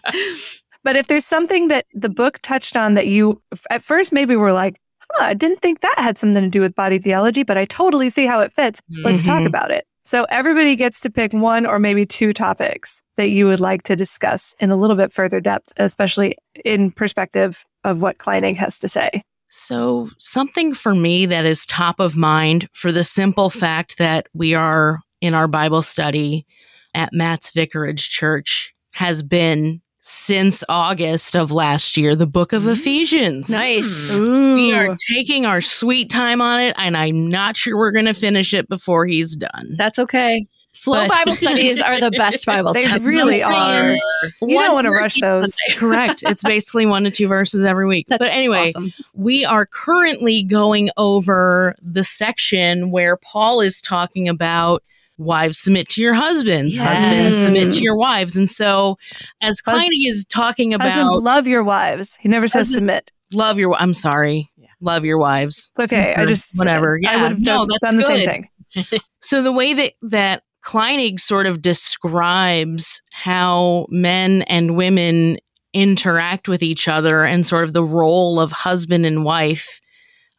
But 0.85 0.97
if 0.97 1.07
there's 1.07 1.25
something 1.25 1.69
that 1.69 1.85
the 1.93 2.09
book 2.09 2.39
touched 2.41 2.75
on 2.75 2.95
that 2.95 3.07
you 3.07 3.41
at 3.69 3.81
first 3.81 4.11
maybe 4.11 4.35
were 4.35 4.51
like, 4.51 4.75
huh, 5.13 5.23
I 5.27 5.33
didn't 5.33 5.61
think 5.61 5.79
that 5.79 5.95
had 5.97 6.17
something 6.17 6.43
to 6.43 6.49
do 6.49 6.59
with 6.59 6.75
body 6.75 6.99
theology, 6.99 7.43
but 7.43 7.57
I 7.57 7.63
totally 7.63 8.09
see 8.09 8.25
how 8.25 8.41
it 8.41 8.51
fits. 8.51 8.81
Let's 8.89 9.23
talk 9.23 9.43
Mhm. 9.43 9.47
about 9.47 9.71
it. 9.71 9.85
So 10.03 10.25
everybody 10.25 10.75
gets 10.75 10.99
to 10.99 11.09
pick 11.09 11.31
one 11.31 11.65
or 11.65 11.79
maybe 11.79 12.05
two 12.05 12.33
topics 12.33 13.01
that 13.15 13.29
you 13.29 13.45
would 13.45 13.61
like 13.61 13.83
to 13.83 13.95
discuss 13.95 14.53
in 14.59 14.71
a 14.71 14.75
little 14.75 14.97
bit 14.97 15.13
further 15.13 15.39
depth, 15.39 15.71
especially 15.77 16.35
in 16.65 16.91
perspective 16.91 17.63
of 17.85 18.01
what 18.01 18.17
Kleinig 18.17 18.57
has 18.57 18.77
to 18.79 18.89
say. 18.89 19.23
So, 19.55 20.09
something 20.17 20.73
for 20.73 20.95
me 20.95 21.27
that 21.27 21.45
is 21.45 21.67
top 21.67 21.99
of 21.99 22.15
mind 22.15 22.67
for 22.73 22.91
the 22.91 23.03
simple 23.03 23.51
fact 23.51 23.99
that 23.99 24.25
we 24.33 24.55
are 24.55 25.01
in 25.21 25.35
our 25.35 25.47
Bible 25.47 25.83
study 25.83 26.47
at 26.95 27.13
Matt's 27.13 27.51
Vicarage 27.51 28.09
Church 28.09 28.73
has 28.95 29.21
been 29.21 29.79
since 30.01 30.63
August 30.67 31.35
of 31.35 31.51
last 31.51 31.97
year, 31.97 32.15
the 32.15 32.25
book 32.25 32.51
of 32.51 32.63
mm. 32.63 32.71
Ephesians. 32.71 33.51
Nice. 33.51 34.15
Ooh. 34.15 34.55
We 34.55 34.73
are 34.73 34.95
taking 35.13 35.45
our 35.45 35.61
sweet 35.61 36.09
time 36.09 36.41
on 36.41 36.59
it, 36.59 36.73
and 36.79 36.97
I'm 36.97 37.27
not 37.27 37.55
sure 37.55 37.77
we're 37.77 37.91
going 37.91 38.05
to 38.05 38.15
finish 38.15 38.55
it 38.55 38.67
before 38.67 39.05
he's 39.05 39.35
done. 39.35 39.75
That's 39.77 39.99
okay. 39.99 40.47
Slow 40.75 41.07
But- 41.07 41.09
Bible 41.25 41.35
studies 41.37 41.79
are 41.79 41.99
the 41.99 42.11
best 42.11 42.45
Bible 42.47 42.73
They 42.73 42.81
studies. 42.83 43.07
really 43.07 43.41
are. 43.43 43.91
insane. 43.91 43.99
You 44.41 44.55
One 44.55 44.65
don't 44.65 44.73
want 44.73 44.85
to 44.85 44.91
rush 44.91 45.19
those. 45.21 45.55
Correct. 45.77 46.23
It's 46.25 46.43
basically 46.43 46.85
one 46.85 47.03
to 47.03 47.11
two 47.11 47.27
verses 47.27 47.63
every 47.63 47.87
week. 47.87 48.07
That's 48.09 48.25
but 48.25 48.33
anyway, 48.35 48.69
awesome. 48.69 48.91
we 49.13 49.45
are 49.45 49.65
currently 49.65 50.43
going 50.43 50.89
over 50.97 51.75
the 51.81 52.03
section 52.03 52.89
where 52.91 53.17
Paul 53.17 53.61
is 53.61 53.81
talking 53.81 54.27
about 54.27 54.83
wives 55.19 55.59
submit 55.59 55.87
to 55.89 56.01
your 56.01 56.15
husbands, 56.15 56.75
husbands 56.75 57.37
submit 57.37 57.71
to 57.73 57.83
your 57.83 57.95
wives. 57.95 58.35
And 58.35 58.49
so 58.49 58.97
as 59.41 59.61
Hus- 59.63 59.83
Kleinig 59.85 60.07
is 60.09 60.25
talking 60.25 60.73
about 60.73 60.89
Husbands, 60.91 61.23
love 61.23 61.45
your 61.47 61.63
wives. 61.63 62.17
He 62.19 62.27
never 62.29 62.47
says 62.47 62.67
Husbands- 62.67 62.75
submit. 62.75 63.11
love 63.33 63.59
your 63.59 63.75
I'm 63.79 63.93
sorry. 63.93 64.49
Yeah. 64.57 64.69
Love 64.81 65.05
your 65.05 65.19
wives. 65.19 65.71
Okay, 65.79 66.15
I 66.15 66.25
just 66.25 66.57
whatever. 66.57 66.95
I 66.95 66.99
Yeah, 67.01 67.21
would 67.21 67.31
have 67.33 67.41
no, 67.41 67.57
done, 67.59 67.67
that's 67.69 67.93
done 67.93 67.97
the 67.97 68.03
same 68.03 68.47
good. 68.73 68.85
thing. 68.87 68.99
So 69.21 69.43
the 69.43 69.51
way 69.51 69.73
that 69.75 69.93
that 70.01 70.43
Kleinig 70.65 71.19
sort 71.19 71.45
of 71.45 71.61
describes 71.61 73.01
how 73.11 73.85
men 73.89 74.43
and 74.43 74.75
women 74.75 75.37
interact 75.73 76.47
with 76.47 76.63
each 76.63 76.87
other 76.87 77.23
and 77.23 77.45
sort 77.45 77.63
of 77.63 77.73
the 77.73 77.83
role 77.83 78.39
of 78.39 78.51
husband 78.51 79.05
and 79.05 79.25
wife. 79.25 79.81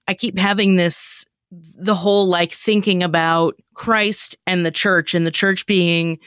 I 0.08 0.14
keep 0.14 0.38
having 0.38 0.76
this 0.76 1.24
the 1.50 1.94
whole 1.94 2.26
like 2.26 2.50
thinking 2.50 3.02
about 3.02 3.54
Christ 3.74 4.36
and 4.46 4.64
the 4.64 4.70
church 4.70 5.14
and 5.14 5.26
the 5.26 5.30
church 5.30 5.66
being 5.66 6.18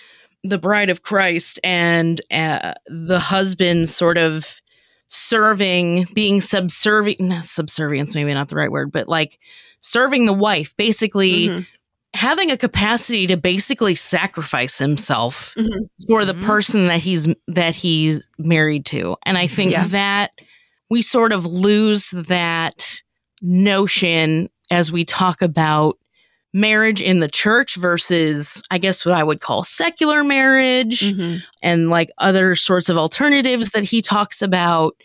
the 0.44 0.58
bride 0.58 0.90
of 0.90 1.02
Christ 1.04 1.60
and 1.64 2.22
uh, 2.32 2.74
the 2.88 3.20
husband 3.20 3.90
sort 3.90 4.18
of 4.18 4.62
serving, 5.08 6.06
being 6.14 6.42
subservient, 6.42 7.44
subservience, 7.46 8.14
maybe 8.14 8.34
not 8.34 8.50
the 8.50 8.56
right 8.56 8.72
word, 8.72 8.92
but 8.92 9.08
like 9.10 9.40
serving 9.82 10.26
the 10.26 10.34
wife, 10.34 10.76
basically 10.78 11.48
Mhm. 11.50 11.68
Having 12.17 12.49
a 12.51 12.58
capacity 12.58 13.27
to 13.27 13.38
basically 13.38 13.93
sacrifice 13.95 14.77
himself 14.80 15.53
Mhm. 15.58 15.88
for 16.08 16.25
the 16.25 16.34
Mhm. 16.34 16.43
person 16.43 16.86
that 16.88 16.99
he's 17.01 17.27
that 17.47 17.75
he's 17.75 18.21
married 18.39 18.86
to. 18.88 19.15
And 19.25 19.38
I 19.38 19.47
think 19.47 19.71
Yeah. 19.71 19.88
that 19.88 20.32
we 20.89 21.01
sort 21.01 21.32
of 21.32 21.45
lose 21.45 22.10
that 22.12 23.01
notion 23.41 24.49
as 24.71 24.91
we 24.91 25.06
talk 25.06 25.41
about 25.41 25.97
marriage 26.53 27.01
in 27.01 27.19
the 27.19 27.27
church 27.27 27.75
versus 27.75 28.63
I 28.71 28.77
guess 28.80 29.06
what 29.06 29.13
I 29.15 29.23
would 29.23 29.39
call 29.41 29.63
secular 29.63 30.23
marriage 30.23 31.13
Mhm. 31.13 31.43
and 31.62 31.89
like 31.89 32.10
other 32.17 32.56
sorts 32.56 32.89
of 32.89 32.97
alternatives 32.97 33.71
that 33.71 33.84
he 33.84 34.01
talks 34.01 34.41
about. 34.41 34.95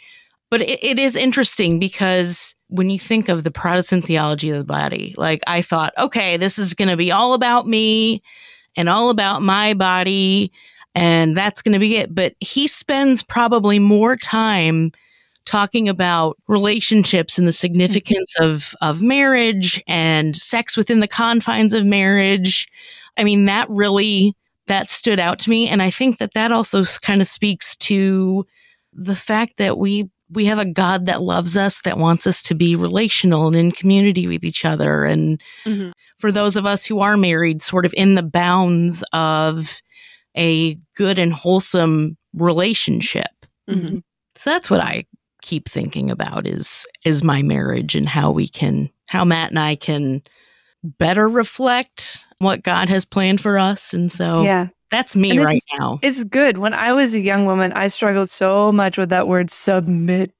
But 0.52 0.60
it, 0.60 0.84
it 0.84 0.98
is 0.98 1.16
interesting 1.16 1.78
because 1.78 2.54
when 2.68 2.90
you 2.90 2.98
think 2.98 3.30
of 3.30 3.42
the 3.42 3.50
Protestant 3.50 4.04
theology 4.04 4.50
of 4.50 4.58
the 4.58 4.64
body, 4.64 5.14
like 5.16 5.40
I 5.46 5.62
thought, 5.62 5.94
okay, 5.96 6.36
this 6.36 6.58
is 6.58 6.74
going 6.74 6.90
to 6.90 6.96
be 6.98 7.10
all 7.10 7.32
about 7.32 7.66
me 7.66 8.22
and 8.76 8.86
all 8.86 9.08
about 9.08 9.40
my 9.40 9.72
body, 9.72 10.52
and 10.94 11.34
that's 11.34 11.62
going 11.62 11.72
to 11.72 11.78
be 11.78 11.96
it. 11.96 12.14
But 12.14 12.34
he 12.38 12.66
spends 12.66 13.22
probably 13.22 13.78
more 13.78 14.14
time 14.14 14.92
talking 15.46 15.88
about 15.88 16.36
relationships 16.48 17.38
and 17.38 17.48
the 17.48 17.52
significance 17.52 18.36
of 18.38 18.74
of 18.82 19.00
marriage 19.00 19.82
and 19.88 20.36
sex 20.36 20.76
within 20.76 21.00
the 21.00 21.08
confines 21.08 21.72
of 21.72 21.86
marriage. 21.86 22.68
I 23.16 23.24
mean, 23.24 23.46
that 23.46 23.70
really 23.70 24.34
that 24.66 24.90
stood 24.90 25.18
out 25.18 25.38
to 25.38 25.50
me 25.50 25.66
and 25.66 25.80
I 25.82 25.88
think 25.88 26.18
that 26.18 26.34
that 26.34 26.52
also 26.52 26.84
kind 27.00 27.22
of 27.22 27.26
speaks 27.26 27.74
to 27.78 28.44
the 28.92 29.16
fact 29.16 29.56
that 29.56 29.78
we 29.78 30.10
we 30.32 30.46
have 30.46 30.58
a 30.58 30.64
God 30.64 31.06
that 31.06 31.22
loves 31.22 31.56
us 31.56 31.82
that 31.82 31.98
wants 31.98 32.26
us 32.26 32.42
to 32.44 32.54
be 32.54 32.74
relational 32.76 33.46
and 33.48 33.56
in 33.56 33.70
community 33.72 34.26
with 34.26 34.44
each 34.44 34.64
other 34.64 35.04
and 35.04 35.40
Mhm. 35.64 35.92
for 36.18 36.32
those 36.32 36.56
of 36.56 36.66
us 36.66 36.86
who 36.86 37.00
are 37.00 37.16
married 37.16 37.60
sort 37.62 37.84
of 37.84 37.94
in 37.96 38.14
the 38.14 38.22
bounds 38.22 39.04
of 39.12 39.80
a 40.36 40.78
good 40.96 41.18
and 41.18 41.32
wholesome 41.32 42.16
relationship. 42.32 43.26
Mhm. 43.68 44.02
So 44.36 44.50
that's 44.50 44.70
what 44.70 44.80
I 44.80 45.04
keep 45.42 45.68
thinking 45.68 46.10
about 46.10 46.46
is 46.46 46.86
is 47.04 47.22
my 47.24 47.42
marriage 47.42 47.94
and 47.96 48.08
how 48.08 48.30
we 48.30 48.46
can 48.48 48.88
how 49.08 49.24
Matt 49.24 49.50
and 49.50 49.58
I 49.58 49.74
can 49.74 50.22
better 50.84 51.28
reflect 51.28 52.26
what 52.38 52.62
God 52.62 52.88
has 52.88 53.04
planned 53.04 53.40
for 53.40 53.58
us. 53.58 53.92
And 53.92 54.10
so 54.10 54.42
Yeah. 54.42 54.68
That's 54.92 55.16
me 55.16 55.38
right 55.38 55.60
now. 55.78 55.98
It's 56.02 56.22
good. 56.22 56.58
When 56.58 56.72
I 56.74 56.92
was 56.92 57.14
a 57.14 57.20
young 57.20 57.46
woman, 57.46 57.72
I 57.72 57.88
struggled 57.88 58.30
so 58.30 58.70
much 58.70 58.96
with 58.96 59.08
that 59.08 59.26
word 59.26 59.50
submit. 59.50 60.32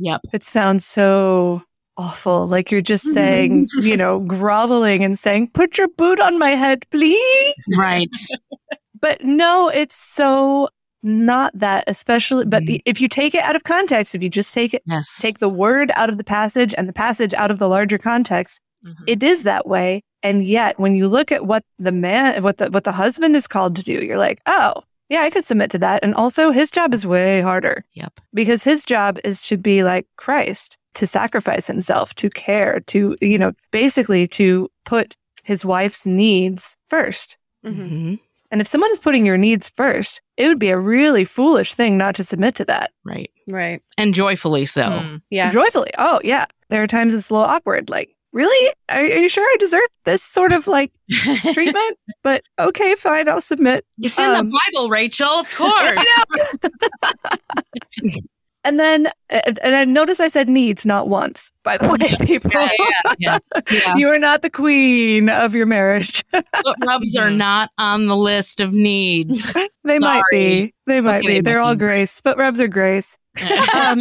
Yep. 0.00 0.20
It 0.34 0.44
sounds 0.44 0.84
so 0.84 1.62
awful. 1.96 2.46
Like 2.46 2.70
you're 2.70 2.80
just 2.82 3.04
saying, 3.14 3.68
you 3.80 3.96
know, 3.96 4.20
groveling 4.20 5.02
and 5.04 5.18
saying, 5.18 5.50
put 5.54 5.78
your 5.78 5.88
boot 5.88 6.20
on 6.20 6.38
my 6.38 6.50
head, 6.50 6.84
please. 6.90 7.54
Right. 7.78 8.10
But 9.00 9.24
no, 9.24 9.68
it's 9.68 9.96
so 9.96 10.68
not 11.02 11.52
that, 11.58 11.84
especially, 11.86 12.46
but 12.46 12.62
Mhm. 12.62 12.80
if 12.86 13.00
you 13.00 13.08
take 13.08 13.34
it 13.34 13.42
out 13.42 13.54
of 13.54 13.64
context, 13.64 14.14
if 14.14 14.22
you 14.22 14.28
just 14.30 14.54
take 14.54 14.72
it, 14.74 14.82
Yes. 14.86 15.18
take 15.20 15.38
the 15.38 15.48
word 15.50 15.92
out 15.94 16.08
of 16.08 16.16
the 16.18 16.24
passage 16.24 16.74
and 16.76 16.88
the 16.88 16.92
passage 16.94 17.34
out 17.34 17.50
of 17.50 17.58
the 17.58 17.68
larger 17.68 17.98
context, 17.98 18.60
Mhm. 18.84 18.94
it 19.06 19.22
is 19.22 19.42
that 19.42 19.66
way. 19.66 20.02
And 20.24 20.44
yet 20.44 20.80
when 20.80 20.96
you 20.96 21.06
look 21.06 21.30
at 21.30 21.46
what 21.46 21.62
the 21.78 21.92
man, 21.92 22.42
what 22.42 22.58
the, 22.58 22.70
what 22.70 22.82
the 22.84 22.92
husband 22.92 23.36
is 23.36 23.46
called 23.46 23.76
to 23.76 23.82
do, 23.82 24.02
you're 24.04 24.18
like, 24.18 24.40
oh, 24.46 24.82
yeah, 25.10 25.20
I 25.20 25.30
could 25.30 25.44
submit 25.44 25.70
to 25.72 25.78
that. 25.78 26.02
And 26.02 26.14
also 26.14 26.50
his 26.50 26.70
job 26.72 26.92
is 26.94 27.06
way 27.06 27.42
harder 27.42 27.84
Yep. 27.92 28.18
because 28.32 28.64
his 28.64 28.84
job 28.84 29.18
is 29.22 29.42
to 29.42 29.56
be 29.56 29.84
like 29.84 30.06
Christ, 30.16 30.78
to 30.94 31.06
sacrifice 31.06 31.66
himself, 31.66 32.14
to 32.14 32.30
care, 32.30 32.80
to, 32.86 33.16
you 33.20 33.38
know, 33.38 33.52
basically 33.70 34.26
to 34.28 34.70
put 34.86 35.14
his 35.44 35.62
wife's 35.64 36.06
needs 36.06 36.76
first. 36.88 37.36
Mhm. 37.64 37.90
Mhm. 37.90 38.20
And 38.50 38.60
if 38.60 38.66
someone 38.66 38.90
is 38.92 38.98
putting 39.00 39.26
your 39.26 39.36
needs 39.36 39.68
first, 39.76 40.22
it 40.38 40.48
would 40.48 40.58
be 40.58 40.70
a 40.70 40.78
really 40.78 41.24
foolish 41.24 41.74
thing 41.74 41.98
not 41.98 42.14
to 42.14 42.24
submit 42.24 42.54
to 42.56 42.64
that 42.66 42.92
Right. 43.04 43.30
Right. 43.48 43.82
And 43.98 44.14
joyfully 44.14 44.64
so. 44.64 44.84
Mm. 44.88 45.22
Yeah. 45.28 45.50
joyfully. 45.50 45.90
Oh, 45.98 46.20
yeah. 46.24 46.46
There 46.70 46.82
are 46.82 46.86
times 46.86 47.14
it's 47.14 47.28
a 47.28 47.34
little 47.34 47.46
awkward. 47.48 47.90
Like, 47.90 48.08
really? 48.34 48.74
Are, 48.90 48.98
are 49.00 49.02
you 49.04 49.28
sure 49.30 49.42
I 49.44 49.56
deserve 49.58 49.88
this 50.04 50.22
sort 50.22 50.52
of 50.52 50.66
like 50.66 50.92
treatment? 51.54 51.98
but 52.22 52.42
okay, 52.58 52.94
fine. 52.96 53.28
I'll 53.28 53.40
submit. 53.40 53.86
It's 53.98 54.18
in 54.18 54.24
Um, 54.26 54.50
the 54.50 54.60
Bible, 54.74 54.90
Rachel, 54.90 55.26
of 55.26 55.50
course. 55.56 56.04
And 58.66 58.80
then, 58.80 59.10
and 59.28 59.76
I 59.76 59.84
notice 59.84 60.20
I 60.20 60.28
said 60.28 60.48
needs 60.48 60.86
not 60.86 61.06
once, 61.06 61.52
by 61.64 61.76
the 61.76 61.86
way, 62.00 62.26
people. 62.26 62.50
Yes. 63.18 63.40
Yeah. 63.70 63.94
You 63.96 64.08
are 64.08 64.18
not 64.18 64.40
the 64.40 64.48
queen 64.48 65.28
of 65.28 65.54
your 65.54 65.66
marriage. 65.66 66.24
Foot 66.30 66.76
rubs 66.86 67.14
are 67.14 67.28
not 67.28 67.70
on 67.76 68.06
the 68.06 68.16
list 68.16 68.60
of 68.60 68.72
needs. 68.72 69.52
they 69.84 69.98
might 69.98 70.22
be. 70.30 70.72
They 70.86 71.02
might 71.02 71.18
Okay, 71.18 71.28
be. 71.34 71.40
They're 71.42 71.60
all 71.60 71.76
grace. 71.76 72.20
Foot 72.22 72.38
rubs 72.38 72.58
are 72.58 72.68
grace. 72.68 73.18
Um, 73.74 74.00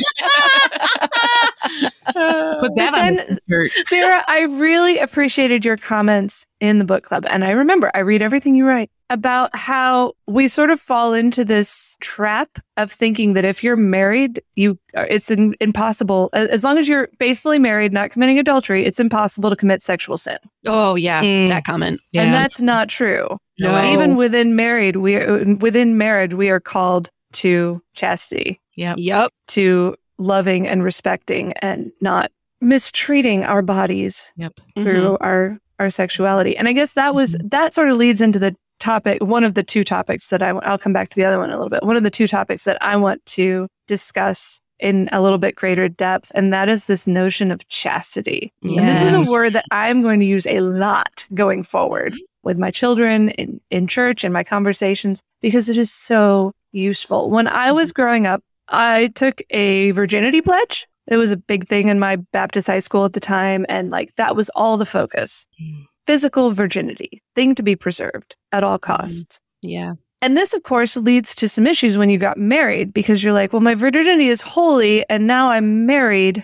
Put 2.06 2.76
that 2.76 2.92
But 2.92 3.02
on 3.02 3.16
then- 3.16 3.38
shirt. 3.50 3.70
Sarah, 3.88 4.24
I 4.28 4.42
really 4.44 4.98
appreciated 5.00 5.64
your 5.66 5.78
comments 5.78 6.46
in 6.60 6.80
the 6.80 6.86
book 6.86 7.04
club. 7.04 7.26
And 7.30 7.44
I 7.44 7.52
remember 7.52 7.92
I 7.94 8.00
read 8.00 8.22
everything 8.22 8.56
you 8.56 8.66
write 8.68 8.90
about 9.10 9.56
how 9.56 10.14
we 10.28 10.48
sort 10.48 10.72
of 10.72 10.80
fall 10.80 11.14
into 11.14 11.46
this 11.46 11.98
trap 12.00 12.50
of 12.78 12.92
thinking 12.92 13.34
that 13.34 13.46
if 13.46 13.64
you're 13.64 13.76
married, 13.76 14.42
you 14.56 14.80
it's 14.96 15.30
in, 15.30 15.54
impossible 15.60 16.30
as 16.34 16.64
long 16.64 16.78
as 16.80 16.88
you're 16.88 17.10
faithfully 17.20 17.60
married, 17.60 17.94
not 17.94 18.10
committing 18.10 18.40
adultery, 18.40 18.86
it's 18.86 19.00
impossible 19.00 19.50
to 19.52 19.56
commit 19.56 19.84
sexual 19.84 20.18
sin. 20.18 20.38
Oh 20.66 20.96
yeah, 20.96 21.22
Mm. 21.22 21.50
that 21.50 21.64
comment. 21.64 22.00
And 22.16 22.34
that's 22.34 22.60
not 22.62 22.90
true. 22.90 23.38
No. 23.60 23.94
Even 23.94 24.16
within 24.16 24.56
married, 24.56 24.96
we 24.96 25.16
are, 25.18 25.44
within 25.60 25.96
marriage, 25.98 26.34
we 26.34 26.50
are 26.50 26.60
called 26.60 27.10
to 27.34 27.82
chastity, 27.94 28.60
Yep. 28.78 28.96
Yep. 29.00 29.32
to 29.50 29.96
loving 30.24 30.68
and 30.68 30.84
respecting 30.84 31.54
and 31.62 31.92
not 32.02 32.32
mistreating 32.62 33.44
our 33.44 33.62
bodies 33.62 34.32
Yep. 34.38 34.54
through 34.76 35.02
mm-hmm. 35.02 35.24
our 35.24 35.60
our 35.80 35.90
sexuality. 35.90 36.56
And 36.56 36.68
I 36.68 36.74
guess 36.74 36.94
that 36.94 37.14
was 37.14 37.36
mm-hmm. 37.36 37.50
that 37.50 37.74
sort 37.74 37.90
of 37.90 37.98
leads 37.98 38.22
into 38.22 38.40
the 38.40 38.56
topic, 38.80 39.24
one 39.24 39.44
of 39.44 39.54
the 39.54 39.64
two 39.64 39.84
topics 39.84 40.30
that 40.30 40.42
I 40.42 40.50
I'll 40.50 40.78
come 40.78 40.94
back 40.94 41.10
to 41.10 41.16
the 41.16 41.26
other 41.26 41.38
one 41.38 41.50
in 41.50 41.56
a 41.56 41.58
little 41.58 41.70
bit. 41.70 41.84
One 41.84 41.98
of 41.98 42.04
the 42.04 42.10
two 42.10 42.28
topics 42.28 42.64
that 42.66 42.78
I 42.82 42.96
want 42.96 43.26
to 43.28 43.68
discuss 43.88 44.60
in 44.80 45.08
a 45.12 45.22
little 45.22 45.38
bit 45.38 45.56
greater 45.56 45.88
depth, 45.88 46.32
and 46.36 46.52
that 46.52 46.68
is 46.68 46.86
this 46.86 47.08
notion 47.08 47.52
of 47.52 47.66
chastity. 47.68 48.52
And 48.64 48.88
this 48.88 49.04
is 49.04 49.14
a 49.14 49.22
word 49.22 49.54
that 49.54 49.66
I'm 49.72 50.02
going 50.02 50.20
to 50.20 50.26
use 50.26 50.46
a 50.46 50.60
lot 50.60 51.26
going 51.34 51.64
forward 51.64 52.14
mm-hmm. 52.14 52.24
with 52.44 52.58
my 52.58 52.72
children 52.72 53.30
in, 53.30 53.62
in 53.70 53.88
church 53.88 54.24
and 54.24 54.34
my 54.34 54.44
conversations 54.44 55.22
because 55.42 55.70
it 55.70 55.78
is 55.78 55.92
so 55.92 56.52
useful. 56.74 57.30
When 57.30 57.48
I 57.48 57.72
was 57.72 57.94
growing 57.94 58.28
up, 58.28 58.44
I 58.70 59.08
took 59.16 59.42
a 59.50 59.92
virginity 59.92 60.42
pledge. 60.42 60.88
It 61.08 61.18
was 61.18 61.32
a 61.32 61.38
big 61.38 61.68
thing 61.68 61.90
in 61.90 62.00
my 62.00 62.16
Baptist 62.16 62.68
high 62.68 62.80
school 62.80 63.04
at 63.06 63.14
the 63.14 63.20
time. 63.20 63.66
And 63.70 63.90
like 63.90 64.16
that 64.16 64.36
was 64.36 64.50
all 64.56 64.78
the 64.78 64.86
focus 64.86 65.46
Mm. 65.62 65.86
physical 66.08 66.52
virginity, 66.52 67.22
thing 67.36 67.56
to 67.56 67.64
be 67.64 67.76
preserved 67.76 68.36
at 68.52 68.64
all 68.64 68.80
costs. 68.80 69.40
Yeah. 69.62 69.94
And 70.22 70.38
this, 70.38 70.54
of 70.54 70.64
course, 70.64 70.96
leads 70.96 71.36
to 71.36 71.50
some 71.50 71.68
issues 71.68 71.98
when 71.98 72.10
you 72.10 72.18
got 72.18 72.38
married 72.38 72.94
because 72.94 73.22
you're 73.22 73.34
like, 73.34 73.52
well, 73.52 73.62
my 73.62 73.76
virginity 73.76 74.30
is 74.30 74.40
holy 74.42 75.08
and 75.10 75.28
now 75.28 75.52
I'm 75.52 75.86
married. 75.86 76.44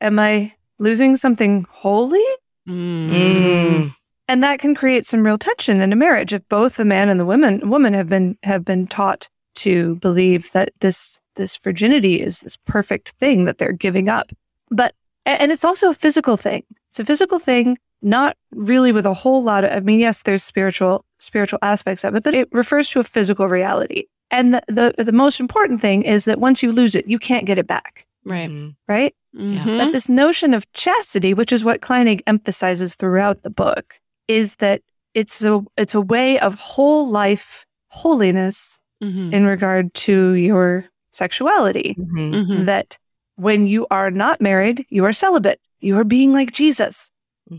Am 0.00 0.18
I 0.18 0.52
losing 0.80 1.16
something 1.16 1.64
holy? 1.70 2.24
Mm. 2.68 3.92
and 4.28 4.42
that 4.44 4.58
can 4.60 4.74
create 4.74 5.04
some 5.04 5.24
real 5.24 5.36
tension 5.38 5.80
in 5.80 5.92
a 5.92 5.96
marriage 5.96 6.32
if 6.32 6.48
both 6.48 6.76
the 6.76 6.84
man 6.84 7.08
and 7.08 7.18
the 7.18 7.26
woman 7.26 7.68
woman 7.68 7.92
have 7.92 8.08
been 8.08 8.38
have 8.44 8.64
been 8.64 8.86
taught 8.86 9.28
to 9.56 9.96
believe 9.96 10.50
that 10.52 10.70
this 10.80 11.18
this 11.36 11.56
virginity 11.58 12.20
is 12.20 12.40
this 12.40 12.56
perfect 12.56 13.10
thing 13.20 13.44
that 13.44 13.58
they're 13.58 13.72
giving 13.72 14.08
up 14.08 14.32
but 14.70 14.94
and 15.26 15.52
it's 15.52 15.64
also 15.64 15.90
a 15.90 15.94
physical 15.94 16.36
thing 16.36 16.62
it's 16.90 17.00
a 17.00 17.04
physical 17.04 17.38
thing 17.38 17.78
not 18.02 18.36
really 18.52 18.90
with 18.92 19.06
a 19.06 19.14
whole 19.14 19.42
lot 19.42 19.64
of 19.64 19.70
i 19.72 19.80
mean 19.80 20.00
yes 20.00 20.22
there's 20.22 20.42
spiritual 20.42 21.04
spiritual 21.18 21.58
aspects 21.62 22.04
of 22.04 22.14
it 22.14 22.22
but 22.22 22.34
it 22.34 22.48
refers 22.52 22.88
to 22.90 23.00
a 23.00 23.04
physical 23.04 23.48
reality 23.48 24.04
and 24.30 24.54
the 24.54 24.62
the, 24.96 25.04
the 25.04 25.12
most 25.12 25.40
important 25.40 25.80
thing 25.80 26.02
is 26.02 26.24
that 26.24 26.40
once 26.40 26.62
you 26.62 26.72
lose 26.72 26.94
it 26.94 27.06
you 27.08 27.18
can't 27.18 27.46
get 27.46 27.58
it 27.58 27.66
back 27.66 28.06
Right. 28.24 28.48
Mm. 28.50 28.74
right 28.88 29.14
Mhm. 29.34 29.78
but 29.78 29.92
this 29.92 30.08
notion 30.10 30.52
of 30.52 30.70
chastity, 30.74 31.32
which 31.32 31.52
is 31.52 31.64
what 31.64 31.80
Kleinig 31.80 32.20
emphasizes 32.26 32.94
throughout 32.94 33.42
the 33.44 33.50
book, 33.50 33.98
is 34.28 34.56
that 34.56 34.82
it's 35.14 35.42
a 35.42 35.62
it's 35.78 35.94
a 35.94 36.02
way 36.02 36.38
of 36.38 36.54
whole 36.54 37.08
life 37.08 37.64
holiness 37.88 38.78
Mhm. 39.02 39.32
in 39.32 39.46
regard 39.46 39.92
to 39.94 40.34
your 40.34 40.84
sexuality. 41.12 41.94
Mhm. 41.98 42.46
Mhm. 42.46 42.66
That 42.66 42.98
when 43.36 43.66
you 43.66 43.86
are 43.90 44.10
not 44.10 44.40
married, 44.40 44.84
you 44.88 45.04
are 45.04 45.12
celibate. 45.12 45.60
You 45.80 45.96
are 45.98 46.04
being 46.04 46.32
like 46.32 46.52
Jesus. 46.52 47.10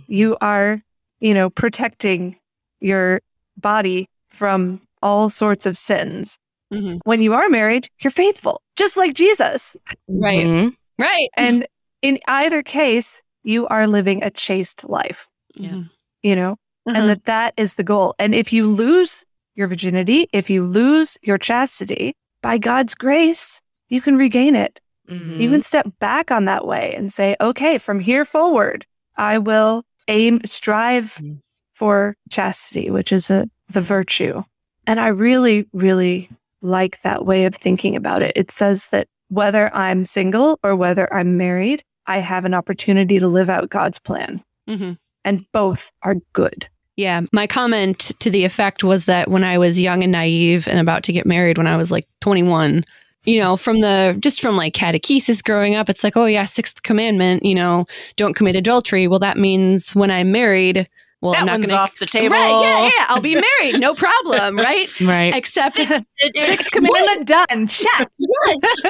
You 0.07 0.37
are, 0.41 0.81
you 1.19 1.33
know, 1.33 1.49
protecting 1.49 2.35
your 2.79 3.21
body 3.57 4.07
from 4.29 4.81
all 5.01 5.29
sorts 5.29 5.65
of 5.65 5.77
sins. 5.77 6.37
Mhm. 6.73 6.99
When 7.03 7.21
you 7.21 7.33
are 7.33 7.49
married, 7.49 7.89
you're 8.01 8.11
faithful, 8.11 8.61
just 8.75 8.97
like 8.97 9.13
Jesus. 9.13 9.75
Right. 10.07 10.45
Mhm. 10.45 10.75
Right. 10.97 11.29
And 11.37 11.67
in 12.01 12.19
either 12.27 12.63
case, 12.63 13.21
you 13.43 13.67
are 13.67 13.87
living 13.87 14.23
a 14.23 14.31
chaste 14.31 14.87
life, 14.89 15.27
Mhm. 15.59 15.89
you 16.23 16.35
know, 16.35 16.51
Uh-huh. 16.87 16.97
and 16.97 17.09
that 17.09 17.25
that 17.25 17.53
is 17.57 17.75
the 17.75 17.83
goal. 17.83 18.15
And 18.17 18.33
if 18.33 18.51
you 18.53 18.65
lose 18.67 19.23
your 19.55 19.67
virginity, 19.67 20.27
if 20.33 20.49
you 20.49 20.65
lose 20.65 21.17
your 21.21 21.37
chastity, 21.37 22.15
by 22.43 22.59
God's 22.59 22.93
grace, 22.93 23.59
you 23.89 23.99
can 24.01 24.17
regain 24.17 24.53
it. 24.55 24.79
Mhm. 25.09 25.39
You 25.39 25.49
can 25.49 25.61
step 25.63 25.87
back 25.99 26.29
on 26.29 26.45
that 26.45 26.67
way 26.67 26.93
and 26.95 27.11
say, 27.11 27.35
okay, 27.41 27.77
from 27.79 27.99
here 27.99 28.23
forward, 28.25 28.85
I 29.17 29.39
will 29.39 29.83
aim, 30.07 30.41
strive 30.45 31.15
Mhm. 31.15 31.39
for 31.73 32.15
chastity, 32.29 32.91
which 32.91 33.11
is 33.11 33.29
a 33.31 33.49
the 33.69 33.81
virtue. 33.81 34.43
And 34.85 34.99
I 34.99 35.07
really, 35.07 35.67
really 35.73 36.29
like 36.61 37.01
that 37.01 37.25
way 37.25 37.45
of 37.45 37.55
thinking 37.55 37.95
about 37.95 38.21
it. 38.21 38.33
It 38.35 38.51
says 38.51 38.87
that 38.87 39.07
whether 39.29 39.73
I'm 39.73 40.05
single 40.05 40.59
or 40.63 40.75
whether 40.75 41.11
I'm 41.11 41.37
married, 41.37 41.83
I 42.05 42.19
have 42.19 42.45
an 42.45 42.53
opportunity 42.53 43.17
to 43.19 43.27
live 43.27 43.49
out 43.49 43.69
God's 43.69 43.97
plan. 43.99 44.43
Mhm. 44.67 44.97
And 45.25 45.45
both 45.53 45.91
are 46.03 46.15
good. 46.33 46.67
Yeah. 46.95 47.21
My 47.31 47.47
comment 47.47 48.11
to 48.19 48.29
the 48.29 48.45
effect 48.45 48.83
was 48.83 49.05
that 49.05 49.29
when 49.29 49.43
I 49.43 49.57
was 49.57 49.79
young 49.79 50.03
and 50.03 50.11
naive 50.11 50.67
and 50.67 50.79
about 50.79 51.03
to 51.03 51.13
get 51.13 51.25
married 51.25 51.57
when 51.57 51.67
I 51.67 51.77
was 51.77 51.91
like 51.91 52.07
21, 52.21 52.83
you 53.25 53.39
know, 53.39 53.57
from 53.57 53.81
the 53.81 54.15
just 54.19 54.41
from 54.41 54.57
like 54.57 54.73
catechesis 54.73 55.43
growing 55.43 55.75
up, 55.75 55.89
it's 55.89 56.03
like, 56.03 56.17
oh, 56.17 56.25
yeah, 56.25 56.45
sixth 56.45 56.83
commandment, 56.83 57.43
you 57.43 57.55
know, 57.55 57.85
don't 58.15 58.35
commit 58.35 58.55
adultery. 58.55 59.07
Well, 59.07 59.19
that 59.19 59.37
means 59.37 59.95
when 59.95 60.11
I'm 60.11 60.31
married, 60.31 60.87
well, 61.21 61.31
that 61.31 61.39
I'm 61.39 61.45
not 61.45 61.53
one's 61.59 61.69
going 61.69 61.79
off 61.79 61.97
the 61.99 62.05
table. 62.05 62.35
Right. 62.35 62.61
Yeah. 62.61 62.85
Yeah. 62.85 63.05
I'll 63.07 63.21
be 63.21 63.35
married. 63.35 63.79
No 63.79 63.95
problem. 63.95 64.57
Right. 64.57 64.89
Right. 65.01 65.35
Except 65.35 65.77
it's, 65.79 66.09
Sixth 66.35 66.71
commandment 66.71 67.27
done. 67.27 67.67
Check. 67.67 68.09
yes, 68.17 68.81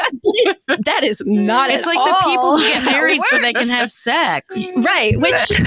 that 0.85 1.03
is 1.03 1.21
not. 1.25 1.69
It's 1.69 1.85
like 1.85 1.97
the 1.97 2.21
people 2.25 2.57
who 2.57 2.63
get 2.63 2.83
married 2.85 3.23
so 3.23 3.39
they 3.39 3.53
can 3.53 3.69
have 3.69 3.91
sex. 3.91 4.77
right 4.83 5.19
which 5.19 5.61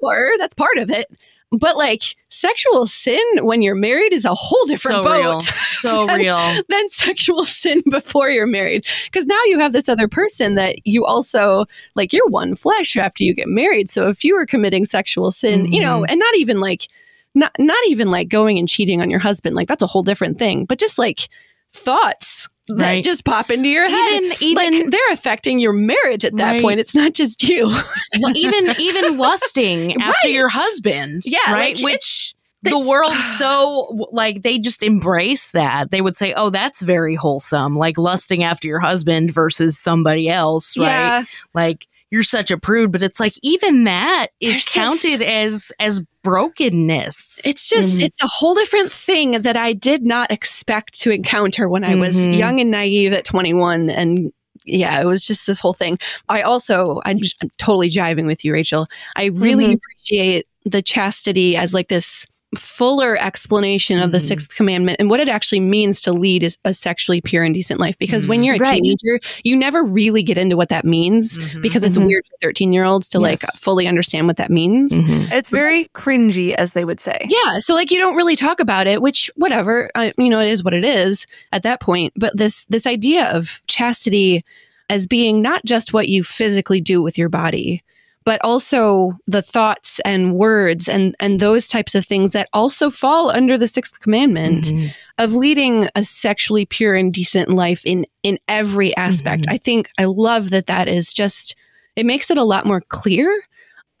or 0.00 0.32
that's 0.38 0.54
part 0.54 0.78
of 0.78 0.90
it 0.90 1.06
but 1.52 1.76
like 1.76 2.02
sexual 2.28 2.86
sin 2.86 3.20
when 3.40 3.60
you're 3.60 3.74
married 3.74 4.12
is 4.12 4.24
a 4.24 4.34
whole 4.34 4.64
different 4.66 4.98
so 4.98 5.02
boat. 5.02 5.22
Real. 5.22 5.40
So 5.40 6.06
than- 6.06 6.20
real. 6.20 6.38
than 6.68 6.88
sexual 6.90 7.44
sin 7.44 7.82
before 7.90 8.30
you're 8.30 8.46
married. 8.46 8.84
Because 9.04 9.26
now 9.26 9.40
you 9.46 9.58
have 9.58 9.72
this 9.72 9.88
other 9.88 10.08
person 10.08 10.54
that 10.54 10.86
you 10.86 11.04
also 11.04 11.64
like 11.94 12.12
you're 12.12 12.28
one 12.28 12.54
flesh 12.54 12.96
after 12.96 13.24
you 13.24 13.34
get 13.34 13.48
married. 13.48 13.90
So 13.90 14.08
if 14.08 14.24
you 14.24 14.34
were 14.36 14.46
committing 14.46 14.84
sexual 14.84 15.30
sin 15.30 15.72
you 15.72 15.80
know 15.80 16.00
mm-hmm. 16.00 16.10
and 16.10 16.18
not 16.18 16.36
even 16.36 16.60
like 16.60 16.86
not 17.34 17.52
not 17.58 17.82
even 17.86 18.10
like 18.10 18.28
going 18.28 18.58
and 18.58 18.68
cheating 18.68 19.00
on 19.00 19.10
your 19.10 19.20
husband 19.20 19.56
like 19.56 19.68
that's 19.68 19.82
a 19.82 19.86
whole 19.86 20.02
different 20.02 20.38
thing. 20.38 20.64
But 20.66 20.78
just 20.78 20.98
like 20.98 21.28
thoughts 21.70 22.48
that 22.76 22.84
Right. 22.84 23.04
just 23.04 23.24
pop 23.24 23.50
into 23.50 23.68
your 23.68 23.88
head 23.88 24.22
Even 24.22 24.36
even 24.40 24.54
like 24.82 24.90
they're 24.90 25.12
affecting 25.12 25.60
your 25.60 25.72
marriage 25.72 26.24
at 26.24 26.34
that 26.36 26.52
Right. 26.52 26.62
point 26.62 26.80
it's 26.80 26.94
not 26.94 27.12
just 27.14 27.42
you 27.48 27.64
well, 27.66 28.36
even 28.36 28.74
even 28.78 29.16
lusting 29.18 29.94
after 30.00 30.28
Right. 30.28 30.34
your 30.34 30.48
husband. 30.48 31.22
Yeah, 31.24 31.38
Right. 31.52 31.76
like, 31.76 31.84
Which 31.84 32.34
the 32.62 32.78
world 32.78 33.12
so 33.38 34.08
like 34.12 34.42
they 34.42 34.58
just 34.58 34.82
embrace 34.82 35.52
that. 35.52 35.90
They 35.90 36.00
would 36.02 36.14
say, 36.16 36.34
"Oh, 36.36 36.50
that's 36.50 36.82
very 36.82 37.14
wholesome." 37.14 37.76
Like 37.76 37.96
lusting 37.98 38.42
after 38.44 38.68
your 38.68 38.80
husband 38.80 39.32
versus 39.32 39.78
somebody 39.78 40.28
else, 40.28 40.76
right? 40.76 40.84
yeah 40.86 41.22
Like 41.54 41.86
you're 42.10 42.22
such 42.24 42.50
a 42.50 42.58
prude, 42.58 42.90
but 42.92 43.02
it's 43.02 43.20
like 43.20 43.34
even 43.42 43.84
that 43.84 44.28
is 44.40 44.50
There's 44.54 44.64
just- 44.64 44.74
counted 44.74 45.22
as 45.22 45.72
as 45.80 46.00
brokenness. 46.22 47.46
It's 47.46 47.68
just, 47.68 48.00
Mhm. 48.00 48.04
it's 48.04 48.22
a 48.22 48.26
whole 48.26 48.54
different 48.54 48.92
thing 48.92 49.42
that 49.42 49.56
I 49.56 49.72
did 49.72 50.02
not 50.02 50.30
expect 50.30 51.00
to 51.00 51.10
encounter 51.10 51.68
when 51.68 51.84
I 51.84 51.94
was 51.94 52.16
Mhm. 52.16 52.36
young 52.36 52.60
and 52.60 52.70
naive 52.70 53.12
at 53.12 53.24
21. 53.24 53.90
And 53.90 54.32
yeah, 54.66 55.00
it 55.00 55.06
was 55.06 55.26
just 55.26 55.46
this 55.46 55.58
whole 55.60 55.72
thing. 55.72 55.98
I 56.28 56.42
also, 56.42 57.00
I'm, 57.04 57.18
just, 57.18 57.36
I'm 57.42 57.50
totally 57.58 57.88
jiving 57.88 58.26
with 58.26 58.44
you, 58.44 58.52
Rachel. 58.52 58.86
I 59.16 59.26
really 59.26 59.66
Mhm. 59.66 59.74
appreciate 59.74 60.46
the 60.66 60.82
chastity 60.82 61.56
as 61.56 61.72
like 61.72 61.88
this 61.88 62.26
fuller 62.56 63.16
explanation 63.20 64.00
of 64.00 64.10
the 64.10 64.18
Mhm. 64.18 64.22
sixth 64.22 64.56
commandment 64.56 64.96
and 64.98 65.08
what 65.08 65.20
it 65.20 65.28
actually 65.28 65.60
means 65.60 66.00
to 66.02 66.12
lead 66.12 66.42
a, 66.44 66.50
a 66.64 66.74
sexually 66.74 67.20
pure 67.20 67.44
and 67.44 67.54
decent 67.54 67.78
life. 67.78 67.96
Because 67.98 68.26
when 68.26 68.40
Mhm. 68.40 68.44
you're 68.46 68.54
a 68.56 68.58
Right. 68.58 68.74
teenager, 68.82 69.20
you 69.44 69.56
never 69.56 69.84
really 69.84 70.22
get 70.24 70.36
into 70.36 70.56
what 70.56 70.68
that 70.70 70.84
means 70.84 71.38
Mhm. 71.38 71.62
because 71.62 71.84
it's 71.84 71.96
Mhm. 71.96 72.06
weird 72.06 72.26
for 72.26 72.36
13 72.40 72.72
year 72.72 72.84
olds 72.84 73.08
to 73.10 73.20
like 73.20 73.38
fully 73.58 73.86
understand 73.86 74.26
what 74.26 74.36
that 74.38 74.50
means. 74.50 75.00
Mhm. 75.00 75.30
It's 75.32 75.50
very 75.50 75.88
cringy, 75.94 76.52
as 76.54 76.72
they 76.72 76.84
would 76.84 76.98
say. 77.00 77.24
Yeah, 77.28 77.58
so 77.60 77.74
like 77.74 77.90
you 77.92 77.98
don't 78.00 78.16
really 78.16 78.36
talk 78.36 78.58
about 78.58 78.86
it, 78.88 79.00
which 79.00 79.30
whatever, 79.36 79.88
uh, 79.94 80.10
you 80.18 80.28
know, 80.28 80.40
it 80.40 80.48
is 80.50 80.64
what 80.64 80.74
it 80.74 80.84
is 80.84 81.26
at 81.52 81.62
that 81.62 81.80
point. 81.80 82.12
But 82.16 82.36
this 82.36 82.64
this 82.68 82.86
idea 82.86 83.26
of 83.26 83.62
chastity 83.68 84.42
as 84.88 85.06
being 85.06 85.40
not 85.40 85.64
just 85.64 85.92
what 85.92 86.08
you 86.08 86.24
physically 86.24 86.80
do 86.80 87.00
with 87.00 87.16
your 87.16 87.28
body, 87.28 87.82
but 88.24 88.40
also 88.44 89.12
the 89.26 89.42
thoughts 89.42 89.98
and 90.04 90.34
words 90.34 90.88
and 90.88 91.14
and 91.20 91.40
those 91.40 91.68
types 91.68 91.94
of 91.94 92.04
things 92.04 92.32
that 92.32 92.48
also 92.52 92.90
fall 92.90 93.30
under 93.30 93.56
the 93.56 93.66
sixth 93.66 94.00
commandment 94.00 94.64
Mhm. 94.66 94.90
of 95.18 95.34
leading 95.34 95.88
a 95.94 96.04
sexually 96.04 96.66
pure 96.66 96.94
and 96.94 97.12
decent 97.12 97.48
life 97.50 97.82
in 97.84 98.06
in 98.22 98.38
every 98.48 98.94
aspect. 98.96 99.46
Mhm. 99.46 99.52
I 99.54 99.56
think 99.58 99.88
I 99.98 100.04
love 100.04 100.50
that 100.50 100.66
that 100.66 100.88
is 100.88 101.12
just 101.12 101.54
it 101.96 102.06
makes 102.06 102.30
it 102.30 102.38
a 102.38 102.44
lot 102.44 102.66
more 102.66 102.82
clear 102.88 103.42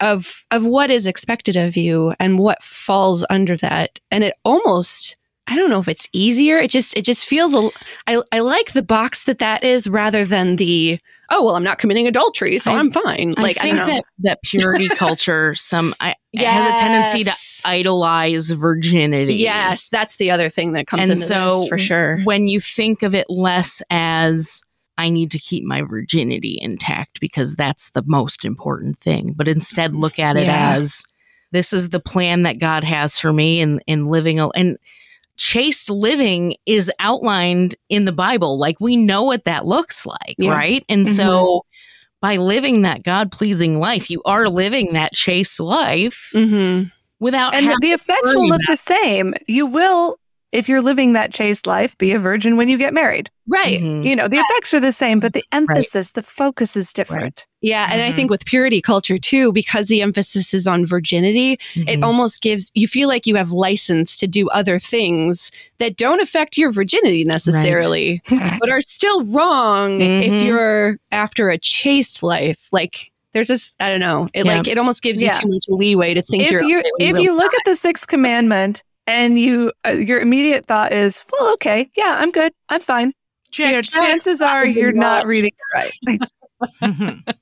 of 0.00 0.44
of 0.50 0.64
what 0.64 0.90
is 0.90 1.06
expected 1.06 1.56
of 1.56 1.76
you 1.76 2.14
and 2.20 2.38
what 2.38 2.62
falls 2.62 3.24
under 3.30 3.56
that 3.58 3.98
and 4.10 4.24
it 4.24 4.34
almost 4.44 5.16
I 5.46 5.56
don't 5.56 5.68
know 5.70 5.80
if 5.80 5.88
it's 5.88 6.08
easier. 6.12 6.58
It 6.58 6.70
just 6.70 6.96
it 6.96 7.04
just 7.04 7.26
feels 7.26 7.54
a 7.54 7.70
I 8.06 8.22
I 8.32 8.40
like 8.40 8.72
the 8.72 8.82
box 8.82 9.24
that 9.24 9.40
that 9.40 9.64
is 9.64 9.88
rather 9.88 10.24
than 10.24 10.56
the 10.56 10.98
oh 11.30 11.44
well 11.44 11.56
I'm 11.56 11.64
not 11.64 11.78
committing 11.78 12.06
adultery 12.06 12.58
so 12.58 12.72
I- 12.72 12.80
am 12.80 12.90
fine. 12.90 13.34
Like 13.38 13.56
I 13.58 13.70
I, 13.70 13.72
think 13.72 13.76
that 13.78 14.04
that 14.20 14.42
purity 14.42 14.88
culture 14.90 15.54
some 15.54 15.94
I, 16.00 16.14
has 16.36 16.74
a 16.74 16.76
tendency 16.78 17.24
to 17.24 17.34
idolize 17.68 18.50
virginity. 18.50 19.34
Yes, 19.34 19.88
that's 19.88 20.16
the 20.16 20.30
other 20.30 20.48
thing 20.48 20.72
that 20.72 20.86
comes 20.86 21.02
And 21.02 21.10
into 21.12 21.22
so 21.22 21.60
this 21.60 21.68
for 21.68 21.78
sure. 21.78 22.20
When 22.24 22.48
you 22.48 22.60
think 22.60 23.02
of 23.02 23.14
it 23.14 23.28
less 23.28 23.82
as 23.90 24.62
I 24.98 25.08
need 25.08 25.30
to 25.30 25.38
keep 25.38 25.64
my 25.64 25.80
virginity 25.82 26.58
intact 26.60 27.20
because 27.20 27.56
that's 27.56 27.90
the 27.90 28.02
most 28.06 28.44
important 28.44 28.98
thing, 28.98 29.32
but 29.34 29.48
instead 29.48 29.94
look 29.94 30.18
at 30.18 30.38
it 30.38 30.44
Yeah. 30.44 30.74
as 30.76 31.04
this 31.52 31.72
is 31.72 31.88
the 31.88 32.00
plan 32.00 32.42
that 32.42 32.58
God 32.58 32.84
has 32.84 33.18
for 33.18 33.32
me 33.32 33.60
in 33.60 33.80
in 33.86 34.04
living 34.06 34.38
a, 34.38 34.48
and 34.50 34.76
chaste 35.40 35.88
living 35.88 36.54
is 36.66 36.92
outlined 37.00 37.74
in 37.88 38.04
the 38.04 38.12
Bible. 38.12 38.58
Like 38.58 38.78
we 38.78 38.94
know 38.96 39.22
what 39.22 39.44
that 39.46 39.64
looks 39.64 40.04
like, 40.04 40.36
Yeah. 40.38 40.50
right? 40.50 40.84
And 40.88 41.06
Mm-hmm. 41.06 41.14
so 41.16 41.62
by 42.20 42.36
living 42.36 42.82
that 42.82 43.02
God 43.02 43.32
pleasing 43.32 43.80
life, 43.80 44.10
you 44.10 44.20
are 44.26 44.48
living 44.48 44.92
that 44.92 45.12
chaste 45.12 45.58
life 45.58 46.30
hmm 46.34 46.82
without 47.20 47.54
And 47.54 47.68
the 47.82 47.92
effects 47.92 48.34
will 48.34 48.48
look 48.48 48.60
the 48.68 48.76
same. 48.76 49.34
You 49.48 49.64
will, 49.66 50.19
if 50.52 50.68
you're 50.68 50.82
living 50.82 51.12
that 51.12 51.32
chaste 51.32 51.66
life, 51.66 51.96
be 51.98 52.12
a 52.12 52.18
virgin 52.18 52.56
when 52.56 52.68
you 52.68 52.76
get 52.76 52.92
married. 52.92 53.30
Right. 53.46 53.80
Mhm. 53.80 54.04
You 54.04 54.16
know, 54.16 54.26
the 54.28 54.38
effects 54.38 54.74
are 54.74 54.80
the 54.80 54.92
same, 54.92 55.20
but 55.20 55.32
the 55.32 55.44
emphasis, 55.52 56.12
the 56.12 56.22
focus 56.22 56.76
is 56.76 56.92
different. 56.92 57.46
Yeah, 57.62 57.88
and 57.92 58.00
I 58.02 58.10
Mhm. 58.10 58.14
think 58.16 58.30
with 58.30 58.44
purity 58.46 58.80
culture 58.80 59.18
too, 59.18 59.52
because 59.52 59.86
the 59.88 60.02
emphasis 60.02 60.52
is 60.54 60.66
on 60.66 60.86
virginity, 60.86 61.58
it 61.76 61.98
Mhm. 62.00 62.04
almost 62.04 62.42
gives 62.42 62.70
you 62.74 62.88
feel 62.88 63.08
like 63.08 63.26
you 63.26 63.36
have 63.36 63.50
license 63.52 64.16
to 64.16 64.26
do 64.26 64.48
other 64.48 64.78
things 64.78 65.50
that 65.78 65.96
don't 65.96 66.20
affect 66.20 66.56
your 66.58 66.72
virginity 66.72 67.24
necessarily, 67.24 68.22
but 68.60 68.70
are 68.70 68.80
still 68.80 69.24
wrong 69.24 70.00
if 70.00 70.32
Mhm. 70.32 70.44
you're 70.46 70.98
after 71.12 71.50
a 71.50 71.58
chaste 71.58 72.22
life. 72.22 72.68
Like 72.72 73.10
there's 73.32 73.48
this, 73.48 73.72
I 73.78 73.88
don't 73.88 74.00
know, 74.00 74.28
it 74.34 74.44
Yeah. 74.46 74.56
like 74.56 74.66
it 74.68 74.78
almost 74.78 75.02
gives 75.02 75.22
you 75.22 75.26
Yeah. 75.26 75.38
too 75.38 75.48
much 75.48 75.64
leeway 75.68 76.14
to 76.14 76.22
think 76.22 76.42
if 76.44 76.50
you're 76.50 76.64
you 76.64 76.78
okay 76.78 76.88
if 76.98 77.12
really 77.12 77.24
you 77.24 77.36
look 77.36 77.52
at 77.54 77.60
the 77.64 77.76
sixth 77.76 78.08
commandment 78.08 78.82
and 79.06 79.38
you 79.38 79.72
uh, 79.86 79.90
your 79.90 80.20
immediate 80.20 80.66
thought 80.66 80.92
is, 80.92 81.24
well, 81.32 81.52
okay, 81.54 81.90
yeah, 81.96 82.16
I'm 82.18 82.30
good, 82.32 82.52
I'm 82.68 82.80
fine. 82.80 83.12
Check, 83.52 83.66
you 83.68 83.72
know, 83.76 83.82
check. 83.82 84.02
chances 84.02 84.40
are 84.40 84.64
you're 84.66 84.92
not 84.92 85.24
not. 85.24 85.26
reading 85.26 85.50
it 85.72 85.90
right. 86.82 87.18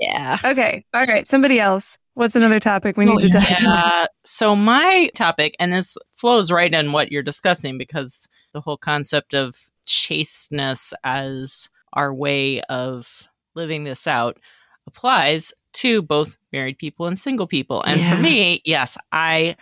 Yeah. 0.00 0.38
okay, 0.42 0.84
all 0.94 1.04
right. 1.04 1.28
Somebody 1.28 1.60
else. 1.60 1.98
What's 2.14 2.34
another 2.34 2.58
topic 2.58 2.96
we 2.96 3.04
need 3.04 3.12
Oh, 3.16 3.18
to 3.20 3.26
yeah. 3.28 3.32
dive 3.40 3.58
into? 3.60 3.70
Uh, 3.70 4.06
so 4.24 4.56
my 4.56 5.10
topic, 5.14 5.54
and 5.60 5.72
this 5.72 5.96
flows 6.14 6.50
right 6.50 6.72
in 6.72 6.92
what 6.92 7.12
you're 7.12 7.22
discussing, 7.22 7.76
because 7.78 8.26
the 8.52 8.60
whole 8.62 8.76
concept 8.78 9.34
of 9.34 9.56
chasteness 9.86 10.94
as 11.04 11.68
our 11.92 12.14
way 12.14 12.62
of 12.62 13.28
living 13.54 13.84
this 13.84 14.06
out 14.06 14.38
applies 14.86 15.52
to 15.74 16.00
both 16.02 16.36
married 16.52 16.78
people 16.78 17.06
and 17.06 17.18
single 17.18 17.46
people. 17.46 17.82
And 17.86 18.00
Yeah. 18.00 18.16
for 18.16 18.22
me, 18.22 18.62
yes, 18.64 18.96
I 19.12 19.56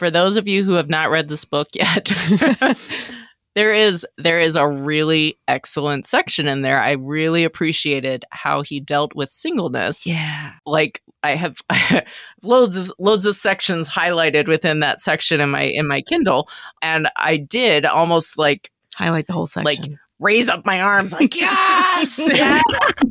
for 0.00 0.10
those 0.10 0.36
of 0.36 0.48
you 0.48 0.64
who 0.64 0.72
have 0.72 0.88
not 0.88 1.10
read 1.10 1.28
this 1.28 1.44
book 1.44 1.68
yet, 1.74 2.10
there 3.54 3.74
is 3.74 4.06
there 4.16 4.40
is 4.40 4.56
a 4.56 4.66
really 4.66 5.38
excellent 5.46 6.06
section 6.06 6.48
in 6.48 6.62
there. 6.62 6.80
I 6.80 6.92
really 6.92 7.44
appreciated 7.44 8.24
how 8.30 8.62
he 8.62 8.80
dealt 8.80 9.14
with 9.14 9.30
singleness. 9.30 10.06
Yeah. 10.06 10.54
Like 10.64 11.02
I 11.22 11.36
have, 11.36 11.56
I 11.68 11.74
have 11.74 12.06
loads 12.42 12.78
of 12.78 12.90
loads 12.98 13.26
of 13.26 13.36
sections 13.36 13.90
highlighted 13.90 14.48
within 14.48 14.80
that 14.80 15.00
section 15.00 15.40
in 15.40 15.50
my 15.50 15.64
in 15.64 15.86
my 15.86 16.00
Kindle, 16.00 16.48
and 16.80 17.08
I 17.16 17.36
did 17.36 17.84
almost 17.84 18.38
like 18.38 18.70
Highlight 19.00 19.26
the 19.28 19.32
whole 19.32 19.46
section. 19.46 19.64
Like, 19.64 19.98
raise 20.20 20.48
up 20.48 20.64
my 20.66 20.80
arms 20.80 21.12
like 21.12 21.34
yes 21.34 22.20
Yeah. 22.32 22.60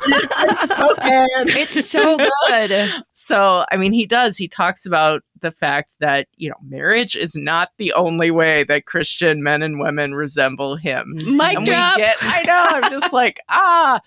it's 1.58 1.90
so 1.90 2.18
good 2.18 2.92
so 3.14 3.66
i 3.72 3.78
mean 3.78 3.92
he 3.92 4.06
does 4.06 4.38
he 4.38 4.48
talks 4.48 4.86
about 4.86 5.24
the 5.42 5.52
fact 5.52 5.92
that 6.00 6.28
you 6.38 6.50
know 6.50 6.56
marriage 6.68 7.16
is 7.16 7.36
not 7.36 7.70
the 7.78 7.94
only 7.94 8.32
way 8.32 8.64
that 8.66 8.86
christian 8.86 9.42
men 9.44 9.62
and 9.62 9.80
women 9.80 10.14
resemble 10.16 10.76
him 10.76 11.18
Mic 11.26 11.58
and 11.58 11.66
drop. 11.66 11.98
get 11.98 12.16
i 12.22 12.44
know 12.46 12.66
i'm 12.72 12.92
just 12.92 13.12
like 13.14 13.40
ah 13.50 14.00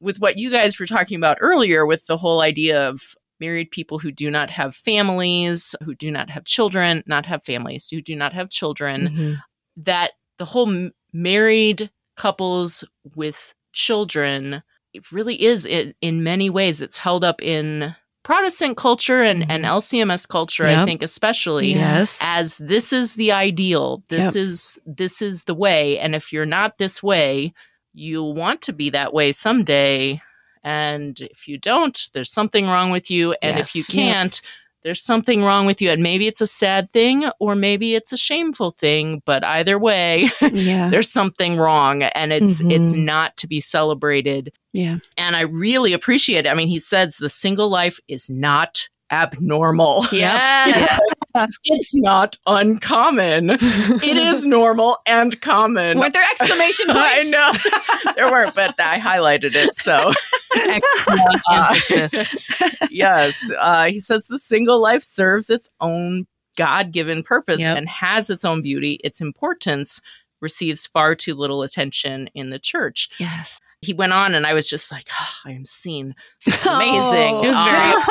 with 0.00 0.18
what 0.18 0.36
you 0.38 0.50
guys 0.50 0.78
were 0.80 0.86
talking 0.86 1.16
about 1.16 1.38
earlier 1.40 1.86
with 1.86 2.06
the 2.06 2.16
whole 2.16 2.40
idea 2.40 2.88
of 2.88 3.14
married 3.40 3.70
people 3.70 3.98
who 3.98 4.10
do 4.10 4.30
not 4.30 4.50
have 4.50 4.74
families 4.74 5.74
who 5.84 5.94
do 5.94 6.10
not 6.10 6.30
have 6.30 6.44
children 6.44 7.02
not 7.06 7.26
have 7.26 7.44
families 7.44 7.88
who 7.90 8.00
do 8.00 8.16
not 8.16 8.32
have 8.32 8.48
children 8.50 9.08
Mhm. 9.08 9.36
that 9.76 10.12
the 10.38 10.44
whole 10.46 10.90
married 11.12 11.90
couples 12.16 12.84
with 13.14 13.54
children 13.72 14.62
it 14.92 15.12
really 15.12 15.42
is 15.42 15.66
in, 15.66 15.94
in 16.00 16.22
many 16.22 16.48
ways 16.48 16.80
it's 16.80 16.98
held 16.98 17.22
up 17.22 17.42
in 17.42 17.94
protestant 18.22 18.76
culture 18.76 19.22
and, 19.22 19.42
and 19.50 19.64
mm-hmm. 19.64 19.76
lcms 19.76 20.26
culture 20.28 20.66
i 20.66 20.84
think 20.84 21.02
especially 21.02 21.72
Yes. 21.72 22.20
as 22.24 22.56
this 22.58 22.92
is 22.92 23.14
the 23.14 23.32
ideal 23.32 24.02
this 24.08 24.34
is 24.34 24.78
this 24.86 25.22
is 25.22 25.44
the 25.44 25.54
way 25.54 25.98
and 25.98 26.14
if 26.14 26.32
you're 26.32 26.46
not 26.46 26.78
this 26.78 27.02
way 27.02 27.52
you'll 27.92 28.34
want 28.34 28.62
to 28.62 28.72
be 28.72 28.90
that 28.90 29.12
way 29.12 29.32
someday 29.32 30.20
and 30.64 31.20
if 31.20 31.46
you 31.46 31.58
don't 31.58 32.10
there's 32.14 32.32
something 32.32 32.66
wrong 32.66 32.90
with 32.90 33.10
you 33.10 33.34
and 33.42 33.58
if 33.58 33.74
you 33.74 33.82
Yes. 33.82 34.40
Yep. 34.42 34.50
There's 34.86 35.02
something 35.02 35.42
wrong 35.42 35.66
with 35.66 35.82
you 35.82 35.90
and 35.90 36.00
maybe 36.02 36.28
it's 36.28 36.40
a 36.40 36.46
sad 36.46 36.90
thing 36.92 37.28
or 37.40 37.56
maybe 37.56 37.96
it's 37.96 38.12
a 38.12 38.16
shameful 38.16 38.70
thing 38.70 39.20
but 39.26 39.44
either 39.44 39.78
way 39.78 40.30
Yeah. 40.52 40.88
there's 40.92 41.10
something 41.10 41.56
wrong 41.56 42.04
and 42.04 42.32
it's 42.32 42.60
it's 42.60 42.94
Mhm. 42.94 43.04
not 43.04 43.36
to 43.38 43.48
be 43.48 43.60
celebrated 43.60 44.52
Yeah. 44.72 44.98
and 45.18 45.34
i 45.34 45.40
really 45.42 45.92
appreciate 45.92 46.46
it 46.46 46.48
i 46.50 46.54
mean 46.54 46.68
he 46.68 46.78
says 46.78 47.16
the 47.16 47.28
single 47.28 47.68
life 47.68 47.98
is 48.06 48.30
not 48.30 48.88
abnormal 49.10 50.04
Yes. 50.12 50.98
it's 51.64 51.94
not 51.94 52.36
uncommon 52.46 53.50
it 53.60 54.16
is 54.16 54.46
normal 54.46 54.98
and 55.06 55.40
common 55.40 55.98
Weren't 55.98 56.14
there 56.14 56.24
exclamation 56.30 56.86
points? 56.86 56.98
I 57.00 57.22
know 58.04 58.12
there 58.14 58.30
weren't, 58.30 58.54
but 58.54 58.74
I 58.80 58.98
highlighted 58.98 59.54
it. 59.54 59.74
So 59.74 60.12
Excellent 60.56 61.42
Uh, 61.50 61.68
emphasis. 61.74 62.44
yes, 62.90 63.50
uh, 63.58 63.86
he 63.86 64.00
says 64.00 64.26
the 64.26 64.38
single 64.38 64.80
life 64.80 65.02
serves 65.02 65.50
its 65.50 65.68
own 65.80 66.26
God-given 66.56 67.22
purpose 67.24 67.60
Yep. 67.60 67.76
and 67.76 67.88
has 67.88 68.30
its 68.30 68.44
own 68.44 68.62
beauty. 68.62 68.98
Its 69.04 69.20
importance 69.20 70.00
receives 70.40 70.86
far 70.86 71.14
too 71.14 71.34
little 71.34 71.62
attention 71.62 72.28
in 72.34 72.48
the 72.50 72.58
church. 72.58 73.08
Yes. 73.18 73.60
He 73.86 73.94
went 73.94 74.12
on, 74.12 74.34
and 74.34 74.46
I 74.46 74.54
was 74.54 74.68
just 74.68 74.92
like, 74.92 75.08
oh, 75.18 75.34
I 75.44 75.52
am 75.52 75.64
seen. 75.64 76.14
This 76.44 76.60
is 76.60 76.66
amazing. 76.66 77.34
Oh. 77.34 77.42
It 77.42 77.48
was 77.48 77.62
very- 77.62 78.02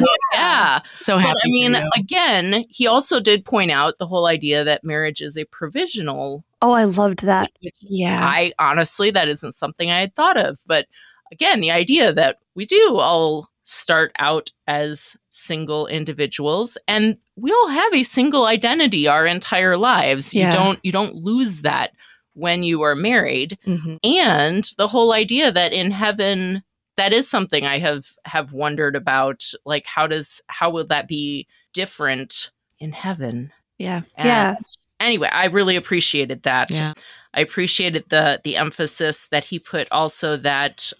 Uh, 0.32 0.34
yeah. 0.34 0.80
So 0.92 1.16
But. 1.16 1.26
I 1.26 1.46
mean, 1.46 1.74
again, 1.96 2.64
he 2.68 2.86
also 2.86 3.18
did 3.18 3.44
point 3.44 3.70
out 3.70 3.98
the 3.98 4.06
whole 4.06 4.26
idea 4.26 4.62
that 4.62 4.84
marriage 4.84 5.20
is 5.20 5.36
a 5.36 5.44
provisional 5.46 6.44
oh, 6.62 6.72
I 6.72 6.84
loved 6.84 7.24
that. 7.24 7.50
Yeah. 7.80 8.20
I 8.22 8.52
honestly, 8.58 9.10
that 9.10 9.28
isn't 9.28 9.52
something 9.52 9.90
I 9.90 10.00
had 10.00 10.14
thought 10.14 10.36
of. 10.36 10.60
But 10.66 10.86
again, 11.32 11.60
the 11.60 11.70
idea 11.70 12.12
that 12.12 12.38
we 12.54 12.64
do 12.64 12.98
all 12.98 13.48
start 13.64 14.12
out 14.18 14.50
as 14.66 15.16
single 15.30 15.86
individuals 15.86 16.76
and 16.88 17.16
we 17.36 17.52
all 17.52 17.68
have 17.68 17.94
a 17.94 18.02
single 18.02 18.46
identity 18.46 19.06
our 19.06 19.26
entire 19.26 19.76
lives. 19.76 20.34
Yeah. 20.34 20.46
You 20.46 20.52
don't 20.52 20.78
you 20.82 20.92
don't 20.92 21.14
lose 21.14 21.62
that 21.62 21.92
when 22.34 22.62
you 22.62 22.82
are 22.82 22.94
married. 22.94 23.58
Mhm. 23.66 23.98
And 24.04 24.70
the 24.76 24.88
whole 24.88 25.12
idea 25.12 25.50
that 25.52 25.72
in 25.72 25.90
heaven 25.90 26.62
that 26.96 27.12
is 27.14 27.28
something 27.28 27.64
I 27.64 27.78
have 27.78 28.04
have 28.26 28.52
wondered 28.52 28.94
about 28.94 29.42
like 29.64 29.86
how 29.86 30.06
does 30.06 30.42
how 30.48 30.68
will 30.68 30.84
that 30.88 31.08
be 31.08 31.46
different 31.72 32.50
in 32.78 32.92
heaven? 32.92 33.52
Yeah. 33.78 34.02
Yeah. 34.18 34.56
Anyway, 34.98 35.28
I 35.32 35.46
really 35.46 35.76
appreciated 35.76 36.42
that. 36.42 36.70
Yeah. 36.70 36.92
I 37.32 37.40
appreciated 37.40 38.04
the 38.10 38.40
the 38.44 38.56
emphasis 38.56 39.28
that 39.28 39.44
he 39.44 39.58
put 39.58 39.88
also 39.90 40.36
that 40.38 40.92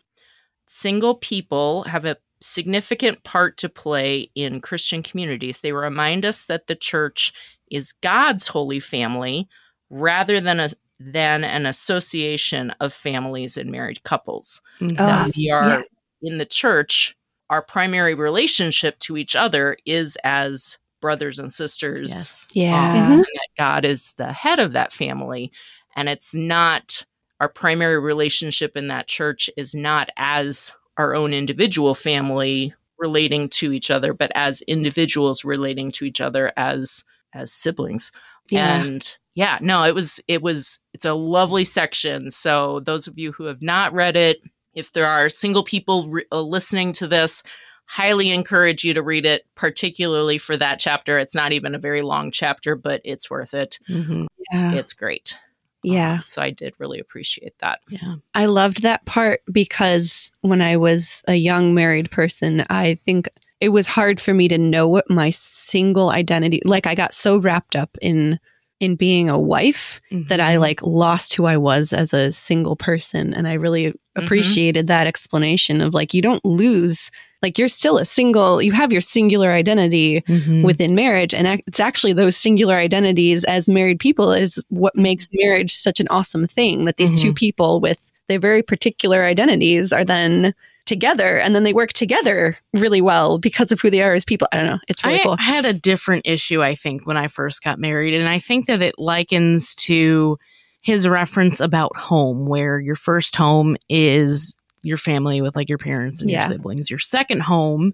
single 0.66 1.16
people 1.16 1.82
have 1.82 2.06
a 2.06 2.16
significant 2.40 3.22
part 3.22 3.58
to 3.58 3.68
play 3.68 4.30
in 4.34 4.60
Christian 4.62 5.02
communities. 5.02 5.60
They 5.60 5.72
remind 5.72 6.24
us 6.24 6.44
that 6.44 6.66
the 6.66 6.76
church 6.76 7.32
is 7.70 7.92
God's 7.92 8.48
holy 8.48 8.80
family 8.80 9.48
rather 9.90 10.40
than 10.40 10.60
a 10.60 10.70
than 11.00 11.42
an 11.44 11.64
association 11.66 12.70
of 12.80 12.92
families 12.92 13.56
and 13.56 13.70
married 13.70 14.02
couples. 14.04 14.60
Mhm. 14.80 14.92
Oh, 14.98 15.06
that 15.06 15.32
we 15.34 15.50
are 15.50 15.68
yeah. 15.68 15.82
in 16.22 16.36
the 16.38 16.44
church, 16.44 17.16
our 17.48 17.62
primary 17.62 18.14
relationship 18.14 18.98
to 19.00 19.16
each 19.16 19.34
other 19.34 19.76
is 19.86 20.16
as 20.22 20.78
brothers 21.00 21.38
and 21.38 21.50
sisters 21.50 22.10
Yes. 22.10 22.48
Yeah. 22.52 22.92
um, 23.06 23.12
and 23.12 23.20
that 23.22 23.48
God 23.56 23.84
is 23.86 24.12
the 24.18 24.32
head 24.32 24.58
of 24.58 24.72
that 24.72 24.92
family. 24.92 25.50
And 25.96 26.08
it's 26.10 26.34
not 26.34 27.04
our 27.40 27.48
primary 27.48 27.98
relationship 27.98 28.76
in 28.76 28.88
that 28.88 29.08
church 29.08 29.48
is 29.56 29.74
not 29.74 30.10
as 30.18 30.72
our 30.98 31.14
own 31.14 31.32
individual 31.32 31.94
family 31.94 32.74
relating 32.98 33.48
to 33.48 33.72
each 33.72 33.90
other, 33.90 34.12
but 34.12 34.30
as 34.34 34.60
individuals 34.62 35.42
relating 35.42 35.90
to 35.92 36.04
each 36.04 36.20
other 36.20 36.52
as 36.58 37.02
as 37.32 37.50
siblings. 37.50 38.12
Yeah. 38.50 38.82
And 38.82 39.16
yeah, 39.34 39.58
no, 39.60 39.84
it 39.84 39.94
was 39.94 40.20
it 40.28 40.42
was 40.42 40.78
it's 40.92 41.04
a 41.04 41.14
lovely 41.14 41.64
section. 41.64 42.30
So 42.30 42.80
those 42.80 43.06
of 43.06 43.18
you 43.18 43.32
who 43.32 43.44
have 43.44 43.62
not 43.62 43.92
read 43.92 44.16
it, 44.16 44.38
if 44.74 44.92
there 44.92 45.06
are 45.06 45.28
single 45.28 45.62
people 45.64 46.08
re- 46.08 46.24
uh, 46.32 46.40
listening 46.40 46.92
to 46.94 47.06
this, 47.06 47.42
highly 47.88 48.30
encourage 48.30 48.84
you 48.84 48.94
to 48.94 49.02
read 49.02 49.26
it, 49.26 49.44
particularly 49.54 50.38
for 50.38 50.56
that 50.56 50.78
chapter. 50.78 51.18
It's 51.18 51.34
not 51.34 51.52
even 51.52 51.74
a 51.74 51.78
very 51.78 52.02
long 52.02 52.30
chapter, 52.30 52.76
but 52.76 53.00
it's 53.04 53.30
worth 53.30 53.54
it. 53.54 53.78
Mhm. 53.88 54.26
It's, 54.38 54.60
Yeah. 54.60 54.74
it's 54.74 54.92
great. 54.92 55.38
Yeah. 55.82 56.16
Uh, 56.18 56.20
so 56.20 56.42
I 56.42 56.50
did 56.50 56.74
really 56.78 56.98
appreciate 57.00 57.58
that. 57.60 57.80
Yeah. 57.88 58.16
I 58.34 58.46
loved 58.46 58.82
that 58.82 59.06
part 59.06 59.40
because 59.50 60.30
when 60.42 60.60
I 60.60 60.76
was 60.76 61.22
a 61.26 61.34
young 61.34 61.74
married 61.74 62.10
person, 62.10 62.64
I 62.68 62.94
think 62.96 63.28
it 63.60 63.70
was 63.70 63.86
hard 63.86 64.20
for 64.20 64.34
me 64.34 64.46
to 64.48 64.58
know 64.58 64.86
what 64.86 65.08
my 65.10 65.30
single 65.30 66.10
identity 66.10 66.60
like 66.64 66.86
I 66.86 66.94
got 66.94 67.14
so 67.14 67.38
wrapped 67.38 67.76
up 67.76 67.96
in 68.02 68.38
in 68.80 68.96
being 68.96 69.28
a 69.30 69.38
wife 69.38 70.00
that 70.10 70.40
I 70.40 70.56
Mhm. 70.56 70.60
like 70.60 70.82
lost 70.82 71.34
who 71.34 71.44
I 71.44 71.56
was 71.58 71.92
as 71.92 72.12
a 72.14 72.32
single 72.32 72.76
person. 72.76 73.32
And 73.34 73.46
I 73.46 73.52
really 73.54 73.92
appreciated 74.16 74.86
that 74.88 75.06
explanation 75.06 75.80
of 75.80 75.94
like 75.94 76.12
you 76.14 76.22
don't 76.22 76.44
lose 76.44 77.10
like 77.42 77.56
you're 77.58 77.68
still 77.68 77.96
a 77.96 78.04
single 78.04 78.60
you 78.60 78.72
have 78.72 78.92
your 78.92 79.00
singular 79.00 79.52
identity 79.52 80.20
Mhm. 80.28 80.62
within 80.62 80.94
marriage. 80.94 81.32
And 81.34 81.46
it's 81.66 81.80
actually 81.80 82.12
those 82.12 82.36
singular 82.36 82.74
identities 82.74 83.44
as 83.44 83.68
married 83.68 83.98
people 84.00 84.32
is 84.32 84.58
what 84.68 84.96
makes 84.96 85.28
marriage 85.32 85.72
such 85.72 86.00
an 86.00 86.08
awesome 86.10 86.46
thing 86.46 86.84
that 86.86 86.96
these 86.96 87.20
two 87.22 87.32
people 87.32 87.80
with 87.80 88.10
their 88.28 88.38
very 88.40 88.62
particular 88.62 89.24
identities 89.24 89.92
are 89.92 90.04
then 90.04 90.54
together 90.90 91.38
and 91.38 91.54
then 91.54 91.62
they 91.62 91.72
work 91.72 91.92
together 91.94 92.58
really 92.74 93.00
well 93.00 93.38
because 93.38 93.72
of 93.72 93.80
who 93.80 93.88
they 93.90 94.02
are 94.02 94.12
as 94.12 94.24
people 94.24 94.46
i 94.52 94.56
don't 94.58 94.66
know 94.66 94.78
it's 94.88 95.02
really 95.04 95.20
I 95.20 95.22
cool 95.22 95.36
had 95.38 95.64
a 95.64 95.72
different 95.72 96.26
issue, 96.26 96.62
I 96.62 96.74
think, 96.74 97.06
when 97.06 97.16
I 97.16 97.28
first 97.28 97.62
got 97.64 97.78
married. 97.78 98.12
And 98.14 98.28
I 98.28 98.38
think 98.38 98.66
that 98.66 98.82
it 98.82 98.94
likens 98.98 99.74
to 99.86 100.36
his 100.82 101.06
reference 101.08 101.60
about 101.60 101.96
home, 101.96 102.46
where 102.46 102.80
your 102.80 102.96
first 102.96 103.36
home 103.36 103.76
is 103.88 104.56
your 104.82 104.96
family 104.96 105.40
with 105.42 105.54
like 105.56 105.68
your 105.68 105.78
parents 105.78 106.20
and 106.20 106.30
Yeah. 106.30 106.40
your 106.48 106.56
siblings. 106.56 106.90
Your 106.90 106.98
second 106.98 107.42
home 107.42 107.92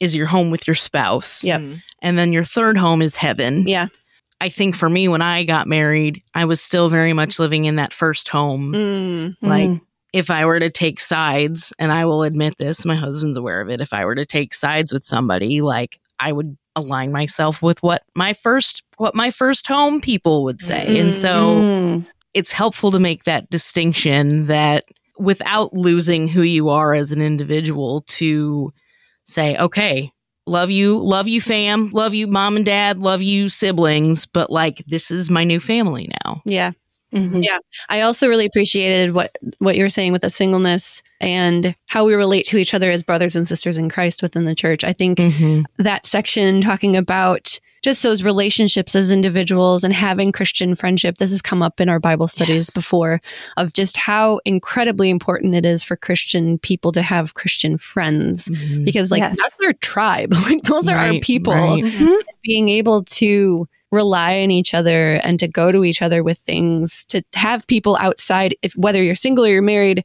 is 0.00 0.14
your 0.16 0.26
home 0.26 0.50
with 0.50 0.66
your 0.66 0.74
spouse. 0.76 1.42
Yep. 1.44 1.60
Mm. 1.60 1.82
And 2.02 2.18
then 2.18 2.32
your 2.32 2.44
third 2.44 2.76
home 2.76 3.02
is 3.02 3.16
heaven. 3.16 3.66
yeah 3.68 3.88
I 4.40 4.48
think 4.50 4.76
for 4.76 4.88
me, 4.88 5.08
when 5.08 5.20
I 5.20 5.42
got 5.42 5.66
married, 5.66 6.22
I 6.32 6.44
was 6.44 6.60
still 6.60 6.88
very 6.88 7.12
much 7.12 7.40
living 7.40 7.64
in 7.64 7.74
that 7.76 7.92
first 7.92 8.28
home. 8.28 8.72
Mm. 8.72 9.34
Like, 9.42 9.68
Mm. 9.68 9.80
If 10.18 10.30
I 10.30 10.44
were 10.44 10.60
to 10.60 10.70
take 10.70 11.00
sides, 11.00 11.72
and 11.78 11.90
I 11.90 12.04
will 12.04 12.22
admit 12.22 12.58
this, 12.58 12.84
my 12.84 12.94
husband's 12.94 13.36
aware 13.38 13.60
of 13.60 13.70
it. 13.70 13.80
If 13.80 13.92
I 13.92 14.04
were 14.04 14.14
to 14.14 14.26
take 14.26 14.52
sides 14.54 14.92
with 14.92 15.06
somebody, 15.06 15.60
like 15.62 15.98
I 16.20 16.32
would 16.32 16.56
align 16.76 17.10
myself 17.10 17.60
with 17.62 17.82
what 17.82 18.02
my 18.14 18.32
first 18.34 18.82
what 18.98 19.14
my 19.14 19.30
first 19.30 19.66
home 19.66 20.00
people 20.00 20.44
would 20.44 20.60
say. 20.60 20.98
And 20.98 21.14
so 21.16 21.60
Mm. 21.62 22.06
it's 22.34 22.52
helpful 22.52 22.90
to 22.92 22.98
make 22.98 23.24
that 23.24 23.48
distinction 23.50 24.46
that 24.46 24.84
without 25.18 25.72
losing 25.72 26.28
who 26.28 26.42
you 26.42 26.68
are 26.68 26.94
as 26.94 27.10
an 27.12 27.20
individual 27.22 28.02
to 28.02 28.72
say, 29.24 29.56
okay, 29.56 30.12
love 30.46 30.70
you, 30.70 30.98
love 30.98 31.26
you, 31.28 31.40
fam, 31.40 31.90
love 31.90 32.14
you, 32.14 32.26
mom 32.28 32.56
and 32.56 32.64
dad, 32.64 32.98
love 32.98 33.22
you, 33.22 33.48
siblings, 33.48 34.26
but 34.26 34.50
like 34.50 34.84
this 34.86 35.10
is 35.10 35.30
my 35.30 35.44
new 35.44 35.60
family 35.60 36.08
now. 36.24 36.42
Yeah. 36.44 36.72
Mhm. 37.14 37.42
Yeah. 37.42 37.58
I 37.88 38.02
also 38.02 38.28
really 38.28 38.46
appreciated 38.46 39.12
what 39.14 39.32
what 39.58 39.76
you 39.76 39.82
were 39.84 39.88
saying 39.88 40.12
with 40.12 40.22
the 40.22 40.30
singleness 40.30 41.02
and 41.20 41.74
how 41.88 42.04
we 42.04 42.14
relate 42.14 42.46
to 42.46 42.58
each 42.58 42.74
other 42.74 42.90
as 42.90 43.02
brothers 43.02 43.34
and 43.36 43.46
sisters 43.48 43.76
in 43.76 43.88
Christ 43.88 44.22
within 44.22 44.44
the 44.44 44.54
church. 44.54 44.84
I 44.84 44.92
think 44.92 45.18
Mm-hmm. 45.18 45.62
that 45.82 46.06
section 46.06 46.60
talking 46.60 46.96
about 46.96 47.58
just 47.84 48.02
those 48.02 48.24
relationships 48.24 48.96
as 48.96 49.10
individuals 49.12 49.84
and 49.84 49.92
having 49.94 50.32
Christian 50.32 50.74
friendship. 50.74 51.18
This 51.18 51.30
has 51.30 51.40
come 51.40 51.62
up 51.62 51.80
in 51.80 51.88
our 51.88 52.00
Bible 52.00 52.26
studies 52.26 52.66
Yes. 52.68 52.74
before 52.74 53.20
of 53.56 53.72
just 53.72 53.96
how 53.96 54.40
incredibly 54.44 55.10
important 55.10 55.54
it 55.54 55.64
is 55.64 55.84
for 55.84 55.94
Christian 55.96 56.58
people 56.58 56.90
to 56.92 57.02
have 57.02 57.34
Christian 57.34 57.78
friends 57.78 58.48
because 58.84 59.10
like 59.12 59.20
Yes. 59.20 59.36
that's 59.38 59.56
our 59.64 59.72
tribe. 59.74 60.34
Like 60.42 60.62
those 60.62 60.88
are 60.88 60.96
our 60.96 61.14
people. 61.20 61.52
right. 61.52 61.84
Mhm. 61.84 62.20
Being 62.42 62.68
able 62.68 63.04
to 63.04 63.68
rely 63.92 64.40
on 64.42 64.50
each 64.50 64.74
other 64.74 65.14
and 65.24 65.38
to 65.40 65.46
go 65.48 65.70
to 65.72 65.84
each 65.84 66.02
other 66.02 66.22
with 66.22 66.38
things, 66.38 67.04
to 67.06 67.22
have 67.34 67.66
people 67.68 67.96
outside 68.00 68.54
if 68.62 68.72
whether 68.76 69.02
you're 69.02 69.14
single 69.14 69.44
or 69.44 69.48
you're 69.48 69.62
married, 69.62 70.04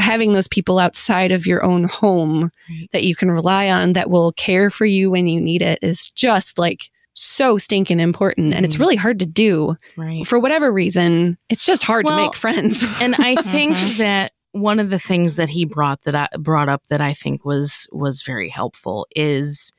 having 0.00 0.32
those 0.32 0.48
people 0.48 0.78
outside 0.78 1.30
of 1.32 1.46
your 1.46 1.64
own 1.64 1.84
home 1.84 2.50
Right. 2.68 2.88
that 2.92 3.04
you 3.04 3.14
can 3.14 3.30
rely 3.30 3.68
on 3.70 3.92
that 3.94 4.10
will 4.10 4.32
care 4.32 4.70
for 4.70 4.84
you 4.84 5.10
when 5.10 5.26
you 5.26 5.40
need 5.40 5.62
it 5.62 5.78
is 5.82 6.06
just 6.10 6.58
like 6.58 6.90
so 7.14 7.58
stinking 7.58 8.00
important 8.00 8.54
and 8.54 8.64
it's 8.64 8.76
Mhm. 8.76 8.80
really 8.80 8.96
hard 8.96 9.18
to 9.18 9.26
do 9.26 9.76
Right. 9.96 10.26
for 10.26 10.38
whatever 10.38 10.72
reason 10.72 11.36
it's 11.48 11.64
just 11.66 11.82
hard 11.82 12.04
Well, 12.06 12.16
to 12.16 12.22
make 12.22 12.36
friends 12.36 12.84
and 13.00 13.14
I 13.18 13.34
think 13.42 13.76
Mhm. 13.76 13.96
that 13.98 14.32
one 14.52 14.80
of 14.80 14.90
the 14.90 14.98
things 14.98 15.36
that 15.36 15.50
he 15.50 15.64
brought 15.64 16.02
that 16.02 16.14
I 16.14 16.28
brought 16.38 16.68
up 16.68 16.86
that 16.88 17.00
I 17.00 17.12
think 17.12 17.44
was 17.44 17.86
was 17.92 18.22
very 18.22 18.48
helpful 18.48 19.06
is 19.14 19.70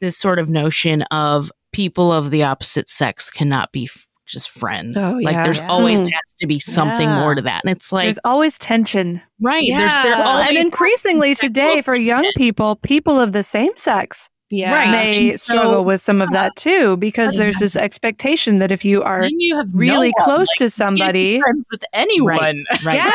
this 0.00 0.16
sort 0.16 0.38
of 0.38 0.48
notion 0.50 1.02
of 1.10 1.50
people 1.72 2.12
of 2.12 2.30
the 2.30 2.42
opposite 2.42 2.88
sex 2.88 3.30
cannot 3.30 3.72
be 3.72 3.84
f- 3.84 4.06
just 4.26 4.50
friends. 4.50 4.96
Oh, 4.98 5.18
like 5.22 5.34
there's 5.44 5.58
Yeah. 5.58 5.68
always 5.68 6.00
Mm. 6.00 6.10
has 6.12 6.34
to 6.40 6.46
be 6.46 6.58
something 6.58 7.08
Yeah. 7.08 7.20
more 7.20 7.34
to 7.34 7.42
that. 7.42 7.62
And 7.64 7.70
it's 7.74 7.92
like 7.92 8.04
There's 8.06 8.18
always 8.24 8.58
tension. 8.58 9.20
right, 9.40 9.64
there's 9.76 9.92
there 9.96 10.18
Yeah. 10.18 10.22
always 10.22 10.48
and 10.48 10.56
has 10.56 10.66
to 10.66 10.70
be 10.70 10.74
increasingly 10.74 11.34
today 11.46 11.82
for 11.82 11.94
young 11.94 12.28
people, 12.36 12.76
people 12.76 13.20
of 13.20 13.32
the 13.32 13.42
same 13.42 13.72
sex 13.76 14.28
yeah 14.50 14.72
Right. 14.74 14.90
may 14.90 15.24
and 15.30 15.34
so- 15.34 15.54
struggle 15.54 15.84
with 15.84 16.00
some 16.02 16.20
of 16.22 16.30
that 16.30 16.54
too, 16.56 16.96
because 16.98 17.34
there's 17.36 17.56
this 17.58 17.74
expectation 17.76 18.58
that 18.60 18.70
if 18.70 18.84
you 18.84 19.02
are 19.02 19.26
you 19.28 19.56
have 19.56 19.68
really 19.74 20.12
no 20.18 20.24
close 20.24 20.48
Like, 20.48 20.56
to 20.58 20.64
you 20.64 20.70
can't 20.70 20.94
be 20.94 21.00
somebody, 21.00 21.40
friends 21.40 21.66
with 21.72 21.82
anyone. 21.92 22.64
Right. 22.84 22.94
Yeah. 23.04 23.10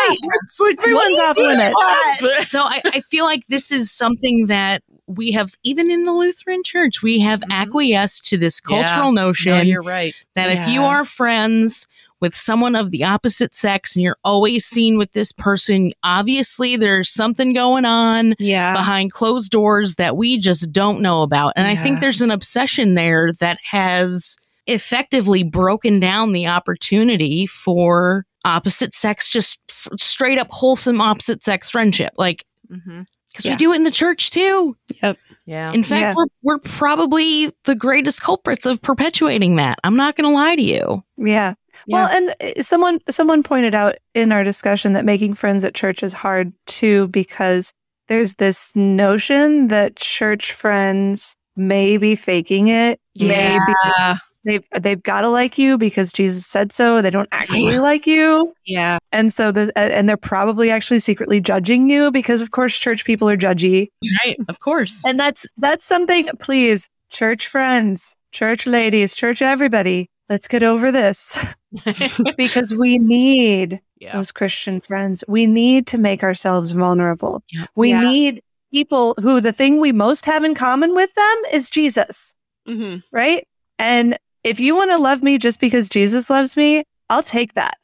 Like, 0.60 0.78
Everyone's 0.80 1.20
off 1.20 1.36
do 1.36 1.44
you 1.44 1.50
do 1.52 1.58
limits. 1.58 2.50
so 2.50 2.62
I, 2.64 2.82
I 2.86 3.00
feel 3.02 3.26
like 3.26 3.44
this 3.48 3.72
is 3.72 3.92
something 3.92 4.48
that 4.48 4.82
we 5.10 5.32
have 5.32 5.50
even 5.64 5.90
in 5.92 6.04
the 6.04 6.14
Lutheran 6.14 6.62
church, 6.64 7.02
we 7.02 7.20
have 7.20 7.42
Mhm. 7.42 7.52
acquiesced 7.52 8.26
to 8.28 8.38
this 8.38 8.62
Yeah. 8.70 8.78
cultural 8.84 9.12
notion 9.12 9.54
No, 9.54 9.62
you're 9.62 9.82
right. 9.82 10.14
that 10.36 10.50
if 10.52 10.70
you 10.74 10.84
are 10.84 11.04
friends 11.04 11.88
with 12.22 12.36
someone 12.36 12.76
of 12.76 12.92
the 12.92 13.04
opposite 13.04 13.56
sex 13.56 13.96
and 13.96 14.04
you're 14.04 14.18
always 14.24 14.66
seen 14.66 14.98
with 14.98 15.14
this 15.14 15.32
person, 15.32 15.92
obviously 16.04 16.76
there's 16.76 17.10
something 17.10 17.54
going 17.54 17.86
on 17.86 18.36
yeah 18.40 18.74
behind 18.74 19.12
closed 19.12 19.52
doors 19.52 19.96
that 19.96 20.16
we 20.18 20.38
just 20.38 20.72
don't 20.72 21.02
know 21.02 21.22
about. 21.24 21.54
And 21.56 21.66
I 21.68 21.76
think 21.76 22.02
there's 22.02 22.22
an 22.22 22.30
obsession 22.32 22.94
there 22.96 23.32
that 23.40 23.58
has 23.72 24.36
effectively 24.68 25.42
broken 25.44 26.00
down 26.00 26.32
the 26.34 26.46
opportunity 26.46 27.48
for 27.48 28.26
opposite 28.46 28.94
sex, 28.94 29.30
just 29.30 29.58
f- 29.70 29.88
straight 30.00 30.38
up 30.38 30.48
wholesome 30.52 31.02
opposite 31.02 31.44
sex 31.44 31.70
friendship. 31.72 32.12
Like, 32.18 32.44
Mm-hmm. 32.72 33.02
Because 33.32 33.46
Yeah. 33.46 33.52
we 33.54 33.58
do 33.58 33.74
it 33.74 33.78
in 33.78 33.84
the 33.84 33.92
church 33.92 34.32
too. 34.32 34.76
Yep. 35.02 35.18
Yeah. 35.46 35.72
In 35.74 35.84
fact, 35.84 36.02
Yeah. 36.02 36.14
we're, 36.16 36.26
we're 36.44 36.60
probably 36.60 37.52
the 37.66 37.76
greatest 37.76 38.22
culprits 38.22 38.66
of 38.66 38.82
perpetuating 38.82 39.56
that. 39.56 39.80
I'm 39.84 39.96
not 39.96 40.16
going 40.16 40.30
to 40.30 40.34
lie 40.34 40.56
to 40.56 40.62
you. 40.62 41.04
yeah. 41.18 41.54
Well, 41.88 42.08
and 42.10 42.36
uh, 42.58 42.62
someone 42.62 43.00
someone 43.10 43.42
pointed 43.42 43.74
out 43.74 43.96
in 44.14 44.34
our 44.34 44.44
discussion 44.44 44.94
that 44.94 45.06
making 45.06 45.34
friends 45.36 45.64
at 45.64 45.74
church 45.76 46.04
is 46.04 46.12
hard 46.12 46.52
too 46.68 47.08
because 47.08 47.72
there's 48.10 48.36
this 48.36 48.76
notion 48.76 49.70
that 49.70 49.96
church 49.96 50.52
friends 50.52 51.36
may 51.56 51.96
be 51.98 52.16
faking 52.16 52.68
it. 52.68 53.00
Maybe 53.18 53.60
yeah 53.98 54.18
they've 54.46 54.66
they've 54.82 55.02
got 55.04 55.22
to 55.22 55.30
like 55.30 55.58
you 55.58 55.78
because 55.78 56.12
Jesus 56.12 56.46
said 56.46 56.72
so. 56.72 57.02
They 57.02 57.10
don't 57.10 57.30
actually 57.32 57.78
like 57.80 58.08
you, 58.08 58.54
yeah 58.66 58.98
and 59.12 59.34
so 59.34 59.52
the 59.52 59.72
and 59.78 60.08
they're 60.08 60.18
probably 60.18 60.70
actually 60.70 61.00
secretly 61.00 61.42
judging 61.42 61.90
you 61.90 62.12
because 62.12 62.42
of 62.42 62.52
course 62.52 62.78
church 62.78 63.06
people 63.06 63.30
are 63.30 63.38
judgy. 63.38 63.90
Right. 64.26 64.38
Of 64.48 64.60
course. 64.60 65.04
And 65.06 65.20
that's 65.20 65.46
that's 65.58 65.86
something 65.86 66.28
please 66.40 66.88
church 67.10 67.48
friends, 67.48 68.16
church 68.32 68.68
ladies, 68.68 69.16
church 69.16 69.42
everybody, 69.42 70.10
let's 70.30 70.48
get 70.48 70.64
over 70.64 70.92
this 70.92 71.44
because 72.38 72.74
we 72.74 73.00
need 73.00 73.80
yeah. 74.00 74.14
those 74.14 74.32
Christian 74.32 74.80
friends. 74.82 75.24
We 75.28 75.46
need 75.48 75.88
to 75.88 75.98
make 75.98 76.24
ourselves 76.24 76.72
vulnerable. 76.72 77.44
Yeah. 77.52 77.66
We 77.76 77.90
Yeah. 77.90 78.02
need 78.02 78.42
people 78.72 79.16
who 79.20 79.42
the 79.42 79.52
thing 79.52 79.80
we 79.80 79.92
most 79.92 80.26
have 80.26 80.44
in 80.44 80.54
common 80.54 80.94
with 80.94 81.12
them 81.16 81.38
is 81.52 81.70
Jesus, 81.70 82.34
hmm 82.68 82.98
right? 83.12 83.46
And 83.80 84.18
if 84.44 84.60
you 84.60 84.76
want 84.76 84.92
to 84.92 84.98
love 84.98 85.24
me 85.24 85.38
just 85.38 85.60
because 85.60 85.90
Jesus 85.90 86.30
loves 86.30 86.56
me, 86.56 86.84
I'll 87.10 87.24
take 87.24 87.54
that. 87.54 87.78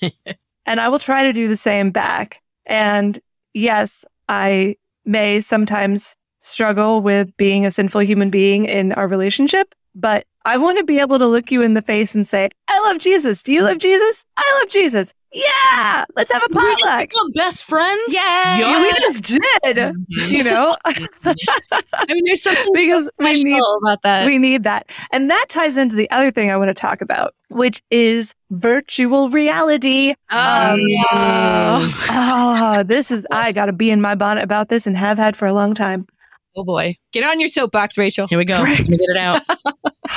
and 0.66 0.80
I 0.80 0.88
will 0.88 0.98
try 0.98 1.22
to 1.22 1.32
do 1.32 1.48
the 1.48 1.56
same 1.56 1.90
back. 1.90 2.42
And 2.66 3.18
yes, 3.54 4.04
I 4.28 4.76
may 5.04 5.40
sometimes 5.40 6.16
struggle 6.40 7.00
with 7.00 7.34
being 7.36 7.64
a 7.64 7.70
sinful 7.70 8.02
human 8.02 8.30
being 8.30 8.64
in 8.64 8.92
our 8.92 9.08
relationship, 9.08 9.74
but 9.94 10.26
I 10.44 10.56
want 10.56 10.78
to 10.78 10.84
be 10.84 10.98
able 10.98 11.18
to 11.18 11.26
look 11.26 11.52
you 11.52 11.62
in 11.62 11.74
the 11.74 11.82
face 11.82 12.14
and 12.14 12.26
say, 12.26 12.50
I 12.68 12.80
love 12.88 12.98
Jesus. 12.98 13.42
Do 13.42 13.52
you 13.52 13.62
love 13.62 13.78
Jesus? 13.78 14.24
I 14.36 14.60
love 14.60 14.70
Jesus. 14.70 15.14
Yeah, 15.34 16.04
let's 16.14 16.30
have 16.32 16.42
a 16.42 16.46
we 16.50 16.60
just 16.60 16.82
potluck. 16.82 17.08
become 17.08 17.30
best 17.34 17.64
friends. 17.64 18.02
yeah 18.08 18.58
Yeah, 18.58 18.82
we 18.82 18.92
just 19.00 19.22
did. 19.24 19.76
Mhm. 19.76 19.94
You 20.30 20.44
know, 20.44 20.76
i 20.84 22.12
mean 22.12 22.22
there's 22.26 22.42
something 22.42 22.72
because 22.74 23.08
we 23.18 23.42
need 23.42 23.60
about 23.82 24.02
that 24.02 24.26
we 24.26 24.38
need 24.38 24.64
that. 24.64 24.90
And 25.10 25.30
that 25.30 25.46
ties 25.48 25.76
into 25.76 25.94
the 25.96 26.10
other 26.10 26.30
thing 26.30 26.50
I 26.50 26.56
want 26.56 26.68
to 26.68 26.74
talk 26.74 27.00
about, 27.00 27.34
which 27.48 27.80
is 27.90 28.34
virtual 28.50 29.30
reality. 29.30 30.14
oh, 30.30 30.72
Um, 30.72 30.78
no. 30.78 31.90
Oh, 32.14 32.82
this 32.82 33.10
is, 33.10 33.26
I 33.30 33.52
got 33.52 33.66
to 33.66 33.72
be 33.72 33.90
in 33.90 34.00
my 34.00 34.14
bonnet 34.14 34.44
about 34.44 34.68
this 34.68 34.86
and 34.86 34.96
have 34.96 35.16
had 35.18 35.36
for 35.36 35.46
a 35.46 35.52
long 35.54 35.74
time. 35.74 36.06
Oh 36.56 36.64
boy 36.64 36.96
get 37.12 37.24
on 37.24 37.38
your 37.40 37.48
soapbox 37.48 37.96
rachel 37.98 38.26
Here 38.26 38.38
we 38.38 38.44
go. 38.44 38.62
Right. 38.62 38.78
Get 38.78 38.98
it 39.00 39.16
out. 39.16 39.42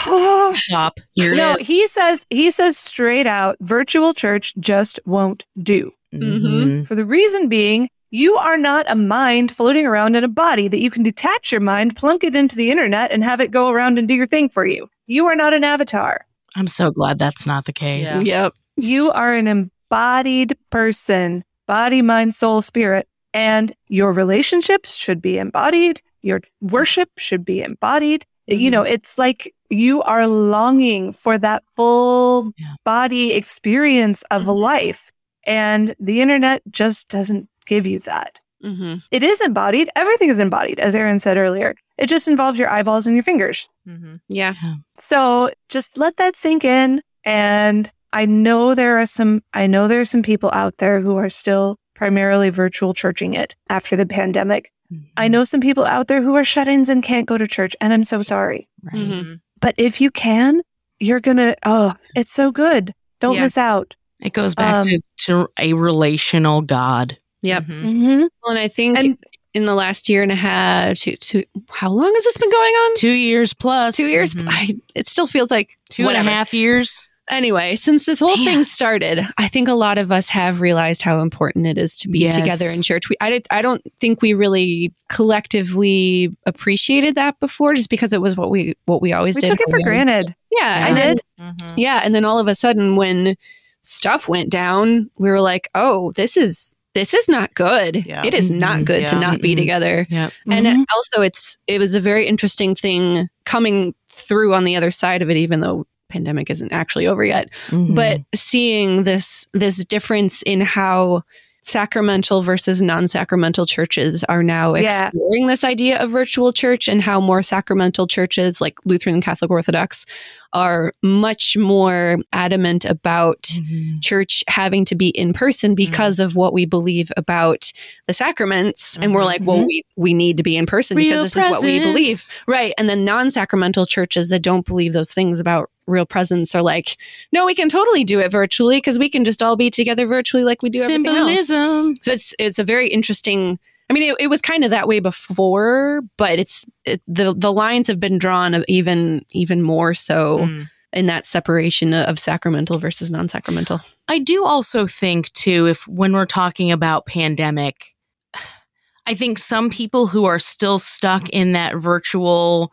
no, 0.07 0.53
Stop. 0.55 0.99
Here 1.13 1.33
it 1.33 1.39
is. 1.61 1.67
he 1.67 1.87
says, 1.87 2.25
he 2.29 2.51
says 2.51 2.77
straight 2.77 3.27
out, 3.27 3.55
virtual 3.61 4.13
church 4.13 4.53
just 4.59 4.99
won't 5.05 5.43
do. 5.61 5.91
Mhm. 6.13 6.87
For 6.87 6.95
the 6.95 7.05
reason 7.05 7.49
being, 7.49 7.89
you 8.11 8.35
are 8.35 8.57
not 8.57 8.85
a 8.89 8.95
mind 8.95 9.51
floating 9.51 9.85
around 9.85 10.15
in 10.15 10.23
a 10.23 10.27
body 10.29 10.67
that 10.69 10.79
you 10.79 10.89
can 10.89 11.03
detach 11.03 11.51
your 11.51 11.61
mind, 11.61 11.95
plunk 11.95 12.23
it 12.23 12.35
into 12.35 12.55
the 12.55 12.71
internet, 12.71 13.11
and 13.11 13.23
have 13.23 13.41
it 13.41 13.51
go 13.51 13.69
around 13.69 13.97
and 13.99 14.07
do 14.07 14.13
your 14.13 14.25
thing 14.27 14.47
for 14.49 14.65
you. 14.65 14.89
You 15.07 15.25
are 15.25 15.35
not 15.35 15.53
an 15.53 15.63
avatar. 15.63 16.25
I'm 16.55 16.67
so 16.67 16.89
glad 16.91 17.19
that's 17.19 17.45
not 17.45 17.65
the 17.65 17.73
case. 17.73 18.23
Yeah. 18.25 18.43
yep 18.45 18.53
You 18.77 19.11
are 19.11 19.33
an 19.33 19.47
embodied 19.47 20.57
person, 20.69 21.43
body, 21.67 22.01
mind, 22.01 22.33
soul, 22.35 22.61
spirit, 22.61 23.07
and 23.33 23.73
your 23.89 24.13
relationships 24.13 24.95
should 24.95 25.21
be 25.21 25.37
embodied. 25.37 26.01
Your 26.25 26.41
worship 26.61 27.09
should 27.17 27.45
be 27.45 27.61
embodied. 27.61 28.25
You 28.47 28.69
know, 28.71 28.81
it's 28.83 29.17
like 29.17 29.53
you 29.69 30.01
are 30.03 30.27
longing 30.27 31.13
for 31.13 31.37
that 31.37 31.63
full 31.75 32.51
Yeah. 32.57 32.73
body 32.83 33.33
experience 33.33 34.23
of 34.31 34.45
a 34.47 34.51
life. 34.51 35.11
And 35.47 35.95
the 35.99 36.21
internet 36.21 36.61
just 36.71 37.07
doesn't 37.09 37.47
give 37.65 37.85
you 37.87 37.99
that. 38.11 38.39
hmm 38.63 38.95
It 39.11 39.21
is 39.23 39.39
embodied. 39.41 39.89
Everything 39.95 40.29
is 40.29 40.39
embodied, 40.39 40.79
as 40.79 40.95
Erin 40.95 41.19
said 41.19 41.37
earlier. 41.37 41.75
It 41.97 42.07
just 42.07 42.27
involves 42.27 42.57
your 42.59 42.69
eyeballs 42.69 43.05
and 43.07 43.15
your 43.15 43.23
fingers. 43.23 43.67
Mhm. 43.87 44.19
yeah 44.27 44.53
So 44.97 45.51
just 45.69 45.97
let 45.97 46.17
that 46.17 46.35
sink 46.35 46.63
in. 46.65 47.01
And 47.23 47.91
I 48.13 48.25
know 48.25 48.73
there 48.75 48.97
are 48.99 49.05
some, 49.05 49.41
I 49.53 49.67
know 49.67 49.87
there 49.87 50.01
are 50.01 50.05
some 50.15 50.23
people 50.23 50.49
out 50.53 50.77
there 50.77 51.01
who 51.01 51.15
are 51.17 51.29
still 51.29 51.77
primarily 51.95 52.49
virtual 52.49 52.93
churching 52.93 53.33
it 53.33 53.55
after 53.69 53.95
the 53.95 54.05
pandemic. 54.05 54.71
I 55.17 55.27
know 55.27 55.43
some 55.43 55.61
people 55.61 55.85
out 55.85 56.07
there 56.07 56.21
who 56.21 56.35
are 56.35 56.45
shut 56.45 56.67
ins 56.67 56.89
and 56.89 57.01
can't 57.03 57.25
go 57.25 57.37
to 57.37 57.47
church. 57.47 57.75
And 57.81 57.91
I'm 57.93 58.03
so 58.03 58.21
sorry. 58.21 58.67
Right. 58.83 58.95
Mhm. 58.95 59.09
Mhm. 59.23 59.39
But 59.61 59.75
if 59.77 59.99
you 59.99 60.11
can, 60.11 60.61
you're 60.99 61.19
going 61.19 61.37
to, 61.37 61.55
oh, 61.65 61.93
it's 62.15 62.31
so 62.31 62.51
good. 62.51 62.93
Don't 63.19 63.35
Yeah. 63.35 63.41
miss 63.43 63.57
out. 63.57 63.95
It 64.21 64.33
goes 64.33 64.53
back 64.55 64.75
Um, 64.75 64.83
to, 64.83 64.99
to 65.25 65.47
a 65.59 65.73
relational 65.73 66.61
God. 66.61 67.17
Yep. 67.41 67.63
Mhm. 67.65 67.83
Mm-hmm. 67.83 68.19
well 68.43 68.51
and 68.51 68.59
i 68.59 68.67
think 68.67 68.97
And 68.97 69.17
in 69.53 69.65
the 69.65 69.75
last 69.75 70.09
year 70.09 70.21
and 70.23 70.31
a 70.31 70.35
half 70.35 70.97
two, 70.97 71.15
two, 71.17 71.43
how 71.69 71.89
long 71.91 72.11
has 72.13 72.23
this 72.23 72.37
been 72.37 72.49
going 72.51 72.73
on 72.73 72.95
Two 72.95 73.09
years 73.09 73.53
plus. 73.53 73.95
two 73.97 74.03
years 74.07 74.33
Mhm. 74.33 74.47
I, 74.49 74.75
it 74.95 75.07
still 75.07 75.27
feels 75.27 75.49
like 75.51 75.77
Two 75.89 76.07
and 76.07 76.11
a 76.17 76.23
half 76.23 76.47
whatever. 76.49 76.55
years. 76.57 77.09
Anyway, 77.29 77.75
since 77.75 78.05
this 78.05 78.19
whole 78.19 78.35
Man. 78.37 78.45
thing 78.45 78.63
started, 78.63 79.25
I 79.39 79.47
think 79.47 79.67
a 79.67 79.73
lot 79.73 79.97
of 79.97 80.11
us 80.11 80.29
have 80.29 80.61
realized 80.61 81.01
how 81.01 81.21
important 81.21 81.65
it 81.65 81.77
is 81.77 81.95
to 81.97 82.07
be 82.07 82.19
Yes. 82.19 82.35
together 82.35 82.65
in 82.69 82.83
church. 82.83 83.09
We, 83.09 83.15
I, 83.19 83.31
did, 83.31 83.47
I 83.49 83.63
don't 83.63 83.81
think 83.99 84.21
we 84.21 84.35
really 84.35 84.93
collectively 85.09 86.35
appreciated 86.45 87.15
that 87.15 87.39
before, 87.39 87.73
just 87.73 87.89
because 87.89 88.13
it 88.13 88.21
was 88.21 88.35
what 88.37 88.49
we 88.51 88.75
what 88.85 89.01
we 89.01 89.11
always 89.13 89.35
We 89.35 89.41
did. 89.41 89.51
took 89.51 89.61
it 89.61 89.69
for 89.69 89.79
granted. 89.81 90.35
Yeah, 90.51 90.83
I 90.85 90.87
and 90.89 90.97
then 90.97 91.15
did. 91.15 91.21
Mhm. 91.41 91.73
yeah, 91.77 92.01
and 92.03 92.13
then 92.13 92.25
all 92.25 92.39
of 92.39 92.47
a 92.47 92.55
sudden, 92.55 92.95
when 92.95 93.35
stuff 93.81 94.29
went 94.29 94.49
down, 94.49 95.09
we 95.17 95.29
were 95.29 95.41
like, 95.41 95.67
"Oh, 95.75 96.11
this 96.13 96.37
is 96.37 96.75
this 96.93 97.13
is 97.13 97.27
not 97.27 97.53
good. 97.55 98.05
Yeah. 98.05 98.23
It 98.25 98.33
is 98.33 98.49
not 98.49 98.79
Mhm. 98.81 98.85
good 98.85 99.07
to 99.09 99.19
not 99.19 99.41
be 99.41 99.53
Mhm. 99.53 99.57
together." 99.57 100.05
Yep. 100.09 100.31
And 100.49 100.65
Mhm. 100.65 100.81
it, 100.83 100.87
also, 100.95 101.21
it's 101.23 101.57
it 101.67 101.79
was 101.79 101.95
a 101.95 101.99
very 101.99 102.25
interesting 102.27 102.75
thing 102.75 103.27
coming 103.45 103.93
through 104.09 104.53
on 104.53 104.63
the 104.63 104.75
other 104.75 104.91
side 104.91 105.21
of 105.21 105.29
it, 105.29 105.37
even 105.37 105.59
though 105.59 105.85
pandemic 106.09 106.49
isn't 106.49 106.71
actually 106.71 107.07
over 107.07 107.23
yet. 107.23 107.49
Mhm. 107.69 107.95
But 107.95 108.21
seeing 108.33 109.03
this 109.03 109.47
this 109.53 109.83
difference 109.85 110.41
in 110.43 110.61
how 110.61 111.23
sacramental 111.63 112.43
versus 112.43 112.79
non-sacramental 112.79 113.65
churches 113.65 114.23
are 114.25 114.43
now 114.43 114.75
Yeah. 114.75 115.07
exploring 115.07 115.47
this 115.47 115.63
idea 115.63 115.97
of 115.97 116.11
virtual 116.11 116.53
church 116.53 116.87
and 116.87 117.01
how 117.01 117.19
more 117.19 117.41
sacramental 117.41 118.05
churches 118.05 118.61
like 118.61 118.77
Lutheran 118.85 119.15
and 119.15 119.23
Catholic 119.23 119.49
Orthodox 119.49 120.05
are 120.53 120.93
much 121.01 121.57
more 121.57 122.17
adamant 122.33 122.85
about 122.85 123.41
Mhm. 123.41 123.99
church 124.03 124.43
having 124.47 124.85
to 124.85 124.93
be 124.95 125.07
in 125.09 125.33
person 125.33 125.73
because 125.73 126.19
of 126.19 126.35
what 126.35 126.53
we 126.53 126.65
believe 126.65 127.11
about 127.17 127.71
the 128.05 128.13
sacraments 128.13 128.99
and 129.01 129.15
we're 129.15 129.21
Mhm. 129.21 129.25
like 129.25 129.41
well 129.43 129.65
we 129.65 129.81
we 129.97 130.13
need 130.13 130.37
to 130.37 130.43
be 130.43 130.55
in 130.55 130.67
person 130.67 130.95
Real 130.95 131.23
because 131.23 131.33
this 131.33 131.45
is 131.45 131.49
what 131.49 131.63
we 131.63 131.79
believe 131.79 132.27
right 132.47 132.73
and 132.77 132.87
then 132.87 133.03
non-sacramental 133.03 133.87
churches 133.87 134.29
that 134.29 134.43
don't 134.43 134.67
believe 134.67 134.93
those 134.93 135.11
things 135.11 135.39
about 135.39 135.71
real 135.87 136.05
presence 136.05 136.55
are 136.55 136.61
like 136.61 136.97
no 137.31 137.45
we 137.45 137.53
can 137.55 137.69
totally 137.69 138.03
do 138.03 138.19
it 138.19 138.31
virtually 138.31 138.77
because 138.77 138.97
we 138.97 139.09
can 139.09 139.23
just 139.23 139.43
all 139.43 139.55
be 139.55 139.69
together 139.69 140.07
virtually 140.07 140.43
like 140.43 140.61
we 140.63 140.69
do 140.69 140.79
Symbolism. 140.79 141.95
so 142.01 142.11
it's 142.11 142.33
it's 142.39 142.59
a 142.59 142.63
very 142.63 142.87
interesting 142.89 143.59
I 143.89 143.93
mean, 143.93 144.11
it, 144.11 144.15
it 144.19 144.27
was 144.27 144.41
kind 144.41 144.63
of 144.63 144.71
that 144.71 144.87
way 144.87 144.99
before, 144.99 146.01
but 146.17 146.39
it's 146.39 146.65
it, 146.85 147.01
the 147.07 147.35
the 147.35 147.53
lines 147.53 147.87
have 147.87 147.99
been 147.99 148.17
drawn 148.17 148.53
of 148.55 148.65
even 148.67 149.23
even 149.31 149.61
more 149.61 149.93
so 149.93 150.39
Mm. 150.39 150.69
in 150.91 151.05
that 151.05 151.27
separation 151.27 151.93
of 151.93 152.17
sacramental 152.17 152.79
versus 152.79 153.11
non 153.11 153.29
sacramental. 153.29 153.81
I 154.07 154.19
do 154.19 154.43
also 154.43 154.87
think 154.87 155.31
too, 155.33 155.67
if 155.67 155.87
when 155.87 156.13
we're 156.13 156.25
talking 156.25 156.71
about 156.71 157.05
pandemic, 157.05 157.95
I 159.05 159.13
think 159.13 159.37
some 159.37 159.69
people 159.69 160.07
who 160.07 160.25
are 160.25 160.39
still 160.39 160.79
stuck 160.79 161.29
in 161.29 161.51
that 161.51 161.75
virtual 161.75 162.71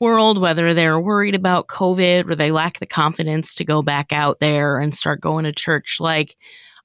world, 0.00 0.38
whether 0.38 0.74
they're 0.74 1.00
worried 1.00 1.34
about 1.34 1.68
COVID 1.68 2.28
or 2.30 2.34
they 2.34 2.50
lack 2.50 2.78
the 2.78 2.86
confidence 2.86 3.54
to 3.56 3.64
go 3.64 3.82
back 3.82 4.12
out 4.12 4.38
there 4.40 4.80
and 4.80 4.94
start 4.94 5.20
going 5.20 5.44
to 5.44 5.52
church, 5.52 5.98
like 6.00 6.36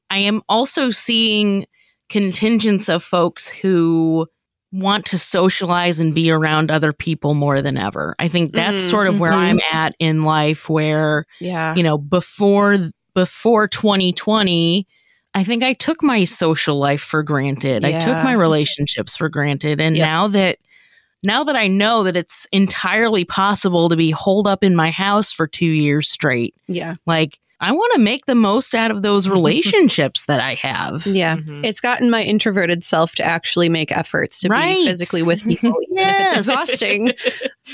I 0.10 0.20
am 0.20 0.42
also 0.50 0.90
seeing 0.92 1.66
contingents 2.10 2.90
of 2.90 3.04
folks 3.04 3.50
who 3.50 4.28
want 4.72 5.06
to 5.06 5.18
socialize 5.18 6.00
and 6.00 6.14
be 6.14 6.30
around 6.32 6.70
other 6.70 6.92
people 6.94 7.34
more 7.34 7.62
than 7.62 7.78
ever. 7.78 8.16
I 8.20 8.28
think 8.28 8.54
that's 8.54 8.84
Mhm, 8.84 8.90
sort 8.90 9.08
of 9.08 9.20
where 9.20 9.32
mhm. 9.32 9.36
I'm 9.38 9.60
at 9.74 9.96
in 10.00 10.24
life 10.24 10.70
where 10.70 11.26
Yeah. 11.40 11.74
you 11.76 11.84
know 11.84 11.98
before 11.98 12.78
before 13.14 13.68
2020 13.70 14.86
i 15.34 15.44
think 15.44 15.64
i 15.64 15.74
took 15.74 16.04
my 16.04 16.26
social 16.26 16.78
life 16.78 17.02
for 17.02 17.24
granted 17.24 17.86
i 17.86 17.92
took 17.94 18.22
my 18.24 18.34
relationships 18.34 19.16
for 19.16 19.30
granted 19.30 19.80
and 19.82 19.96
Yep. 19.96 20.06
now 20.06 20.28
that 20.28 20.58
now 21.26 21.44
that 21.44 21.56
i 21.56 21.68
know 21.68 22.04
that 22.04 22.16
it's 22.16 22.46
entirely 22.52 23.26
possible 23.26 23.90
to 23.90 23.96
be 23.96 24.12
holed 24.12 24.48
up 24.48 24.64
in 24.64 24.76
my 24.76 24.92
house 24.92 25.32
for 25.32 25.48
2 25.48 25.66
years 25.66 26.08
straight 26.10 26.56
Yeah. 26.68 26.94
like 27.06 27.40
i 27.62 27.72
want 27.72 27.94
to 27.94 28.00
make 28.00 28.26
the 28.26 28.36
most 28.36 28.76
out 28.76 28.92
of 28.92 29.02
those 29.02 29.28
relationships 29.38 30.26
that 30.26 30.40
i 30.40 30.54
have 30.56 31.06
Yeah. 31.08 31.38
Mhm. 31.38 31.66
It's 31.66 31.80
gotten 31.80 32.10
my 32.10 32.22
introverted 32.24 32.84
self 32.84 33.16
to 33.16 33.24
actually 33.24 33.70
make 33.70 33.92
efforts 33.92 34.40
to 34.42 34.50
Right. 34.50 34.76
be 34.76 34.86
physically 34.86 35.24
with 35.24 35.44
people, 35.48 35.74
even 35.84 35.98
Yes. 35.98 36.34
if 36.34 36.38
it's 36.40 36.48
exhausting. 36.50 37.12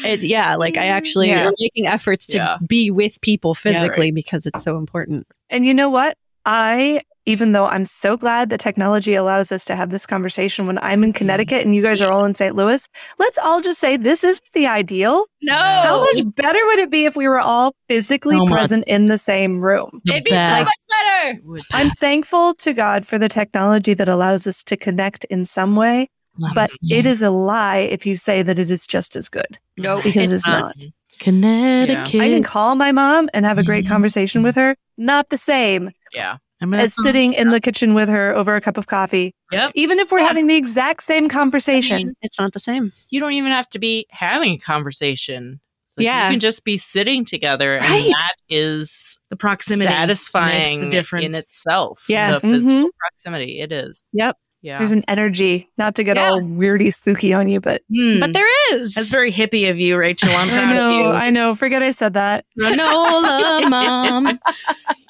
It, 0.06 0.24
yeah, 0.24 0.56
like 0.56 0.78
I 0.78 0.86
actually 0.88 1.28
Yeah. 1.30 1.48
am 1.48 1.54
making 1.60 1.88
efforts 1.88 2.26
to 2.28 2.38
Yeah. 2.38 2.58
be 2.66 2.90
with 2.92 3.20
people 3.22 3.52
Yeah, 3.52 3.74
physically 3.74 4.12
because 4.12 4.46
it's 4.46 4.64
so 4.64 4.78
important. 4.78 5.28
And 5.50 5.66
you 5.66 5.74
know 5.74 5.90
what? 5.90 6.16
I, 6.46 7.02
even 7.26 7.52
though 7.52 7.66
I'm 7.66 7.86
so 7.86 8.18
glad 8.18 8.50
that 8.50 8.60
technology 8.60 9.14
allows 9.14 9.52
us 9.52 9.66
to 9.66 9.76
have 9.76 9.90
this 9.92 10.06
conversation 10.06 10.66
when 10.68 10.78
I'm 10.80 11.04
in 11.04 11.14
Connecticut 11.14 11.66
and 11.66 11.76
you 11.76 11.82
guys 11.82 12.02
are 12.02 12.12
all 12.12 12.26
in 12.26 12.36
St. 12.36 12.56
Louis, 12.56 12.88
let's 13.20 13.38
all 13.38 13.62
just 13.62 13.80
say 13.80 13.98
this 13.98 14.24
is 14.24 14.42
the 14.54 14.68
ideal. 14.68 15.26
No, 15.44 15.56
How 15.56 16.00
much 16.00 16.36
better 16.36 16.60
would 16.68 16.80
it 16.80 16.90
be 16.90 17.06
if 17.06 17.16
we 17.16 17.28
were 17.28 17.40
all 17.40 17.74
physically 17.88 18.38
So 18.38 18.46
present 18.48 18.84
in 18.86 19.08
the 19.08 19.18
same 19.18 19.60
room? 19.62 20.02
The 20.06 20.14
it'd 20.14 20.24
be 20.24 20.32
so 20.32 20.38
much 20.60 20.68
better. 20.90 21.42
I'm 21.74 21.90
thankful 21.92 22.54
to 22.56 22.74
God 22.74 23.06
for 23.06 23.18
the 23.18 23.30
technology 23.30 23.94
that 23.94 24.10
allows 24.10 24.48
us 24.48 24.64
to 24.66 24.78
connect 24.78 25.24
in 25.26 25.46
some 25.46 25.76
way, 25.76 26.10
but 26.56 26.70
it 26.90 27.06
is 27.06 27.22
a 27.22 27.30
lie 27.30 27.80
if 27.80 28.06
you 28.06 28.16
say 28.16 28.42
that 28.42 28.58
it 28.60 28.70
is 28.72 28.86
just 28.88 29.16
as 29.16 29.30
good 29.30 29.60
No, 29.78 30.02
because 30.02 30.32
it's 30.32 30.48
not. 30.48 30.76
connecticut 31.20 32.22
I 32.22 32.30
can 32.30 32.44
call 32.44 32.76
my 32.76 32.92
mom 32.92 33.30
and 33.34 33.46
have 33.46 33.58
a 33.60 33.64
great 33.64 33.86
Mhm. 33.86 33.90
conversation 33.90 34.44
with 34.44 34.56
her. 34.56 34.76
Not 34.98 35.30
the 35.30 35.38
same 35.38 35.92
Yeah. 36.14 36.38
I'm 36.62 36.70
gonna- 36.70 36.84
as 36.84 36.96
sitting 37.02 37.34
in 37.34 37.50
the 37.50 37.60
kitchen 37.60 37.94
with 37.94 38.08
her 38.10 38.36
over 38.36 38.56
a 38.56 38.62
cup 38.62 38.78
of 38.78 38.88
coffee. 38.88 39.34
Yep. 39.52 39.72
Even 39.76 40.00
if 40.00 40.12
we're 40.12 40.20
Yeah. 40.20 40.28
having 40.28 40.48
the 40.48 40.56
exact 40.56 41.04
same 41.04 41.28
conversation. 41.28 42.14
it's 42.22 42.40
not 42.40 42.54
the 42.54 42.60
same. 42.60 42.94
You 43.10 43.20
don't 43.20 43.34
even 43.34 43.52
have 43.52 43.70
to 43.72 43.80
be 43.80 44.06
having 44.12 44.54
a 44.54 44.58
conversation. 44.58 45.60
Like, 45.98 46.06
Yeah. 46.06 46.28
You 46.28 46.34
can 46.34 46.40
just 46.40 46.64
be 46.64 46.78
sitting 46.78 47.26
together. 47.26 47.78
Right. 47.82 48.06
And 48.06 48.14
that 48.14 48.36
is 48.50 49.18
the 49.30 49.36
proximity 49.36 49.90
satisfying 49.90 50.80
makes 50.80 50.84
the 50.86 50.90
difference 50.92 51.26
in 51.26 51.36
itself. 51.36 52.06
Yes. 52.08 52.42
The 52.42 52.48
physical 52.48 52.86
Mhm. 52.86 52.90
proximity. 53.00 53.60
It 53.60 53.72
is. 53.72 54.04
Yep. 54.14 54.38
Yeah. 54.62 54.78
There's 54.78 54.92
an 54.92 55.04
energy, 55.08 55.70
not 55.78 55.96
to 55.96 56.04
get 56.04 56.18
Yeah. 56.18 56.30
all 56.30 56.42
weirdy 56.42 56.94
spooky 56.94 57.34
on 57.34 57.48
you, 57.50 57.60
but 57.60 57.82
Hmm. 57.92 58.20
But 58.20 58.34
there 58.34 58.48
is. 58.74 58.94
That's 58.94 59.10
very 59.10 59.32
hippie 59.32 59.70
of 59.70 59.80
you, 59.80 59.98
Rachel. 59.98 60.30
I'm 60.30 60.48
I 60.50 60.52
proud 60.52 60.70
of 60.72 60.76
know, 60.76 61.00
you. 61.00 61.06
I 61.10 61.30
know. 61.32 61.56
Forget 61.56 61.82
I 61.82 61.92
said 61.92 62.14
that. 62.14 62.46
Granola 62.60 63.70
mom. 63.70 64.28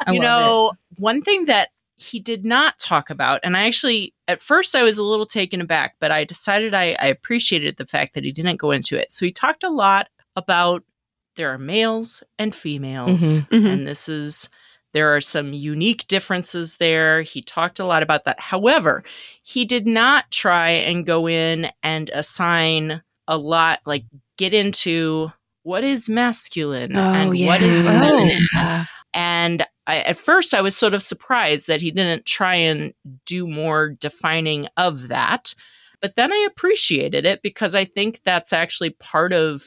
I 0.07 0.11
you 0.13 0.19
love 0.19 0.23
know, 0.23 0.71
one 0.97 1.21
thing 1.21 1.45
that 1.45 1.69
he 1.97 2.19
did 2.19 2.45
not 2.45 2.79
talk 2.79 3.09
about, 3.09 3.41
and 3.43 3.55
I 3.57 3.67
actually, 3.67 4.13
at 4.27 4.41
first, 4.41 4.73
I 4.75 4.83
was 4.83 4.97
a 4.97 5.03
little 5.03 5.25
taken 5.27 5.61
aback, 5.61 5.95
but 5.99 6.11
I 6.11 6.23
decided 6.23 6.73
I, 6.73 6.95
I 6.99 7.07
appreciated 7.07 7.75
the 7.77 7.85
fact 7.85 8.13
that 8.15 8.23
he 8.23 8.31
didn't 8.31 8.55
go 8.57 8.71
into 8.71 8.97
it. 8.99 9.11
So 9.11 9.25
he 9.25 9.31
talked 9.31 9.63
a 9.63 9.69
lot 9.69 10.07
about 10.35 10.83
there 11.35 11.51
are 11.53 11.57
males 11.59 12.23
and 12.39 12.55
females, 12.55 13.41
Mhm. 13.43 13.71
and 13.71 13.87
this 13.87 14.07
is. 14.09 14.49
There 14.93 15.15
are 15.15 15.21
some 15.21 15.53
unique 15.53 16.07
differences 16.07 16.77
there. 16.77 17.21
He 17.21 17.41
talked 17.41 17.79
a 17.79 17.85
lot 17.85 18.03
about 18.03 18.25
that. 18.25 18.39
However, 18.39 19.03
he 19.41 19.65
did 19.65 19.87
not 19.87 20.29
try 20.31 20.69
and 20.69 21.05
go 21.05 21.27
in 21.27 21.69
and 21.81 22.09
assign 22.13 23.01
a 23.27 23.37
lot, 23.37 23.79
like 23.85 24.03
get 24.37 24.53
into 24.53 25.31
what 25.63 25.83
is 25.83 26.09
masculine 26.09 26.95
oh, 26.95 26.99
and 26.99 27.29
what 27.45 27.61
is 27.61 27.87
Oh. 27.87 27.91
feminine. 27.91 28.41
Yeah. 28.53 28.85
And 29.13 29.65
I, 29.87 29.99
at 29.99 30.17
first, 30.17 30.53
I 30.53 30.61
was 30.61 30.75
sort 30.75 30.93
of 30.93 31.03
surprised 31.03 31.67
that 31.67 31.81
he 31.81 31.91
didn't 31.91 32.25
try 32.25 32.55
and 32.55 32.93
do 33.25 33.45
more 33.47 33.89
defining 33.89 34.67
of 34.77 35.09
that. 35.09 35.53
But 36.01 36.15
then 36.15 36.31
I 36.33 36.47
appreciated 36.49 37.25
it 37.25 37.41
because 37.41 37.75
I 37.75 37.85
think 37.85 38.21
that's 38.23 38.53
actually 38.53 38.91
part 38.91 39.33
of 39.33 39.63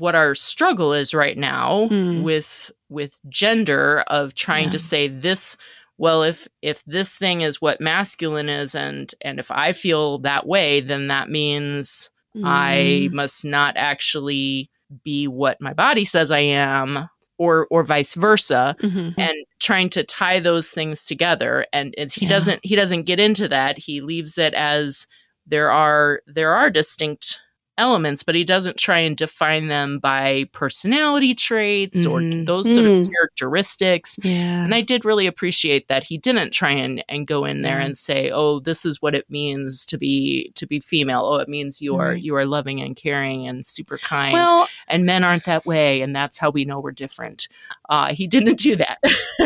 what 0.00 0.14
our 0.14 0.34
struggle 0.34 0.92
is 0.92 1.14
right 1.14 1.36
now 1.38 1.86
Hmm. 1.88 2.22
with 2.22 2.70
with 2.88 3.18
gender 3.28 4.04
of 4.08 4.34
trying 4.34 4.66
Yeah. 4.66 4.70
to 4.72 4.78
say 4.78 5.08
this 5.08 5.56
well 5.98 6.22
if 6.22 6.46
if 6.62 6.84
this 6.84 7.16
thing 7.18 7.40
is 7.40 7.60
what 7.60 7.80
masculine 7.80 8.48
is 8.48 8.74
and 8.74 9.12
and 9.22 9.38
if 9.38 9.50
i 9.50 9.72
feel 9.72 10.18
that 10.18 10.46
way 10.46 10.80
then 10.80 11.08
that 11.08 11.28
means 11.30 12.10
Mm. 12.36 12.42
I 12.44 13.08
must 13.12 13.46
not 13.46 13.78
actually 13.78 14.68
be 15.02 15.26
what 15.26 15.58
my 15.58 15.72
body 15.72 16.04
says 16.04 16.30
I 16.30 16.40
am, 16.40 17.08
or 17.38 17.66
or 17.70 17.82
vice 17.82 18.14
versa, 18.14 18.76
Mhm. 18.82 19.14
and 19.16 19.32
trying 19.58 19.88
to 19.90 20.04
tie 20.04 20.38
those 20.40 20.70
things 20.70 21.06
together. 21.06 21.64
And 21.72 21.94
he 22.12 22.26
Yeah. 22.26 22.28
doesn't 22.28 22.60
he 22.62 22.76
doesn't 22.76 23.04
get 23.04 23.18
into 23.18 23.48
that. 23.48 23.78
He 23.78 24.02
leaves 24.02 24.36
it 24.36 24.52
as 24.52 25.06
there 25.46 25.70
are 25.70 26.20
there 26.26 26.52
are 26.52 26.68
distinct 26.68 27.40
elements, 27.78 28.22
but 28.22 28.34
he 28.34 28.42
doesn't 28.44 28.78
try 28.78 28.98
and 29.00 29.16
define 29.16 29.68
them 29.68 29.98
by 29.98 30.46
personality 30.52 31.34
traits 31.34 32.06
or 32.06 32.20
Mhm. 32.20 32.46
those 32.46 32.72
sort 32.72 32.86
of 32.86 32.92
Mm. 32.92 33.10
characteristics. 33.10 34.16
Yeah. 34.24 34.64
And 34.64 34.74
I 34.74 34.80
did 34.80 35.04
really 35.04 35.26
appreciate 35.26 35.88
that 35.88 36.04
he 36.04 36.16
didn't 36.18 36.50
try 36.52 36.70
and, 36.70 37.04
and 37.08 37.26
go 37.26 37.44
in 37.44 37.62
there 37.62 37.78
Yeah. 37.80 37.84
and 37.86 37.96
say, 37.96 38.30
"Oh, 38.32 38.60
this 38.60 38.84
is 38.86 39.02
what 39.02 39.14
it 39.14 39.26
means 39.28 39.84
to 39.86 39.98
be 39.98 40.52
to 40.54 40.66
be 40.66 40.80
female. 40.80 41.22
Oh, 41.24 41.36
it 41.36 41.48
means 41.48 41.82
you 41.82 41.96
are 41.96 42.14
you 42.16 42.34
are 42.36 42.46
loving 42.46 42.80
and 42.80 42.96
caring 42.96 43.46
and 43.46 43.64
super 43.64 43.98
kind. 43.98 44.32
Well, 44.32 44.68
and 44.88 45.04
men 45.04 45.22
aren't 45.24 45.44
that 45.44 45.66
way, 45.66 46.00
and 46.00 46.14
that's 46.16 46.38
how 46.38 46.50
we 46.50 46.64
know 46.64 46.80
we're 46.80 46.92
different." 46.92 47.48
Uh, 47.90 48.14
he 48.14 48.26
didn't 48.26 48.58
do 48.58 48.76
that. 48.76 48.98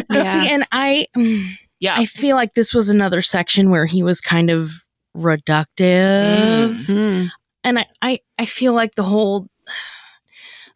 well, 0.08 0.22
see, 0.22 0.48
and 0.48 0.64
I, 0.72 1.06
mm, 1.16 1.46
yeah, 1.80 1.94
I 1.96 2.04
feel 2.06 2.36
like 2.36 2.54
this 2.54 2.72
was 2.72 2.88
another 2.88 3.20
section 3.22 3.70
where 3.70 3.86
he 3.86 4.02
was 4.02 4.20
kind 4.20 4.50
of 4.50 4.70
reductive, 5.16 6.70
Mm. 6.88 7.30
And 7.64 7.78
I, 7.78 7.86
I, 8.02 8.18
I 8.38 8.44
feel 8.46 8.72
like 8.72 8.94
the 8.94 9.02
whole 9.02 9.48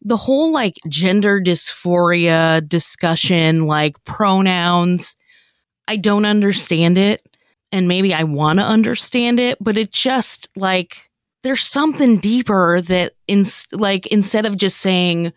the 0.05 0.16
whole 0.16 0.53
like 0.53 0.74
gender 0.89 1.41
dysphoria 1.41 2.66
discussion, 2.68 3.66
like 3.66 4.03
pronouns, 4.05 5.16
I 5.89 5.97
don't 5.97 6.26
understand 6.26 6.99
it. 6.99 7.22
And 7.72 7.89
maybe 7.89 8.14
I 8.14 8.22
want 8.22 8.59
to 8.61 8.64
understand 8.64 9.41
it, 9.41 9.59
but 9.61 9.76
it 9.76 9.91
just 9.91 10.49
like 10.57 11.09
there's 11.43 11.62
something 11.64 12.18
deeper 12.18 12.80
that 12.82 13.14
in 13.26 13.45
like 13.72 14.07
instead 14.09 14.47
of 14.47 14.57
just 14.57 14.78
saying, 14.78 15.32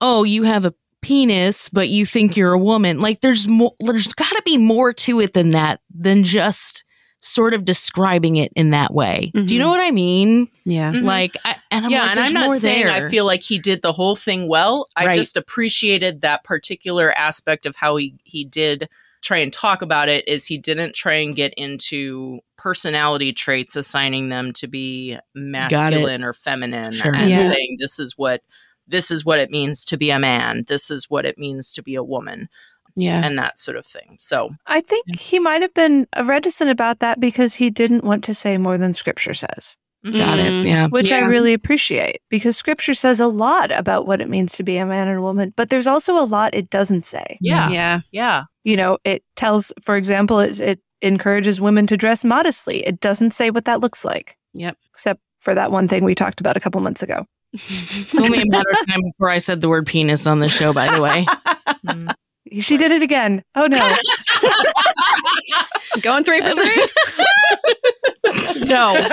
"Oh, 0.00 0.24
you 0.24 0.44
have 0.44 0.64
a 0.64 0.74
penis, 1.02 1.68
but 1.68 1.88
you 1.90 2.06
think 2.06 2.36
you're 2.36 2.54
a 2.54 2.58
woman," 2.58 3.00
like 3.00 3.20
there's 3.20 3.46
more. 3.46 3.74
There's 3.80 4.06
got 4.06 4.30
to 4.30 4.42
be 4.44 4.56
more 4.56 4.92
to 4.94 5.20
it 5.20 5.34
than 5.34 5.50
that. 5.50 5.80
Than 5.94 6.24
just 6.24 6.82
sort 7.20 7.54
of 7.54 7.64
describing 7.64 8.36
it 8.36 8.52
in 8.54 8.70
that 8.70 8.92
way. 8.94 9.32
Mm-hmm. 9.34 9.46
Do 9.46 9.54
you 9.54 9.60
know 9.60 9.68
what 9.70 9.80
I 9.80 9.90
mean? 9.90 10.48
Yeah. 10.64 10.92
Mm-hmm. 10.92 11.04
Like, 11.06 11.36
I, 11.44 11.56
and 11.70 11.84
I'm 11.86 11.90
yeah, 11.90 12.02
like, 12.02 12.10
and 12.12 12.20
I'm 12.20 12.32
not 12.32 12.54
saying 12.56 12.86
there. 12.86 12.94
I 12.94 13.08
feel 13.08 13.24
like 13.24 13.42
he 13.42 13.58
did 13.58 13.82
the 13.82 13.92
whole 13.92 14.14
thing 14.16 14.48
well. 14.48 14.86
I 14.96 15.06
Right. 15.06 15.14
just 15.14 15.36
appreciated 15.36 16.20
that 16.20 16.44
particular 16.44 17.12
aspect 17.16 17.66
of 17.66 17.74
how 17.76 17.96
he 17.96 18.14
he 18.24 18.44
did 18.44 18.88
try 19.22 19.38
and 19.38 19.52
talk 19.52 19.82
about 19.82 20.08
it. 20.08 20.28
Is 20.28 20.46
he 20.46 20.58
didn't 20.58 20.94
try 20.94 21.14
and 21.14 21.34
get 21.34 21.52
into 21.54 22.40
personality 22.56 23.32
traits, 23.32 23.74
assigning 23.74 24.28
them 24.28 24.52
to 24.52 24.68
be 24.68 25.18
masculine 25.34 26.22
or 26.22 26.32
feminine, 26.32 26.92
Sure. 26.92 27.14
and 27.14 27.28
Yeah. 27.30 27.48
saying 27.48 27.78
this 27.80 27.98
is 27.98 28.14
what 28.16 28.42
this 28.86 29.10
is 29.10 29.24
what 29.24 29.40
it 29.40 29.50
means 29.50 29.84
to 29.86 29.96
be 29.96 30.10
a 30.10 30.18
man. 30.18 30.64
This 30.68 30.92
is 30.92 31.06
what 31.10 31.26
it 31.26 31.38
means 31.38 31.72
to 31.72 31.82
be 31.82 31.96
a 31.96 32.04
woman, 32.04 32.48
Yeah. 32.96 33.22
and 33.24 33.38
that 33.38 33.58
sort 33.58 33.76
of 33.76 33.84
thing. 33.86 34.16
So 34.18 34.50
I 34.66 34.80
think 34.80 35.18
he 35.20 35.38
might 35.38 35.62
have 35.62 35.74
been 35.74 36.06
reticent 36.24 36.70
about 36.70 37.00
that 37.00 37.20
because 37.20 37.54
he 37.54 37.70
didn't 37.70 38.04
want 38.04 38.24
to 38.24 38.34
say 38.34 38.56
more 38.58 38.78
than 38.78 38.94
scripture 38.94 39.34
says, 39.34 39.76
Got 40.04 40.38
Mm. 40.38 40.62
it. 40.64 40.68
Yeah. 40.68 40.86
which 40.88 41.10
I 41.10 41.20
really 41.24 41.52
appreciate 41.52 42.20
because 42.30 42.56
scripture 42.56 42.94
says 42.94 43.18
a 43.20 43.26
lot 43.26 43.72
about 43.72 44.06
what 44.06 44.20
it 44.20 44.28
means 44.28 44.52
to 44.54 44.62
be 44.62 44.76
a 44.76 44.86
man 44.86 45.08
and 45.08 45.18
a 45.18 45.22
woman, 45.22 45.52
but 45.56 45.68
there's 45.68 45.86
also 45.88 46.16
a 46.18 46.24
lot 46.24 46.54
it 46.54 46.70
doesn't 46.70 47.04
say. 47.06 47.38
yeah, 47.40 47.68
Yeah. 47.70 48.00
yeah. 48.12 48.44
You 48.64 48.76
know, 48.76 48.98
it 49.04 49.24
tells, 49.36 49.72
for 49.82 49.96
example, 49.96 50.38
it, 50.40 50.60
it 50.60 50.80
encourages 51.02 51.60
women 51.60 51.86
to 51.88 51.96
dress 51.96 52.24
modestly. 52.24 52.86
It 52.86 53.00
doesn't 53.00 53.32
say 53.32 53.50
what 53.50 53.64
that 53.64 53.80
looks 53.80 54.04
like, 54.04 54.36
Yep. 54.54 54.76
except 54.92 55.20
for 55.40 55.54
that 55.54 55.70
one 55.72 55.86
thing 55.88 56.04
we 56.04 56.14
talked 56.14 56.40
about 56.40 56.56
a 56.56 56.60
couple 56.60 56.80
months 56.80 57.02
ago. 57.02 57.26
It's 57.54 58.18
only 58.20 58.42
a 58.42 58.46
matter 58.48 58.70
of 58.70 58.86
time 58.88 59.00
before 59.02 59.28
I 59.30 59.38
said 59.38 59.60
the 59.60 59.68
word 59.68 59.86
penis 59.86 60.26
on 60.26 60.38
the 60.38 60.48
show, 60.48 60.72
by 60.72 60.94
the 60.94 61.02
way. 61.02 61.26
Mm. 61.86 62.14
She 62.60 62.76
did 62.76 62.92
it 62.92 63.02
again. 63.02 63.42
Oh 63.54 63.66
no. 63.66 63.94
Going 66.02 66.24
three 66.24 66.40
for 66.40 66.54
three. 66.54 66.86
no. 68.66 68.94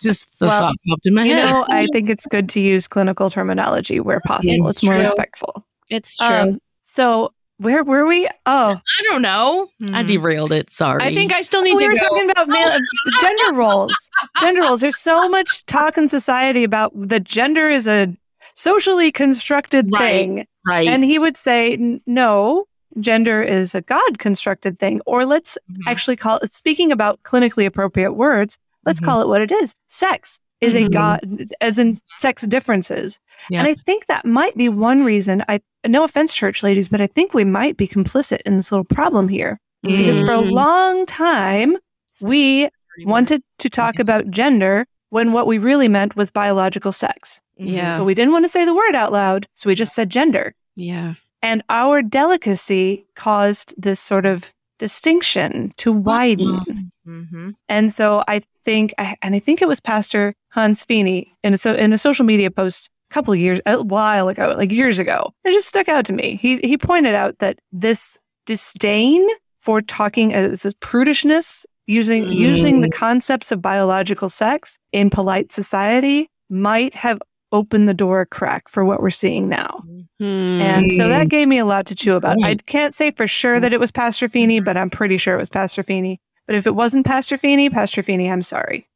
Just 0.00 0.38
the 0.38 0.46
Well, 0.46 0.60
thought 0.60 0.74
popped 0.88 1.06
in 1.06 1.14
my 1.14 1.24
you 1.24 1.34
head. 1.34 1.50
know, 1.50 1.64
I 1.70 1.86
think 1.92 2.08
it's 2.08 2.26
good 2.26 2.48
to 2.50 2.60
use 2.60 2.86
clinical 2.88 3.30
terminology 3.30 4.00
where 4.00 4.20
possible. 4.20 4.68
it's 4.68 4.80
it's 4.80 4.84
more 4.88 4.96
respectful. 4.96 5.64
It's 5.90 6.16
true. 6.18 6.26
Um, 6.26 6.60
so 6.84 7.32
where 7.58 7.82
were 7.84 8.06
we? 8.06 8.26
Oh, 8.46 8.80
I 8.80 9.02
don't 9.10 9.22
know. 9.22 9.68
I 9.82 10.04
Mhm. 10.04 10.08
derailed 10.08 10.52
it. 10.52 10.70
Sorry. 10.70 11.02
I 11.02 11.12
think 11.14 11.32
I 11.32 11.42
still 11.42 11.62
need 11.62 11.74
we 11.74 11.80
to 11.80 11.84
We 11.88 11.94
were 11.94 11.98
go. 11.98 12.08
talking 12.08 12.30
about 12.30 12.48
male, 12.48 12.70
gender 13.20 13.52
roles. 13.54 13.94
Gender 14.40 14.62
roles. 14.62 14.80
There's 14.80 14.98
so 14.98 15.28
much 15.28 15.64
talk 15.66 15.98
in 15.98 16.08
society 16.08 16.64
about 16.64 16.92
that 17.08 17.24
gender 17.24 17.68
is 17.68 17.86
a 17.86 18.14
socially 18.54 19.12
constructed 19.12 19.88
Right. 19.92 20.00
thing, 20.00 20.46
right. 20.68 20.86
and 20.88 21.04
he 21.04 21.18
would 21.18 21.36
say, 21.36 22.00
no, 22.06 22.64
gender 23.00 23.42
is 23.42 23.74
a 23.74 23.80
God 23.82 24.18
constructed 24.18 24.78
thing. 24.78 25.00
Or 25.06 25.24
let's 25.24 25.56
Mhm. 25.70 25.82
actually 25.86 26.16
call 26.16 26.38
it. 26.38 26.52
Speaking 26.52 26.90
about 26.92 27.22
clinically 27.22 27.66
appropriate 27.66 28.12
words, 28.12 28.58
let's 28.86 29.00
Mhm. 29.00 29.04
call 29.04 29.22
it 29.22 29.28
what 29.28 29.40
it 29.42 29.52
is. 29.52 29.74
Sex 29.88 30.40
is 30.60 30.74
a 30.74 30.84
Mhm. 30.84 30.92
God, 30.92 31.52
as 31.60 31.78
in 31.78 31.96
sex 32.16 32.42
differences. 32.42 33.20
Yeah. 33.50 33.60
And 33.60 33.68
I 33.68 33.74
think 33.74 34.06
that 34.06 34.24
might 34.24 34.56
be 34.56 34.68
one 34.68 35.04
reason. 35.04 35.44
I 35.48 35.60
no 35.86 36.02
offense, 36.02 36.34
church 36.34 36.64
ladies, 36.64 36.88
but 36.88 37.00
I 37.00 37.06
think 37.06 37.32
we 37.32 37.44
might 37.44 37.76
be 37.76 37.86
complicit 37.86 38.40
in 38.44 38.56
this 38.56 38.72
little 38.72 38.84
problem 38.84 39.28
here 39.28 39.60
because 39.82 40.18
for 40.18 40.32
a 40.32 40.42
Mm. 40.42 40.50
long 40.50 41.06
time 41.06 41.76
we 42.20 42.68
wanted 43.04 43.42
to 43.58 43.70
talk 43.70 44.00
about 44.00 44.28
gender 44.30 44.86
when 45.10 45.32
what 45.32 45.46
we 45.46 45.56
really 45.58 45.86
meant 45.86 46.16
was 46.16 46.32
biological 46.32 46.90
sex. 46.90 47.40
Yeah. 47.58 47.98
But 47.98 48.04
we 48.04 48.14
didn't 48.14 48.32
want 48.32 48.44
to 48.44 48.48
say 48.48 48.64
the 48.64 48.74
word 48.74 48.94
out 48.94 49.12
loud, 49.12 49.46
so 49.54 49.68
we 49.68 49.74
just 49.74 49.94
said 49.94 50.10
gender. 50.10 50.54
Yeah. 50.76 51.14
And 51.42 51.62
our 51.68 52.02
delicacy 52.02 53.06
caused 53.14 53.74
this 53.76 54.00
sort 54.00 54.26
of 54.26 54.52
distinction 54.78 55.72
to 55.76 55.92
widen. 55.92 56.90
Mhm. 57.06 57.54
And 57.68 57.92
so 57.92 58.22
I 58.28 58.42
think, 58.64 58.94
I- 58.98 59.16
and 59.22 59.34
I 59.34 59.38
think 59.38 59.60
it 59.60 59.68
was 59.68 59.80
Pastor 59.80 60.34
Hans 60.50 60.84
Fiene 60.84 61.26
in 61.42 61.54
a, 61.54 61.58
so, 61.58 61.74
in 61.74 61.92
a 61.92 61.98
social 61.98 62.24
media 62.24 62.50
post 62.50 62.88
a 63.10 63.14
couple 63.14 63.32
of 63.32 63.38
years, 63.40 63.60
a 63.66 63.82
while 63.82 64.28
ago, 64.28 64.54
like 64.56 64.70
years 64.70 64.98
ago. 64.98 65.32
It 65.44 65.52
just 65.52 65.66
stuck 65.68 65.88
out 65.88 66.04
to 66.06 66.12
me. 66.12 66.38
He 66.40 66.58
he 66.58 66.76
pointed 66.76 67.14
out 67.14 67.38
that 67.38 67.58
this 67.72 68.18
disdain 68.46 69.26
for 69.62 69.80
talking 69.82 70.32
as 70.34 70.62
this 70.62 70.74
prudishness, 70.74 71.64
using 71.86 72.24
Mm. 72.26 72.34
using 72.34 72.80
the 72.80 72.90
concepts 72.90 73.50
of 73.52 73.62
biological 73.62 74.28
sex 74.28 74.78
in 74.92 75.10
polite 75.10 75.50
society, 75.52 76.28
might 76.50 76.94
have 76.94 77.18
opened 77.52 77.88
the 77.88 77.94
door 77.94 78.20
a 78.20 78.26
crack 78.26 78.68
for 78.68 78.84
what 78.84 79.00
we're 79.00 79.10
seeing 79.10 79.48
now. 79.48 79.82
Hmm. 80.18 80.60
And 80.60 80.92
so 80.92 81.08
that 81.08 81.28
gave 81.28 81.48
me 81.48 81.58
a 81.58 81.64
lot 81.64 81.86
to 81.86 81.94
chew 81.94 82.14
about. 82.14 82.36
Mm. 82.38 82.44
I 82.44 82.54
can't 82.56 82.94
say 82.94 83.10
for 83.10 83.28
sure 83.28 83.60
that 83.60 83.72
it 83.72 83.80
was 83.80 83.90
Pastor 83.90 84.28
Fiene, 84.28 84.64
but 84.64 84.76
I'm 84.76 84.90
pretty 84.90 85.16
sure 85.16 85.34
it 85.34 85.38
was 85.38 85.48
Pastor 85.48 85.82
Fiene. 85.82 86.18
But 86.46 86.56
if 86.56 86.66
it 86.66 86.74
wasn't 86.74 87.06
Pastor 87.06 87.38
Fiene, 87.38 87.70
Pastor 87.70 88.02
Fiene, 88.02 88.30
I'm 88.30 88.42
sorry. 88.42 88.88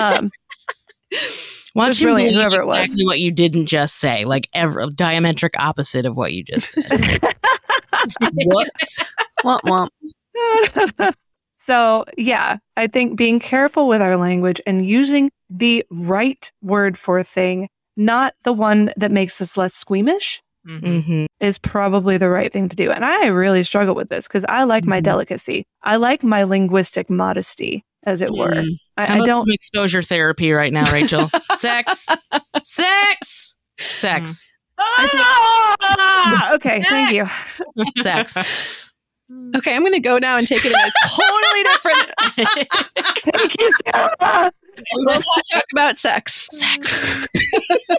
Um, 0.00 0.30
Why 1.74 1.86
don't 1.86 2.00
you 2.00 2.06
brilliant, 2.06 2.32
believe 2.32 2.50
whoever 2.50 2.62
it 2.62 2.66
was. 2.66 2.82
exactly 2.82 3.06
what 3.06 3.18
you 3.20 3.30
didn't 3.30 3.66
just 3.66 3.96
say? 3.96 4.24
Like 4.24 4.48
ever 4.52 4.86
diametric 4.86 5.50
opposite 5.58 6.06
of 6.06 6.16
what 6.16 6.32
you 6.32 6.44
just 6.44 6.72
said. 6.72 6.84
Whoops. 8.20 9.12
womp 9.44 9.60
womp. 9.62 11.14
so, 11.52 12.04
yeah, 12.16 12.58
I 12.76 12.86
think 12.86 13.16
being 13.16 13.40
careful 13.40 13.88
with 13.88 14.02
our 14.02 14.16
language 14.16 14.60
and 14.66 14.86
using 14.86 15.30
the 15.48 15.84
right 15.90 16.50
word 16.60 16.98
for 16.98 17.18
a 17.18 17.24
thing, 17.24 17.68
not 17.96 18.34
the 18.44 18.52
one 18.52 18.92
that 18.96 19.10
makes 19.10 19.40
us 19.40 19.56
less 19.56 19.74
squeamish, 19.74 20.42
Mhm. 20.66 21.04
hmm 21.04 21.24
is 21.40 21.58
probably 21.58 22.16
the 22.18 22.28
right 22.28 22.52
thing 22.52 22.68
to 22.68 22.76
do. 22.76 22.90
And 22.92 23.04
I 23.04 23.26
really 23.26 23.64
struggle 23.64 23.94
with 23.96 24.08
this 24.10 24.28
because 24.28 24.44
I 24.48 24.62
like 24.64 24.84
my 24.86 25.00
Mhm. 25.00 25.04
delicacy. 25.04 25.64
I 25.82 25.96
like 25.96 26.22
my 26.22 26.44
linguistic 26.44 27.10
modesty, 27.10 27.84
as 28.04 28.22
it 28.22 28.30
were. 28.32 28.52
Mm. 28.52 28.76
I, 28.96 29.06
How 29.06 29.14
I 29.14 29.16
about 29.16 29.26
don't. 29.26 29.46
some 29.46 29.50
exposure 29.52 30.02
therapy 30.02 30.52
right 30.52 30.72
now, 30.72 30.88
Rachel? 30.92 31.30
Sex. 31.54 32.06
Sex. 32.62 33.56
Sex. 33.80 34.56
Ah! 34.78 36.52
okay, 36.54 36.82
thank 36.82 37.12
you. 37.12 37.24
Sex. 38.00 38.38
Okay, 39.56 39.74
I'm 39.74 39.80
going 39.80 39.94
to 39.94 40.00
go 40.00 40.18
now 40.18 40.36
and 40.36 40.46
take 40.46 40.62
it 40.62 40.72
in 40.72 40.74
a 40.74 40.92
totally 41.08 41.62
different. 41.62 42.10
Thank 42.36 43.60
you, 43.60 43.70
Sarah. 43.86 44.52
we 44.76 45.04
will 45.04 45.14
not 45.14 45.24
talk 45.52 45.64
about 45.72 45.98
sex. 45.98 46.48
Sex. 46.50 47.26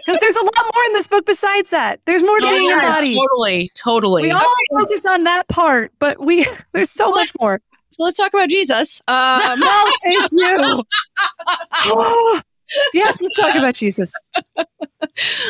Because 0.05 0.19
there's 0.19 0.35
a 0.35 0.41
lot 0.41 0.71
more 0.73 0.83
in 0.87 0.93
this 0.93 1.07
book 1.07 1.25
besides 1.25 1.69
that. 1.69 1.99
There's 2.05 2.23
more 2.23 2.39
to 2.39 2.45
Oh, 2.45 2.49
being 2.49 2.65
yes, 2.65 2.97
embodied. 3.07 3.17
totally. 3.17 3.71
Totally. 3.75 4.21
We 4.23 4.31
all 4.31 4.55
focus 4.71 5.05
on 5.05 5.23
that 5.25 5.47
part, 5.47 5.91
but 5.99 6.19
we 6.19 6.45
there's 6.73 6.89
so 6.89 7.11
much 7.11 7.31
more. 7.39 7.61
So 7.91 8.03
let's 8.03 8.17
talk 8.17 8.33
about 8.33 8.49
Jesus. 8.49 9.01
Um, 9.07 9.39
No, 9.59 9.91
thank 10.03 10.29
you. 10.31 10.83
Oh, 11.85 12.41
yes, 12.93 13.17
let's 13.21 13.37
talk 13.39 13.55
about 13.55 13.75
Jesus. 13.75 14.11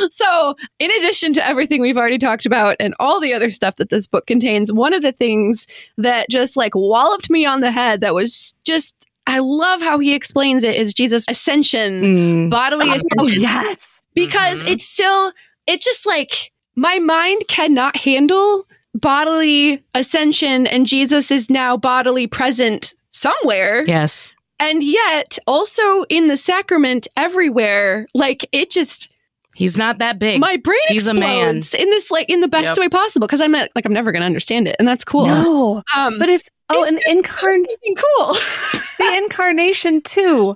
so, 0.09 0.55
in 0.79 0.91
addition 0.91 1.33
to 1.33 1.45
everything 1.45 1.81
we've 1.81 1.97
already 1.97 2.17
talked 2.17 2.45
about 2.45 2.75
and 2.79 2.93
all 2.99 3.19
the 3.19 3.33
other 3.33 3.49
stuff 3.49 3.75
that 3.77 3.89
this 3.89 4.07
book 4.07 4.25
contains, 4.27 4.71
one 4.71 4.93
of 4.93 5.01
the 5.01 5.11
things 5.11 5.67
that 5.97 6.29
just 6.29 6.55
like 6.57 6.73
walloped 6.75 7.29
me 7.29 7.45
on 7.45 7.61
the 7.61 7.71
head 7.71 8.01
that 8.01 8.13
was 8.13 8.53
just, 8.65 8.95
I 9.27 9.39
love 9.39 9.81
how 9.81 9.99
he 9.99 10.13
explains 10.13 10.63
it 10.63 10.75
is 10.75 10.93
Jesus' 10.93 11.25
ascension, 11.29 12.01
Mm. 12.01 12.49
bodily 12.49 12.89
Oh, 12.89 12.95
ascension. 12.95 13.41
yes. 13.41 14.01
because 14.15 14.61
Mhm. 14.63 14.69
it's 14.71 14.87
still 14.87 15.31
it's 15.65 15.83
just 15.85 16.05
like 16.05 16.51
my 16.75 16.99
mind 16.99 17.41
cannot 17.47 17.95
handle 17.97 18.67
bodily 18.93 19.81
ascension 19.95 20.67
and 20.67 20.85
Jesus 20.85 21.31
is 21.31 21.49
now 21.49 21.77
bodily 21.77 22.27
present 22.27 22.93
somewhere 23.11 23.83
Yes. 23.87 24.33
And 24.59 24.81
yet 24.83 25.37
also 25.47 26.03
in 26.09 26.27
the 26.27 26.37
sacrament 26.37 27.07
everywhere 27.17 28.07
like 28.13 28.45
it 28.51 28.69
just 28.69 29.09
He's 29.55 29.77
not 29.77 29.99
that 29.99 30.17
big. 30.17 30.41
my 30.41 30.57
brain 30.57 30.79
He's 30.87 31.05
a 31.07 31.13
man. 31.13 31.57
explodes 31.57 31.75
in 31.75 31.89
this 31.91 32.09
like 32.09 32.27
in 32.29 32.39
the 32.39 32.47
best 32.47 32.75
Yep. 32.75 32.77
way 32.77 32.89
possible 32.89 33.27
because 33.27 33.39
I'm 33.39 33.51
not, 33.51 33.69
like 33.75 33.85
I'm 33.85 33.93
never 33.93 34.11
going 34.11 34.21
to 34.21 34.25
understand 34.25 34.67
it 34.67 34.75
and 34.79 34.87
that's 34.87 35.05
cool 35.05 35.25
No, 35.27 35.83
um 35.95 36.17
but 36.17 36.27
it's 36.27 36.49
oh, 36.71 36.81
it's 36.81 36.91
an 36.91 36.99
just 36.99 37.17
incarn 37.17 37.59
cool 37.97 38.33
the 38.99 39.17
incarnation 39.17 40.01
too. 40.01 40.55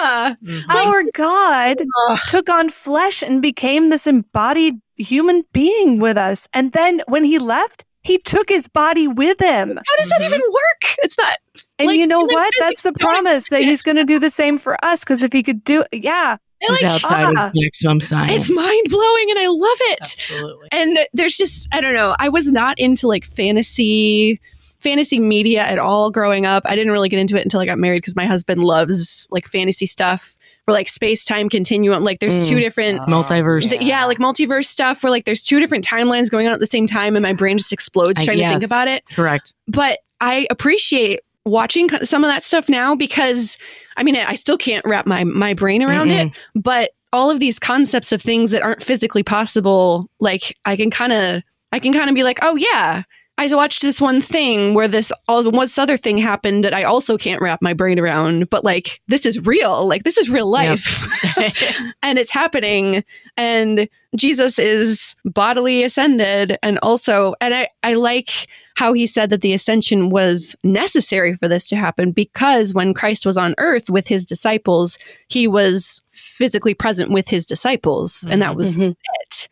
yeah 0.00 0.34
Mhm. 0.42 0.62
Our 0.70 1.02
God 1.14 1.82
Ugh. 2.08 2.18
took 2.28 2.48
on 2.48 2.70
flesh 2.70 3.22
and 3.22 3.42
became 3.42 3.90
this 3.90 4.06
embodied 4.06 4.80
human 4.96 5.44
being 5.52 6.00
with 6.00 6.16
us, 6.16 6.48
and 6.54 6.72
then 6.72 7.02
when 7.06 7.24
he 7.24 7.38
left, 7.38 7.84
he 8.08 8.18
took 8.18 8.48
his 8.48 8.66
body 8.66 9.06
with 9.06 9.38
him. 9.40 9.76
how 9.76 9.96
does 9.96 10.08
that 10.08 10.20
Mhm. 10.20 10.26
even 10.26 10.40
work 10.40 10.94
it's 11.02 11.16
not 11.18 11.38
And 11.78 11.88
Like, 11.88 11.98
you 11.98 12.06
know 12.06 12.24
what? 12.24 12.52
That's 12.58 12.82
the 12.82 12.92
promise 12.92 13.48
that 13.50 13.62
he's 13.62 13.82
going 13.82 13.96
to 13.96 14.04
do 14.04 14.18
the 14.18 14.30
same 14.30 14.58
for 14.58 14.82
us. 14.84 15.04
Because 15.04 15.22
if 15.22 15.32
he 15.32 15.44
could 15.44 15.62
do, 15.62 15.84
yeah, 15.92 16.36
is 16.60 16.82
like, 16.82 16.92
outside 16.92 17.24
ah, 17.36 17.46
of 17.46 17.52
maximum 17.54 18.00
science. 18.00 18.48
It's 18.48 18.56
mind 18.56 18.86
blowing 18.88 19.30
and 19.30 19.38
I 19.38 19.46
love 19.46 19.78
it. 19.92 19.98
Absolutely. 20.02 20.68
And 20.72 20.98
there's 21.12 21.36
just 21.36 21.68
I 21.72 21.80
don't 21.80 21.94
know. 21.94 22.16
I 22.18 22.28
was 22.28 22.50
not 22.50 22.78
into 22.80 23.06
like 23.06 23.24
fantasy 23.24 24.40
fantasy 24.80 25.18
media 25.18 25.62
at 25.62 25.78
all 25.78 26.10
growing 26.10 26.46
up. 26.46 26.62
I 26.66 26.74
didn't 26.76 26.92
really 26.92 27.08
get 27.08 27.18
into 27.20 27.36
it 27.36 27.42
until 27.42 27.60
I 27.60 27.66
got 27.66 27.78
married 27.78 27.98
because 28.02 28.16
my 28.16 28.26
husband 28.26 28.62
loves 28.64 29.28
like 29.30 29.46
fantasy 29.46 29.86
stuff 29.86 30.34
or 30.68 30.72
like 30.72 30.88
space 30.88 31.24
time 31.24 31.48
continuum. 31.48 32.04
Like 32.04 32.18
there's 32.20 32.44
Mm. 32.44 32.48
two 32.48 32.60
different 32.60 33.00
Multiverse. 33.00 33.70
th- 33.70 33.80
yeah, 33.80 34.04
like 34.04 34.18
multiverse 34.18 34.66
stuff 34.66 35.02
where 35.02 35.10
like 35.10 35.24
there's 35.24 35.42
two 35.42 35.58
different 35.58 35.84
timelines 35.86 36.30
going 36.30 36.46
on 36.46 36.52
at 36.52 36.60
the 36.60 36.66
same 36.66 36.86
time 36.86 37.16
and 37.16 37.22
my 37.22 37.32
brain 37.32 37.56
just 37.58 37.72
explodes 37.72 38.20
I- 38.20 38.24
trying 38.26 38.38
to 38.38 38.48
think 38.50 38.64
about 38.64 38.86
it. 38.86 39.02
Correct. 39.10 39.54
But 39.66 40.00
I 40.20 40.46
appreciate 40.50 41.20
watching 41.46 41.88
some 42.04 42.22
of 42.24 42.30
that 42.30 42.42
stuff 42.42 42.68
now 42.68 42.94
because 42.94 43.56
I 43.96 44.02
mean 44.02 44.14
I 44.16 44.34
still 44.34 44.58
can't 44.58 44.84
wrap 44.84 45.06
my 45.06 45.24
my 45.24 45.54
brain 45.54 45.82
around 45.82 46.10
it, 46.10 46.30
but 46.54 46.90
all 47.12 47.30
of 47.30 47.40
these 47.40 47.58
concepts 47.58 48.12
of 48.12 48.20
things 48.20 48.50
that 48.50 48.60
aren't 48.62 48.82
physically 48.82 49.22
possible, 49.22 50.10
like 50.20 50.54
I 50.66 50.76
can 50.76 50.90
kind 50.90 51.12
of 51.12 51.42
I 51.72 51.78
can 51.78 51.92
kind 51.94 52.08
of 52.10 52.14
be 52.14 52.22
like, 52.22 52.38
"Oh 52.42 52.56
yeah, 52.56 53.02
I 53.40 53.54
watched 53.54 53.82
this 53.82 54.00
one 54.00 54.20
thing 54.20 54.74
where 54.74 54.88
this 54.88 55.12
all 55.28 55.44
this 55.44 55.78
other 55.78 55.96
thing 55.96 56.18
happened 56.18 56.64
that 56.64 56.74
I 56.74 56.82
also 56.82 57.16
can't 57.16 57.40
wrap 57.40 57.62
my 57.62 57.72
brain 57.72 57.98
around, 57.98 58.50
but 58.50 58.64
like 58.64 59.00
this 59.06 59.24
is 59.24 59.46
real. 59.46 59.86
Like 59.86 60.02
this 60.02 60.18
is 60.18 60.28
real 60.28 60.52
Yep. 60.52 60.68
life. 60.70 61.80
and 62.02 62.18
it's 62.18 62.32
happening 62.32 63.04
and 63.36 63.88
Jesus 64.16 64.58
is 64.58 65.14
bodily 65.24 65.84
ascended 65.84 66.58
and 66.62 66.78
also 66.82 67.34
and 67.40 67.54
I 67.54 67.68
I 67.84 67.94
like 67.94 68.30
how 68.76 68.92
he 68.92 69.06
said 69.06 69.30
that 69.30 69.40
the 69.40 69.54
ascension 69.54 70.08
was 70.08 70.56
necessary 70.64 71.34
for 71.36 71.46
this 71.46 71.68
to 71.68 71.76
happen 71.76 72.10
because 72.10 72.74
when 72.74 72.92
Christ 72.92 73.24
was 73.24 73.36
on 73.36 73.54
earth 73.58 73.88
with 73.88 74.08
his 74.08 74.24
disciples, 74.24 74.98
he 75.28 75.46
was 75.46 76.02
physically 76.10 76.74
present 76.74 77.10
with 77.12 77.28
his 77.28 77.46
disciples 77.46 78.26
and 78.30 78.42
that 78.42 78.56
was 78.56 78.80
Mhm. 78.82 78.96
it. 79.20 79.48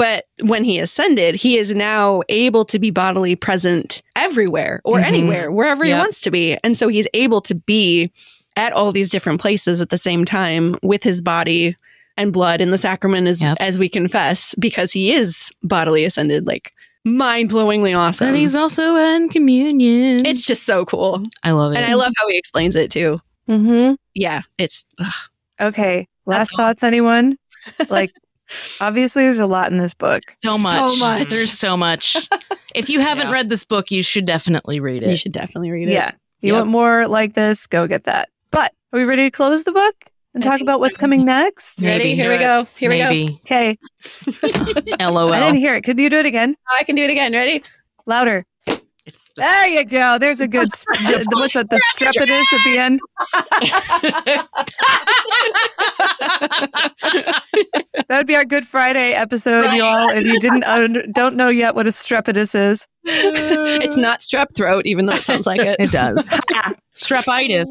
But 0.00 0.24
when 0.44 0.64
he 0.64 0.78
ascended, 0.78 1.34
he 1.36 1.58
is 1.58 1.74
now 1.74 2.22
able 2.30 2.64
to 2.64 2.78
be 2.78 2.90
bodily 2.90 3.36
present 3.36 4.00
everywhere 4.16 4.80
or 4.84 4.96
Mhm. 4.98 5.04
anywhere, 5.04 5.50
wherever 5.52 5.84
he 5.84 5.92
wants 5.92 6.20
to 6.22 6.30
be. 6.30 6.56
And 6.64 6.74
so 6.76 6.88
he's 6.88 7.06
able 7.12 7.40
to 7.42 7.54
be 7.54 8.10
at 8.56 8.72
all 8.72 8.92
these 8.92 9.10
different 9.10 9.40
places 9.40 9.80
at 9.80 9.90
the 9.90 9.98
same 9.98 10.24
time 10.24 10.76
with 10.82 11.02
his 11.02 11.20
body 11.22 11.76
and 12.16 12.32
blood 12.32 12.60
in 12.60 12.70
the 12.70 12.78
sacrament 12.78 13.26
as, 13.28 13.40
Yep. 13.42 13.58
as 13.60 13.78
we 13.78 13.88
confess 13.88 14.54
because 14.58 14.92
he 14.92 15.12
is 15.12 15.52
bodily 15.62 16.04
ascended 16.06 16.46
like 16.46 16.72
mind-blowingly 17.04 17.96
awesome 17.96 18.28
And 18.28 18.36
he's 18.36 18.54
also 18.54 18.96
in 18.96 19.28
communion. 19.28 20.24
it's 20.26 20.44
just 20.46 20.64
so 20.64 20.84
cool 20.84 21.22
I 21.42 21.52
love 21.52 21.72
it. 21.72 21.76
and 21.78 21.86
i 21.86 21.94
love 21.94 22.12
how 22.18 22.26
he 22.28 22.36
explains 22.36 22.74
it 22.76 22.90
too 22.90 23.20
mhm. 23.48 23.96
yeah 24.14 24.42
it's 24.58 24.84
ugh. 24.98 25.12
Okay. 25.60 26.08
Last 26.26 26.52
all. 26.54 26.58
thoughts, 26.58 26.82
anyone? 26.82 27.36
Like, 27.90 28.10
obviously, 28.80 29.24
there's 29.24 29.38
a 29.38 29.46
lot 29.46 29.70
in 29.72 29.78
this 29.78 29.94
book. 29.94 30.22
so 30.38 30.58
much. 30.58 30.98
much. 30.98 31.28
There's 31.28 31.52
so 31.52 31.76
much. 31.76 32.16
if 32.74 32.88
you 32.88 33.00
haven't 33.00 33.28
Yeah. 33.28 33.32
read 33.34 33.48
this 33.48 33.64
book, 33.64 33.90
you 33.90 34.02
should 34.02 34.24
definitely 34.26 34.80
read 34.80 35.02
it. 35.02 35.10
you 35.10 35.16
should 35.16 35.32
definitely 35.32 35.70
read 35.70 35.88
it 35.88 35.92
Yeah. 35.92 36.12
You 36.40 36.52
Yep. 36.54 36.60
want 36.60 36.70
more 36.70 37.08
like 37.08 37.34
this? 37.34 37.66
Go 37.66 37.86
get 37.86 38.04
that. 38.04 38.28
But 38.50 38.72
are 38.92 38.98
we 38.98 39.04
ready 39.04 39.24
to 39.24 39.30
close 39.30 39.64
the 39.64 39.72
book 39.72 39.94
and 40.34 40.44
I 40.44 40.50
talk 40.50 40.60
about 40.60 40.74
so. 40.76 40.78
what's 40.78 40.96
coming 40.96 41.24
next? 41.24 41.82
Maybe. 41.82 41.98
ready 41.98 42.14
here 42.14 42.30
we 42.30 42.38
go 42.38 42.66
here 42.76 42.90
we 42.90 42.98
go 42.98 43.08
Okay. 43.44 43.78
LOL. 45.00 45.32
I 45.32 45.40
didn't 45.40 45.56
hear 45.56 45.74
it. 45.76 45.82
Could 45.82 45.98
you 45.98 46.08
do 46.10 46.18
it 46.18 46.26
again? 46.26 46.56
Oh, 46.70 46.76
i 46.78 46.84
can 46.84 46.96
do 46.96 47.04
it 47.04 47.10
again 47.10 47.32
ready 47.32 47.62
Louder. 48.06 48.44
It's 49.12 49.28
the 49.34 49.40
There 49.42 49.68
you 49.68 49.84
go. 49.84 50.18
There's 50.18 50.40
a 50.40 50.48
good. 50.48 50.68
the, 50.70 51.26
the- 51.30 51.36
what's 51.36 51.52
that? 51.54 51.66
The 51.68 51.80
strepitus 51.96 52.52
at 52.52 52.64
the 52.64 52.78
end. 52.78 53.00
That 58.08 58.18
would 58.18 58.26
be 58.26 58.34
our 58.36 58.44
Good 58.44 58.66
Friday 58.66 59.12
episode, 59.12 59.72
you 59.72 59.82
all. 59.84 60.10
If 60.10 60.24
you 60.26 60.38
didn't 60.40 60.64
un- 60.64 61.10
don't 61.12 61.36
know 61.36 61.48
yet 61.48 61.74
what 61.76 61.86
a 61.86 61.90
strepitus 61.90 62.54
is, 62.54 62.86
it's 63.04 63.96
not 63.96 64.20
strep 64.20 64.54
throat 64.56 64.86
even 64.86 65.06
though 65.06 65.14
it 65.14 65.24
sounds 65.24 65.46
like 65.46 65.60
it 65.60 65.76
It 65.80 65.90
does. 65.92 66.30
Strepitis. 66.94 67.68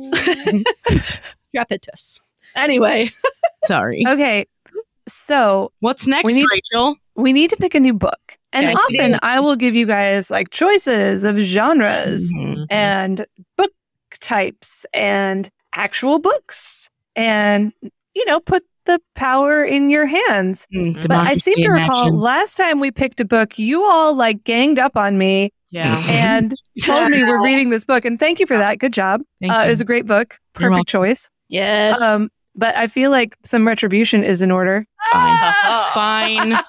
strepitus 1.53 2.19
anyway 2.55 3.09
Sorry. 3.65 4.03
okay. 4.07 4.45
So 5.07 5.71
What's 5.79 6.07
next, 6.07 6.25
We 6.25 6.33
need- 6.35 6.45
Rachel? 6.51 6.95
we 7.15 7.33
need 7.33 7.49
to 7.49 7.57
pick 7.57 7.75
a 7.75 7.79
new 7.79 7.93
book, 7.93 8.37
and 8.53 8.65
Yes, 8.65 8.75
often. 8.75 9.19
I 9.21 9.39
will 9.39 9.55
give 9.55 9.75
you 9.75 9.85
guys 9.85 10.29
like 10.31 10.49
choices 10.49 11.23
of 11.23 11.37
genres 11.37 12.31
Mhm. 12.33 12.65
and 12.69 13.25
book 13.57 13.71
types 14.19 14.85
and 14.93 15.49
actual 15.73 16.19
books, 16.19 16.89
and 17.15 17.71
you 18.15 18.25
know, 18.25 18.39
put 18.39 18.63
the 18.85 18.99
power 19.13 19.63
in 19.63 19.89
your 19.91 20.05
hands. 20.07 20.65
Mm, 20.73 20.99
But 21.07 21.11
I 21.11 21.35
seem 21.35 21.55
to 21.57 21.69
recall 21.69 22.05
action. 22.05 22.17
last 22.19 22.57
time 22.57 22.79
we 22.79 22.89
picked 22.89 23.19
a 23.21 23.25
book, 23.25 23.59
you 23.59 23.83
all 23.85 24.15
like 24.15 24.43
ganged 24.43 24.79
up 24.79 24.97
on 24.97 25.17
me 25.19 25.51
yeah. 25.69 26.01
and 26.09 26.51
told 26.83 27.09
me 27.09 27.21
we're 27.23 27.43
reading 27.45 27.69
this 27.69 27.85
book. 27.85 28.03
And 28.03 28.19
thank 28.19 28.39
you 28.39 28.47
for 28.47 28.57
that. 28.57 28.79
Good 28.79 28.93
job. 28.93 29.21
Uh, 29.47 29.63
it 29.65 29.69
was 29.69 29.79
a 29.81 29.85
great 29.85 30.07
book. 30.07 30.39
Perfect 30.53 30.87
choice. 30.87 31.29
yes 31.49 32.01
Um, 32.01 32.29
but 32.55 32.75
I 32.75 32.87
feel 32.87 33.11
like 33.11 33.37
some 33.45 33.65
retribution 33.67 34.23
is 34.23 34.41
in 34.41 34.49
order. 34.49 34.85
Fine. 35.13 35.53
Fine. 35.93 36.59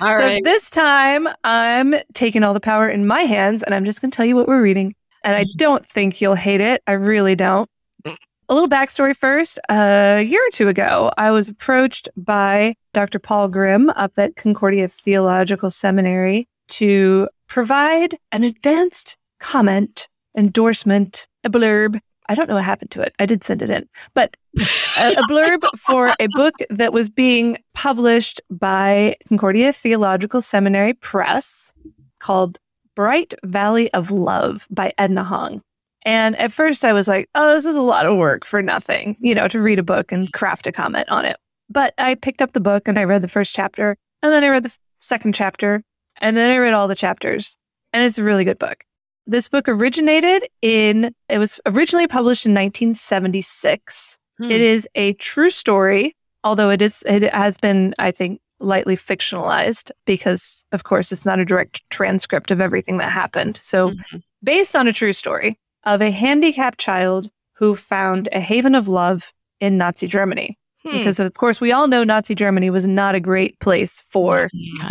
All 0.00 0.12
so 0.12 0.20
right 0.20 0.44
this 0.44 0.70
time 0.70 1.28
I'm 1.44 1.94
taking 2.14 2.42
all 2.42 2.54
the 2.54 2.60
power 2.60 2.88
in 2.88 3.06
my 3.06 3.22
hands 3.22 3.62
and 3.62 3.74
I'm 3.74 3.84
just 3.84 4.00
going 4.00 4.10
to 4.10 4.16
tell 4.16 4.26
you 4.26 4.36
what 4.36 4.48
we're 4.48 4.62
reading. 4.62 4.94
And 5.24 5.36
I 5.36 5.42
mm-hmm. 5.42 5.58
don't 5.58 5.86
think 5.86 6.20
you'll 6.20 6.34
hate 6.34 6.60
it. 6.60 6.82
I 6.86 6.92
really 6.92 7.34
don't. 7.34 7.68
A 8.06 8.54
little 8.54 8.68
backstory 8.68 9.14
first. 9.14 9.60
A 9.68 10.22
year 10.22 10.40
or 10.40 10.50
two 10.52 10.68
ago, 10.68 11.10
I 11.16 11.30
was 11.30 11.48
approached 11.48 12.08
by 12.16 12.74
Dr. 12.94 13.18
Paul 13.18 13.48
Grime 13.48 13.90
up 13.90 14.12
at 14.16 14.34
Concordia 14.36 14.88
Theological 14.88 15.70
Seminary 15.70 16.48
to 16.68 17.28
provide 17.46 18.16
an 18.32 18.42
advanced 18.42 19.16
comment, 19.38 20.08
endorsement, 20.36 21.28
a 21.44 21.50
blurb. 21.50 22.00
I 22.30 22.34
don't 22.36 22.48
know 22.48 22.54
what 22.54 22.64
happened 22.64 22.92
to 22.92 23.02
it. 23.02 23.12
I 23.18 23.26
did 23.26 23.42
send 23.42 23.60
it 23.60 23.70
in, 23.70 23.88
but 24.14 24.36
a, 24.56 25.14
a 25.18 25.22
blurb 25.28 25.58
for 25.76 26.12
a 26.20 26.28
book 26.28 26.54
that 26.70 26.92
was 26.92 27.10
being 27.10 27.58
published 27.74 28.40
by 28.48 29.16
Concordia 29.28 29.72
Theological 29.72 30.40
Seminary 30.40 30.92
Press 30.94 31.72
called 32.20 32.56
Bright 32.94 33.34
Valley 33.42 33.92
of 33.94 34.12
Love 34.12 34.68
by 34.70 34.92
Edna 34.96 35.24
Hong. 35.24 35.60
And 36.02 36.36
at 36.36 36.52
first 36.52 36.84
I 36.84 36.92
was 36.92 37.08
like, 37.08 37.28
oh, 37.34 37.52
this 37.52 37.66
is 37.66 37.74
a 37.74 37.82
lot 37.82 38.06
of 38.06 38.16
work 38.16 38.44
for 38.44 38.62
nothing, 38.62 39.16
you 39.18 39.34
know, 39.34 39.48
to 39.48 39.60
read 39.60 39.80
a 39.80 39.82
book 39.82 40.12
and 40.12 40.32
craft 40.32 40.68
a 40.68 40.72
comment 40.72 41.10
on 41.10 41.24
it. 41.24 41.36
But 41.68 41.94
I 41.98 42.14
picked 42.14 42.42
up 42.42 42.52
the 42.52 42.60
book 42.60 42.86
and 42.86 42.96
I 42.96 43.04
read 43.04 43.22
the 43.22 43.28
first 43.28 43.56
chapter, 43.56 43.96
and 44.22 44.32
then 44.32 44.44
I 44.44 44.48
read 44.50 44.62
the 44.62 44.76
second 45.00 45.34
chapter, 45.34 45.82
and 46.20 46.36
then 46.36 46.48
I 46.48 46.58
read 46.58 46.74
all 46.74 46.86
the 46.86 46.94
chapters. 46.94 47.56
And 47.92 48.04
it's 48.04 48.18
a 48.18 48.24
really 48.24 48.44
good 48.44 48.58
book. 48.60 48.84
This 49.30 49.48
book 49.48 49.68
originated 49.68 50.48
in, 50.60 51.14
it 51.28 51.38
was 51.38 51.60
originally 51.64 52.08
published 52.08 52.46
in 52.46 52.52
1976. 52.52 54.18
Hmm. 54.38 54.50
It 54.50 54.60
is 54.60 54.88
a 54.96 55.12
true 55.14 55.50
story, 55.50 56.16
although 56.42 56.68
it 56.68 56.82
is 56.82 57.04
it 57.06 57.22
has 57.32 57.56
been, 57.56 57.94
I 58.00 58.10
think, 58.10 58.40
lightly 58.58 58.96
fictionalized 58.96 59.92
because, 60.04 60.64
of 60.72 60.82
course, 60.82 61.12
it's 61.12 61.24
not 61.24 61.38
a 61.38 61.44
direct 61.44 61.80
transcript 61.90 62.50
of 62.50 62.60
everything 62.60 62.98
that 62.98 63.12
happened. 63.12 63.58
So, 63.62 63.90
Mhm. 63.90 64.22
based 64.42 64.74
on 64.74 64.88
a 64.88 64.92
true 64.92 65.12
story 65.12 65.56
of 65.84 66.02
a 66.02 66.10
handicapped 66.10 66.80
child 66.80 67.30
who 67.52 67.76
found 67.76 68.28
a 68.32 68.40
haven 68.40 68.74
of 68.74 68.88
love 68.88 69.32
in 69.60 69.78
Nazi 69.78 70.08
Germany. 70.08 70.58
Hmm. 70.82 70.90
Because, 70.98 71.20
of 71.20 71.32
course, 71.34 71.60
we 71.60 71.70
all 71.70 71.86
know 71.86 72.02
Nazi 72.02 72.34
Germany 72.34 72.68
was 72.70 72.86
not 72.86 73.14
a 73.14 73.20
great 73.20 73.60
place 73.60 74.02
for 74.08 74.48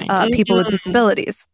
uh, 0.10 0.28
people 0.32 0.56
with 0.56 0.68
Mhm. 0.68 0.72
disabilities. 0.72 1.46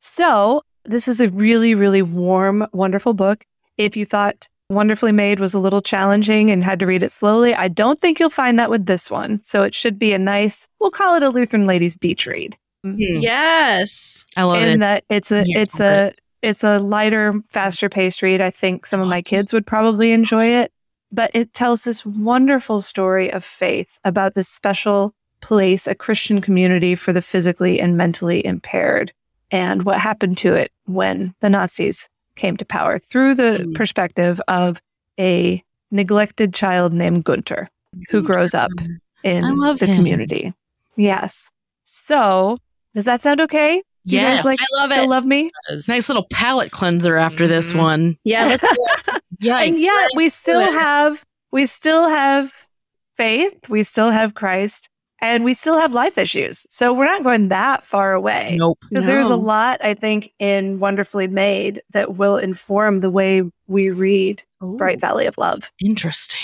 So, 0.00 0.60
this 0.88 1.08
is 1.08 1.20
a 1.20 1.30
really, 1.30 1.74
really 1.74 2.02
warm, 2.02 2.66
wonderful 2.72 3.14
book. 3.14 3.44
If 3.76 3.96
you 3.96 4.06
thought 4.06 4.48
Wonderfully 4.68 5.12
Made 5.12 5.38
was 5.38 5.54
a 5.54 5.60
little 5.60 5.82
challenging 5.82 6.50
and 6.50 6.64
had 6.64 6.80
to 6.80 6.86
read 6.86 7.02
it 7.02 7.10
slowly, 7.10 7.54
I 7.54 7.68
don't 7.68 8.00
think 8.00 8.18
you'll 8.18 8.30
find 8.30 8.58
that 8.58 8.70
with 8.70 8.86
this 8.86 9.10
one. 9.10 9.40
So, 9.44 9.62
it 9.62 9.74
should 9.74 9.98
be 9.98 10.12
a 10.12 10.18
nice, 10.18 10.66
we'll 10.80 10.90
call 10.90 11.14
it 11.14 11.22
a 11.22 11.30
Lutheran 11.30 11.66
Ladies 11.66 11.96
Beach 11.96 12.26
read. 12.26 12.56
Hmm. 12.84 12.94
yes 12.98 14.24
I 14.36 14.44
love 14.44 14.62
in 14.62 14.74
it. 14.74 14.78
that 14.78 15.04
it's 15.08 15.32
a 15.32 15.44
Here's 15.48 15.62
it's 15.62 15.78
some 15.78 15.86
a 15.86 16.12
it's 16.42 16.62
a 16.62 16.78
lighter, 16.78 17.34
faster 17.50 17.88
paced 17.88 18.22
read. 18.22 18.40
I 18.40 18.50
think 18.50 18.86
some 18.86 19.00
of 19.00 19.08
my 19.08 19.22
kids 19.22 19.52
would 19.52 19.66
probably 19.66 20.12
enjoy 20.12 20.46
it. 20.46 20.70
But 21.10 21.30
it 21.34 21.54
tells 21.54 21.84
this 21.84 22.04
wonderful 22.04 22.82
story 22.82 23.32
of 23.32 23.44
faith 23.44 23.98
about 24.04 24.34
this 24.34 24.48
special 24.48 25.14
place, 25.40 25.86
a 25.86 25.94
Christian 25.94 26.40
community 26.40 26.94
for 26.94 27.12
the 27.12 27.22
physically 27.22 27.80
and 27.80 27.96
mentally 27.96 28.44
impaired, 28.44 29.12
and 29.50 29.84
what 29.84 29.98
happened 30.00 30.36
to 30.38 30.54
it 30.54 30.72
when 30.86 31.34
the 31.40 31.50
Nazis 31.50 32.08
came 32.34 32.56
to 32.56 32.64
power 32.64 32.98
through 32.98 33.34
the 33.34 33.58
Mm. 33.64 33.74
perspective 33.74 34.40
of 34.48 34.80
a 35.18 35.62
neglected 35.90 36.52
child 36.52 36.92
named 36.92 37.24
Gunter, 37.24 37.68
who 38.10 38.22
grows 38.22 38.54
up 38.54 38.70
in 39.22 39.58
love 39.58 39.78
the 39.78 39.86
him. 39.86 39.96
community. 39.96 40.52
Yes. 40.96 41.50
So, 41.84 42.58
does 42.94 43.04
that 43.04 43.22
sound 43.22 43.40
okay? 43.42 43.82
Do 44.06 44.16
you 44.16 44.22
Yes. 44.22 44.38
guys 44.38 44.44
like 44.44 44.58
I 44.60 44.80
love 44.82 44.90
still 44.92 45.04
it. 45.04 45.08
love 45.08 45.24
me? 45.24 45.50
Nice 45.88 46.08
little 46.08 46.26
palate 46.32 46.70
cleanser 46.72 47.16
after 47.16 47.46
this 47.48 47.72
Mhm. 47.72 47.78
one. 47.78 48.18
yeah 48.24 48.56
Yeah. 49.40 49.58
and 49.58 49.78
yet 49.78 50.10
we 50.14 50.28
still 50.28 50.70
have 50.72 51.24
we 51.52 51.66
still 51.66 52.08
have 52.08 52.52
faith, 53.16 53.68
we 53.68 53.82
still 53.82 54.10
have 54.10 54.34
Christ, 54.34 54.88
and 55.20 55.44
we 55.44 55.54
still 55.54 55.78
have 55.78 55.94
life 55.94 56.18
issues. 56.18 56.66
So 56.70 56.92
we're 56.92 57.06
not 57.06 57.22
going 57.22 57.48
that 57.48 57.84
far 57.84 58.12
away. 58.12 58.56
Nope. 58.58 58.78
Because 58.90 59.06
there's 59.06 59.30
a 59.30 59.36
lot, 59.36 59.82
I 59.82 59.94
think, 59.94 60.32
in 60.38 60.78
Wonderfully 60.78 61.26
Made 61.26 61.82
that 61.90 62.16
will 62.16 62.36
inform 62.36 62.98
the 62.98 63.10
way 63.10 63.42
we 63.66 63.90
read 63.90 64.42
Bright 64.60 65.00
Valley 65.00 65.26
of 65.26 65.38
Love. 65.38 65.70
Interesting. 65.84 66.40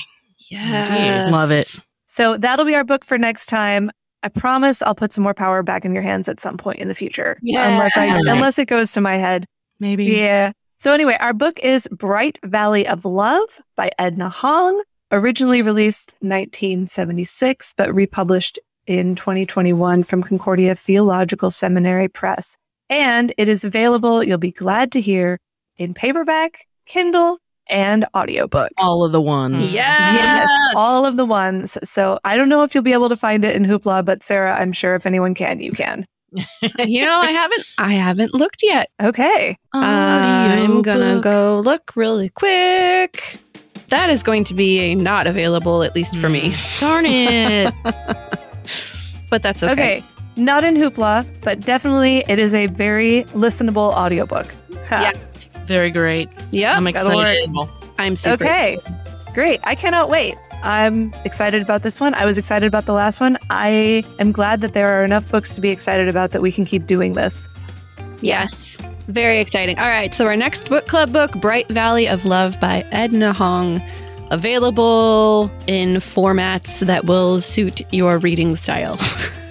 Yeah. 0.51 1.29
Love 1.31 1.51
it. 1.51 1.79
So 2.07 2.37
that'll 2.37 2.66
be 2.66 2.75
our 2.75 2.85
book 2.85 3.05
for 3.05 3.16
next 3.18 3.47
time. 3.47 3.91
I 4.23 4.29
promise 4.29 4.83
I'll 4.83 4.95
put 4.95 5.12
some 5.12 5.25
more 5.25 5.35
power 5.35 5.62
back 5.62 5.85
in 5.85 5.93
your 5.95 6.03
hands 6.03 6.29
at 6.29 6.39
some 6.39 6.57
point 6.57 6.79
in 6.79 6.89
the 6.89 6.95
future. 6.95 7.39
Unless 7.43 7.97
I, 7.97 8.05
Yes. 8.05 8.23
unless 8.27 8.59
it 8.59 8.68
goes 8.68 8.93
to 8.93 9.01
my 9.01 9.16
head. 9.16 9.47
Maybe. 9.81 10.05
Yeah. 10.05 10.53
So 10.79 10.93
anyway, 10.93 11.16
our 11.20 11.33
book 11.33 11.59
is 11.61 11.89
Bright 11.91 12.39
Valley 12.45 12.87
of 12.87 13.05
Love 13.05 13.49
by 13.77 13.91
Edna 13.99 14.29
Hong, 14.29 14.83
originally 15.13 15.63
released 15.63 16.15
1976 16.21 17.75
but 17.77 17.95
republished 17.95 18.59
in 18.87 19.15
2021 19.15 20.03
from 20.03 20.23
Concordia 20.23 20.75
Theological 20.75 21.51
Seminary 21.51 22.09
Press. 22.09 22.57
And 22.91 23.33
it 23.39 23.49
is 23.49 23.65
available, 23.65 24.25
you'll 24.25 24.39
be 24.39 24.51
glad 24.51 24.93
to 24.93 25.01
hear, 25.01 25.39
in 25.77 25.95
paperback, 25.95 26.67
Kindle, 26.87 27.39
and 27.69 28.05
audiobook. 28.15 28.71
All 28.77 29.05
of 29.05 29.13
the 29.13 29.21
ones. 29.21 29.71
Mm. 29.73 29.77
Yeah. 29.77 30.15
Yes, 30.15 30.51
all 30.75 31.07
of 31.07 31.17
the 31.17 31.25
ones. 31.25 31.79
So 31.89 32.19
I 32.25 32.37
don't 32.37 32.49
know 32.49 32.65
if 32.65 32.75
you'll 32.75 32.83
be 32.83 32.93
able 32.93 33.09
to 33.09 33.17
find 33.17 33.45
it 33.45 33.55
in 33.55 33.65
Hoopla, 33.65 34.05
but 34.05 34.23
Sarah, 34.23 34.55
I'm 34.55 34.73
sure 34.73 34.95
if 34.95 35.07
anyone 35.07 35.35
can, 35.35 35.61
you 35.61 35.73
can. 35.73 36.07
you 36.87 37.05
know, 37.05 37.21
I 37.21 37.31
haven't 37.31 37.65
I 37.79 37.93
haven't 37.93 38.33
looked 38.33 38.63
yet. 38.63 38.89
Okay. 39.03 39.57
I'm 39.75 40.81
gonna 40.83 41.21
go 41.21 41.61
look 41.61 41.93
really 41.95 42.31
quick. 42.31 43.39
That 43.93 44.09
is 44.09 44.22
going 44.22 44.45
to 44.45 44.55
be 44.55 44.78
a 44.78 44.95
not 44.95 45.26
available, 45.26 45.82
at 45.82 45.95
least 45.95 46.16
for 46.16 46.30
me. 46.30 46.53
Mm. 46.53 46.80
Darn 46.80 47.05
it. 47.05 47.74
But 49.28 49.43
that's 49.43 49.62
okay. 49.62 49.72
Okay. 49.72 50.05
Not 50.36 50.64
in 50.64 50.76
Hoopla, 50.76 51.26
but 51.43 51.61
definitely 51.61 52.24
it 52.26 52.38
is 52.38 52.55
a 52.55 52.68
very 52.68 53.24
listenable 53.34 53.93
audiobook. 53.95 54.47
Ha. 54.88 55.01
Yes. 55.03 55.51
Very 55.66 55.90
great. 55.90 56.30
Yeah. 56.53 56.74
I'm 56.74 56.86
excited. 56.86 57.51
I'm 57.99 58.16
super. 58.16 58.45
Okay. 58.45 58.78
Great. 59.34 59.61
I 59.64 59.74
cannot 59.74 60.09
wait. 60.09 60.36
I'm 60.62 61.12
excited 61.26 61.61
about 61.61 61.82
this 61.82 62.01
one. 62.01 62.14
I 62.14 62.24
was 62.24 62.38
excited 62.38 62.66
about 62.66 62.86
the 62.86 62.95
last 62.95 63.20
one. 63.20 63.36
I 63.51 64.05
am 64.18 64.32
glad 64.32 64.62
that 64.62 64.72
there 64.72 64.88
are 64.88 65.05
enough 65.05 65.30
books 65.30 65.55
to 65.55 65.61
be 65.61 65.68
excited 65.68 66.09
about 66.09 66.30
that 66.30 66.40
we 66.40 66.51
can 66.51 66.64
keep 66.64 66.86
doing 66.86 67.12
this. 67.12 67.47
Yes. 68.22 68.78
Very 69.09 69.41
exciting. 69.41 69.79
All 69.79 69.89
right. 69.89 70.15
So, 70.15 70.27
our 70.27 70.37
next 70.37 70.69
book 70.69 70.87
club 70.87 71.13
book, 71.13 71.33
Bright 71.41 71.69
Valley 71.69 72.09
of 72.09 72.25
Love 72.25 72.59
by 72.61 72.85
Edna 72.93 73.33
Hong, 73.33 73.83
available 74.31 75.51
in 75.67 75.97
formats 75.97 76.85
that 76.87 77.05
will 77.07 77.41
suit 77.41 77.81
your 77.93 78.19
reading 78.19 78.57
style. 78.57 78.99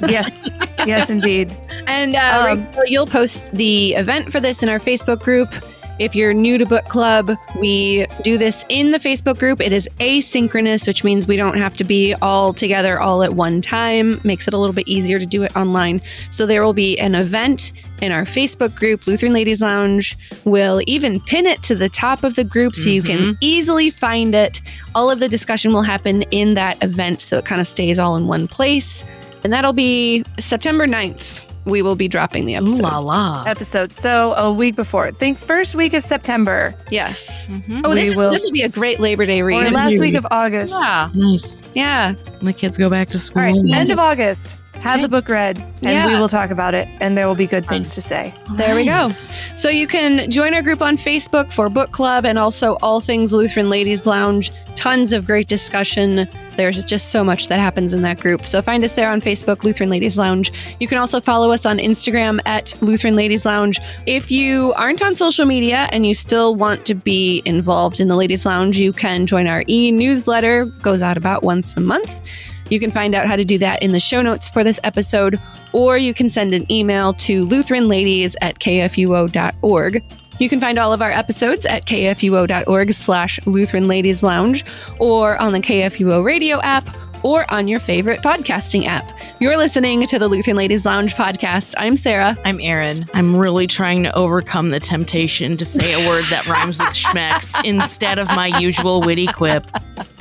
Yes. 0.10 0.50
yes, 0.88 1.12
indeed. 1.12 1.56
And 1.86 2.16
uh, 2.16 2.40
Um, 2.50 2.58
Rachel, 2.58 2.82
you'll 2.88 3.06
post 3.06 3.52
the 3.54 3.94
event 3.94 4.32
for 4.32 4.40
this 4.40 4.64
in 4.64 4.68
our 4.70 4.80
Facebook 4.80 5.20
group. 5.22 5.54
If 6.00 6.16
you're 6.16 6.34
new 6.34 6.58
to 6.58 6.66
book 6.66 6.86
club, 6.86 7.32
we 7.60 8.06
do 8.24 8.38
this 8.38 8.66
in 8.70 8.92
the 8.92 8.98
Facebook 8.98 9.38
group. 9.38 9.62
It 9.62 9.72
is 9.72 9.88
asynchronous, 10.00 10.88
which 10.88 11.04
means 11.04 11.28
we 11.28 11.36
don't 11.36 11.58
have 11.58 11.76
to 11.78 11.84
be 11.84 12.16
all 12.22 12.54
together 12.54 13.00
all 13.00 13.24
at 13.24 13.34
one 13.34 13.62
time. 13.62 14.20
Makes 14.24 14.48
it 14.48 14.54
a 14.54 14.58
little 14.58 14.74
bit 14.74 14.88
easier 14.88 15.20
to 15.20 15.26
do 15.26 15.44
it 15.44 15.56
online. 15.56 16.02
So 16.32 16.46
there 16.46 16.64
will 16.64 16.74
be 16.74 16.98
an 16.98 17.14
event 17.14 17.72
in 18.02 18.12
our 18.12 18.24
Facebook 18.24 18.76
group, 18.76 19.06
Lutheran 19.06 19.34
Ladies 19.34 19.62
Lounge. 19.62 20.18
We'll 20.44 20.82
even 20.88 21.20
pin 21.22 21.46
it 21.46 21.62
to 21.64 21.76
the 21.76 21.90
top 21.90 22.24
of 22.24 22.36
the 22.36 22.44
group 22.44 22.76
so 22.76 22.90
you 22.90 23.04
can 23.04 23.20
mm-hmm. 23.20 23.32
easily 23.42 23.90
find 23.90 24.34
it. 24.34 24.60
All 24.96 25.12
of 25.12 25.20
the 25.20 25.30
discussion 25.30 25.72
will 25.72 25.84
happen 25.84 26.24
in 26.24 26.56
that 26.56 26.82
event, 26.84 27.22
so 27.22 27.38
it 27.38 27.46
kind 27.46 27.62
of 27.62 27.68
stays 27.68 28.00
all 28.00 28.16
in 28.16 28.28
one 28.28 28.48
place. 28.48 29.04
And 29.44 29.54
that'll 29.54 29.74
be 29.74 30.24
September 30.40 30.88
9th. 30.88 31.51
We 31.66 31.82
will 31.82 31.96
be 31.96 32.08
dropping 32.08 32.46
the 32.46 32.54
Ooh 32.56 32.58
episode. 32.58 32.82
la 32.82 32.98
la. 33.00 33.44
Episode. 33.46 33.94
So 33.94 34.34
a 34.34 34.52
week 34.52 34.76
before. 34.76 35.12
Think 35.12 35.38
first 35.38 35.76
week 35.76 35.94
of 35.94 36.04
September 36.04 36.74
Yes. 36.90 37.70
Mhm. 37.72 37.82
Oh, 37.86 37.94
this, 37.94 38.16
will- 38.16 38.32
this 38.32 38.44
will 38.44 38.52
be 38.52 38.64
a 38.64 38.70
great 38.70 39.00
Labor 39.00 39.26
Day 39.26 39.42
read. 39.44 39.58
or 39.58 39.62
read. 39.66 39.74
last 39.74 40.00
week 40.00 40.16
of 40.16 40.26
August. 40.32 40.74
Yeah. 40.74 41.10
Nice. 41.14 41.62
Yeah. 41.74 42.14
The 42.40 42.54
kids 42.54 42.78
go 42.78 42.90
back 42.90 43.10
to 43.12 43.20
school. 43.20 43.42
All 43.44 43.48
right, 43.48 43.74
end 43.74 43.90
of 43.90 44.00
August. 44.00 44.58
Have 44.82 44.96
Okay. 44.96 45.04
the 45.04 45.10
book 45.10 45.30
read, 45.30 45.58
and 45.84 45.94
Yeah. 45.94 46.08
we 46.08 46.16
will 46.20 46.28
talk 46.28 46.50
about 46.50 46.74
it, 46.74 46.88
and 47.00 47.16
there 47.16 47.28
will 47.28 47.36
be 47.36 47.46
good 47.46 47.68
things 47.68 47.94
to 47.94 48.02
say. 48.02 48.34
There 48.58 48.76
we 48.76 48.86
go. 48.86 49.10
So 49.10 49.70
you 49.70 49.86
can 49.86 50.30
join 50.32 50.54
our 50.56 50.62
group 50.64 50.82
on 50.82 50.98
Facebook 50.98 51.52
for 51.52 51.70
book 51.70 51.92
club 51.92 52.26
and 52.26 52.40
also 52.40 52.78
all 52.82 53.00
things 53.00 53.32
Lutheran 53.32 53.70
Ladies 53.70 54.08
Lounge. 54.08 54.52
Tons 54.76 55.14
of 55.14 55.28
great 55.28 55.48
discussion. 55.48 56.28
There's 56.58 56.84
just 56.84 57.12
so 57.12 57.24
much 57.24 57.48
that 57.50 57.60
happens 57.60 57.94
in 57.94 58.02
that 58.02 58.20
group. 58.20 58.44
So 58.46 58.62
find 58.62 58.84
us 58.84 58.94
there 58.94 59.10
on 59.12 59.22
Facebook, 59.22 59.64
Lutheran 59.64 59.90
Ladies 59.92 60.18
Lounge. 60.18 60.52
You 60.80 60.88
can 60.88 60.98
also 60.98 61.20
follow 61.20 61.52
us 61.52 61.66
on 61.66 61.78
Instagram 61.78 62.40
at 62.48 62.74
Lutheran 62.82 63.16
Ladies 63.16 63.46
Lounge. 63.46 63.80
If 64.08 64.32
you 64.32 64.74
aren't 64.76 65.02
on 65.04 65.14
social 65.14 65.46
media 65.46 65.88
and 65.92 66.06
you 66.08 66.14
still 66.16 66.56
want 66.56 66.86
to 66.86 66.96
be 66.96 67.44
involved 67.46 68.00
in 68.00 68.08
the 68.08 68.16
Ladies 68.16 68.46
Lounge, 68.48 68.78
you 68.78 68.92
can 68.94 69.28
join 69.28 69.48
our 69.48 69.64
e-newsletter. 69.70 70.66
Goes 70.82 71.02
out 71.04 71.18
about 71.18 71.44
once 71.44 71.78
a 71.78 71.82
month. 71.82 72.24
You 72.72 72.80
can 72.80 72.90
find 72.90 73.14
out 73.14 73.28
how 73.28 73.36
to 73.36 73.44
do 73.44 73.58
that 73.58 73.84
in 73.84 73.92
the 73.92 74.00
show 74.00 74.22
notes 74.22 74.48
for 74.48 74.64
this 74.64 74.80
episode, 74.86 75.40
or 75.74 75.98
you 75.98 76.14
can 76.14 76.30
send 76.30 76.54
an 76.54 76.72
email 76.72 77.12
to 77.16 77.46
lutheranladies 77.46 78.36
at 78.40 78.60
kfuo.org. 78.60 80.04
You 80.40 80.50
can 80.50 80.62
find 80.62 80.80
all 80.80 80.94
of 80.94 81.02
our 81.02 81.12
episodes 81.12 81.66
at 81.66 81.86
kfuo.org 81.86 82.94
slash 82.94 83.46
Lutheran 83.46 83.90
Ladies 83.90 84.24
Lounge, 84.24 84.64
or 85.00 85.38
on 85.38 85.52
the 85.52 85.60
KFUO 85.60 86.24
radio 86.24 86.62
app, 86.62 86.88
or 87.24 87.46
on 87.54 87.68
your 87.68 87.82
favorite 87.82 88.22
podcasting 88.22 88.86
app. 88.86 89.20
You're 89.42 89.58
listening 89.58 90.08
to 90.08 90.18
the 90.18 90.30
Lutheran 90.30 90.56
Ladies 90.56 90.86
Lounge 90.86 91.14
podcast. 91.14 91.76
I'm 91.78 91.98
Sarah. 91.98 92.38
I'm 92.46 92.62
Erin. 92.62 93.06
I'm 93.14 93.36
really 93.36 93.68
trying 93.68 94.04
to 94.04 94.16
overcome 94.16 94.70
the 94.70 94.80
temptation 94.80 95.58
to 95.58 95.66
say 95.66 95.94
a 95.94 96.08
word 96.08 96.24
that 96.30 96.48
rhymes 96.48 96.80
with 96.80 96.88
schmecks 96.88 97.62
instead 97.66 98.18
of 98.18 98.28
my 98.30 98.48
usual 98.60 99.02
witty 99.02 99.28
quip. 99.28 99.68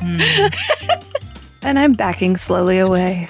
Hmm. 0.01 0.19
And 1.63 1.79
I'm 1.79 1.93
backing 1.93 2.37
slowly 2.37 2.79
away. 2.79 3.27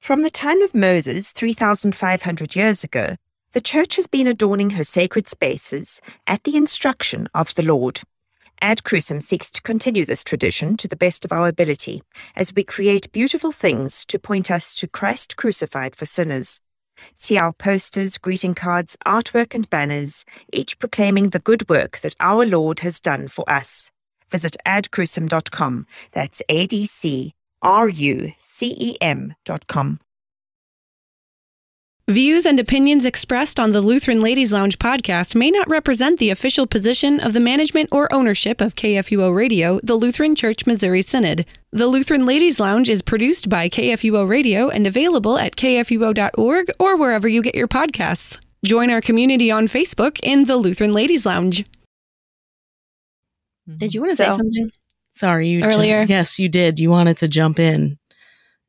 From 0.00 0.22
the 0.22 0.30
time 0.30 0.60
of 0.60 0.74
Moses, 0.74 1.32
3,500 1.32 2.54
years 2.54 2.84
ago, 2.84 3.14
the 3.52 3.60
Church 3.60 3.96
has 3.96 4.06
been 4.06 4.26
adorning 4.26 4.70
her 4.70 4.84
sacred 4.84 5.28
spaces 5.28 6.00
at 6.26 6.44
the 6.44 6.56
instruction 6.56 7.28
of 7.34 7.54
the 7.54 7.62
Lord. 7.62 8.00
Ad 8.60 8.82
Crucem 8.82 9.22
seeks 9.22 9.50
to 9.50 9.62
continue 9.62 10.04
this 10.04 10.22
tradition 10.22 10.76
to 10.76 10.86
the 10.86 10.96
best 10.96 11.24
of 11.24 11.32
our 11.32 11.48
ability 11.48 12.02
as 12.36 12.52
we 12.54 12.62
create 12.62 13.10
beautiful 13.12 13.52
things 13.52 14.04
to 14.04 14.18
point 14.18 14.50
us 14.50 14.74
to 14.74 14.86
Christ 14.86 15.36
crucified 15.36 15.96
for 15.96 16.04
sinners. 16.04 16.60
See 17.16 17.38
our 17.38 17.52
posters, 17.52 18.18
greeting 18.18 18.54
cards, 18.54 18.96
artwork, 19.06 19.54
and 19.54 19.68
banners, 19.70 20.24
each 20.52 20.78
proclaiming 20.78 21.30
the 21.30 21.38
good 21.38 21.68
work 21.68 21.98
that 22.00 22.14
our 22.20 22.46
Lord 22.46 22.80
has 22.80 23.00
done 23.00 23.28
for 23.28 23.48
us. 23.48 23.90
Visit 24.30 24.56
adcrucem.com. 24.66 25.86
That's 26.12 26.42
A 26.48 26.66
D 26.66 26.86
C 26.86 27.34
R 27.60 27.88
U 27.88 28.32
C 28.40 28.74
E 28.78 28.96
M.com. 29.00 30.00
Views 32.08 32.46
and 32.46 32.58
opinions 32.58 33.06
expressed 33.06 33.60
on 33.60 33.70
the 33.70 33.80
Lutheran 33.80 34.20
Ladies 34.20 34.52
Lounge 34.52 34.76
podcast 34.78 35.36
may 35.36 35.52
not 35.52 35.68
represent 35.70 36.18
the 36.18 36.30
official 36.30 36.66
position 36.66 37.20
of 37.20 37.32
the 37.32 37.40
management 37.40 37.90
or 37.92 38.12
ownership 38.12 38.60
of 38.60 38.74
KFUO 38.74 39.32
Radio, 39.34 39.78
the 39.84 39.94
Lutheran 39.94 40.34
Church 40.34 40.66
Missouri 40.66 41.02
Synod. 41.02 41.46
The 41.74 41.86
Lutheran 41.86 42.26
Ladies 42.26 42.60
Lounge 42.60 42.90
is 42.90 43.00
produced 43.00 43.48
by 43.48 43.70
KFUO 43.70 44.28
Radio 44.28 44.68
and 44.68 44.86
available 44.86 45.38
at 45.38 45.56
kfuo.org 45.56 46.70
or 46.78 46.96
wherever 46.98 47.26
you 47.26 47.40
get 47.42 47.54
your 47.54 47.66
podcasts. 47.66 48.38
Join 48.62 48.90
our 48.90 49.00
community 49.00 49.50
on 49.50 49.68
Facebook 49.68 50.20
in 50.22 50.44
the 50.44 50.58
Lutheran 50.58 50.92
Ladies 50.92 51.24
Lounge. 51.24 51.64
Did 53.74 53.94
you 53.94 54.02
want 54.02 54.10
to 54.12 54.16
say 54.16 54.26
something? 54.26 54.70
Sorry, 55.12 55.48
you 55.48 55.64
Earlier. 55.64 56.02
yes, 56.02 56.38
you 56.38 56.50
did. 56.50 56.78
You 56.78 56.90
wanted 56.90 57.16
to 57.18 57.28
jump 57.28 57.58
in, 57.58 57.98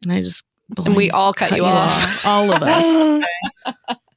and 0.03 0.13
I 0.13 0.21
just 0.21 0.45
And 0.85 0.95
we 0.95 1.11
all 1.11 1.33
cut 1.33 1.57
you 1.57 1.65
off. 1.65 2.25
All 2.25 2.53
of 2.53 2.63
us. 2.63 3.25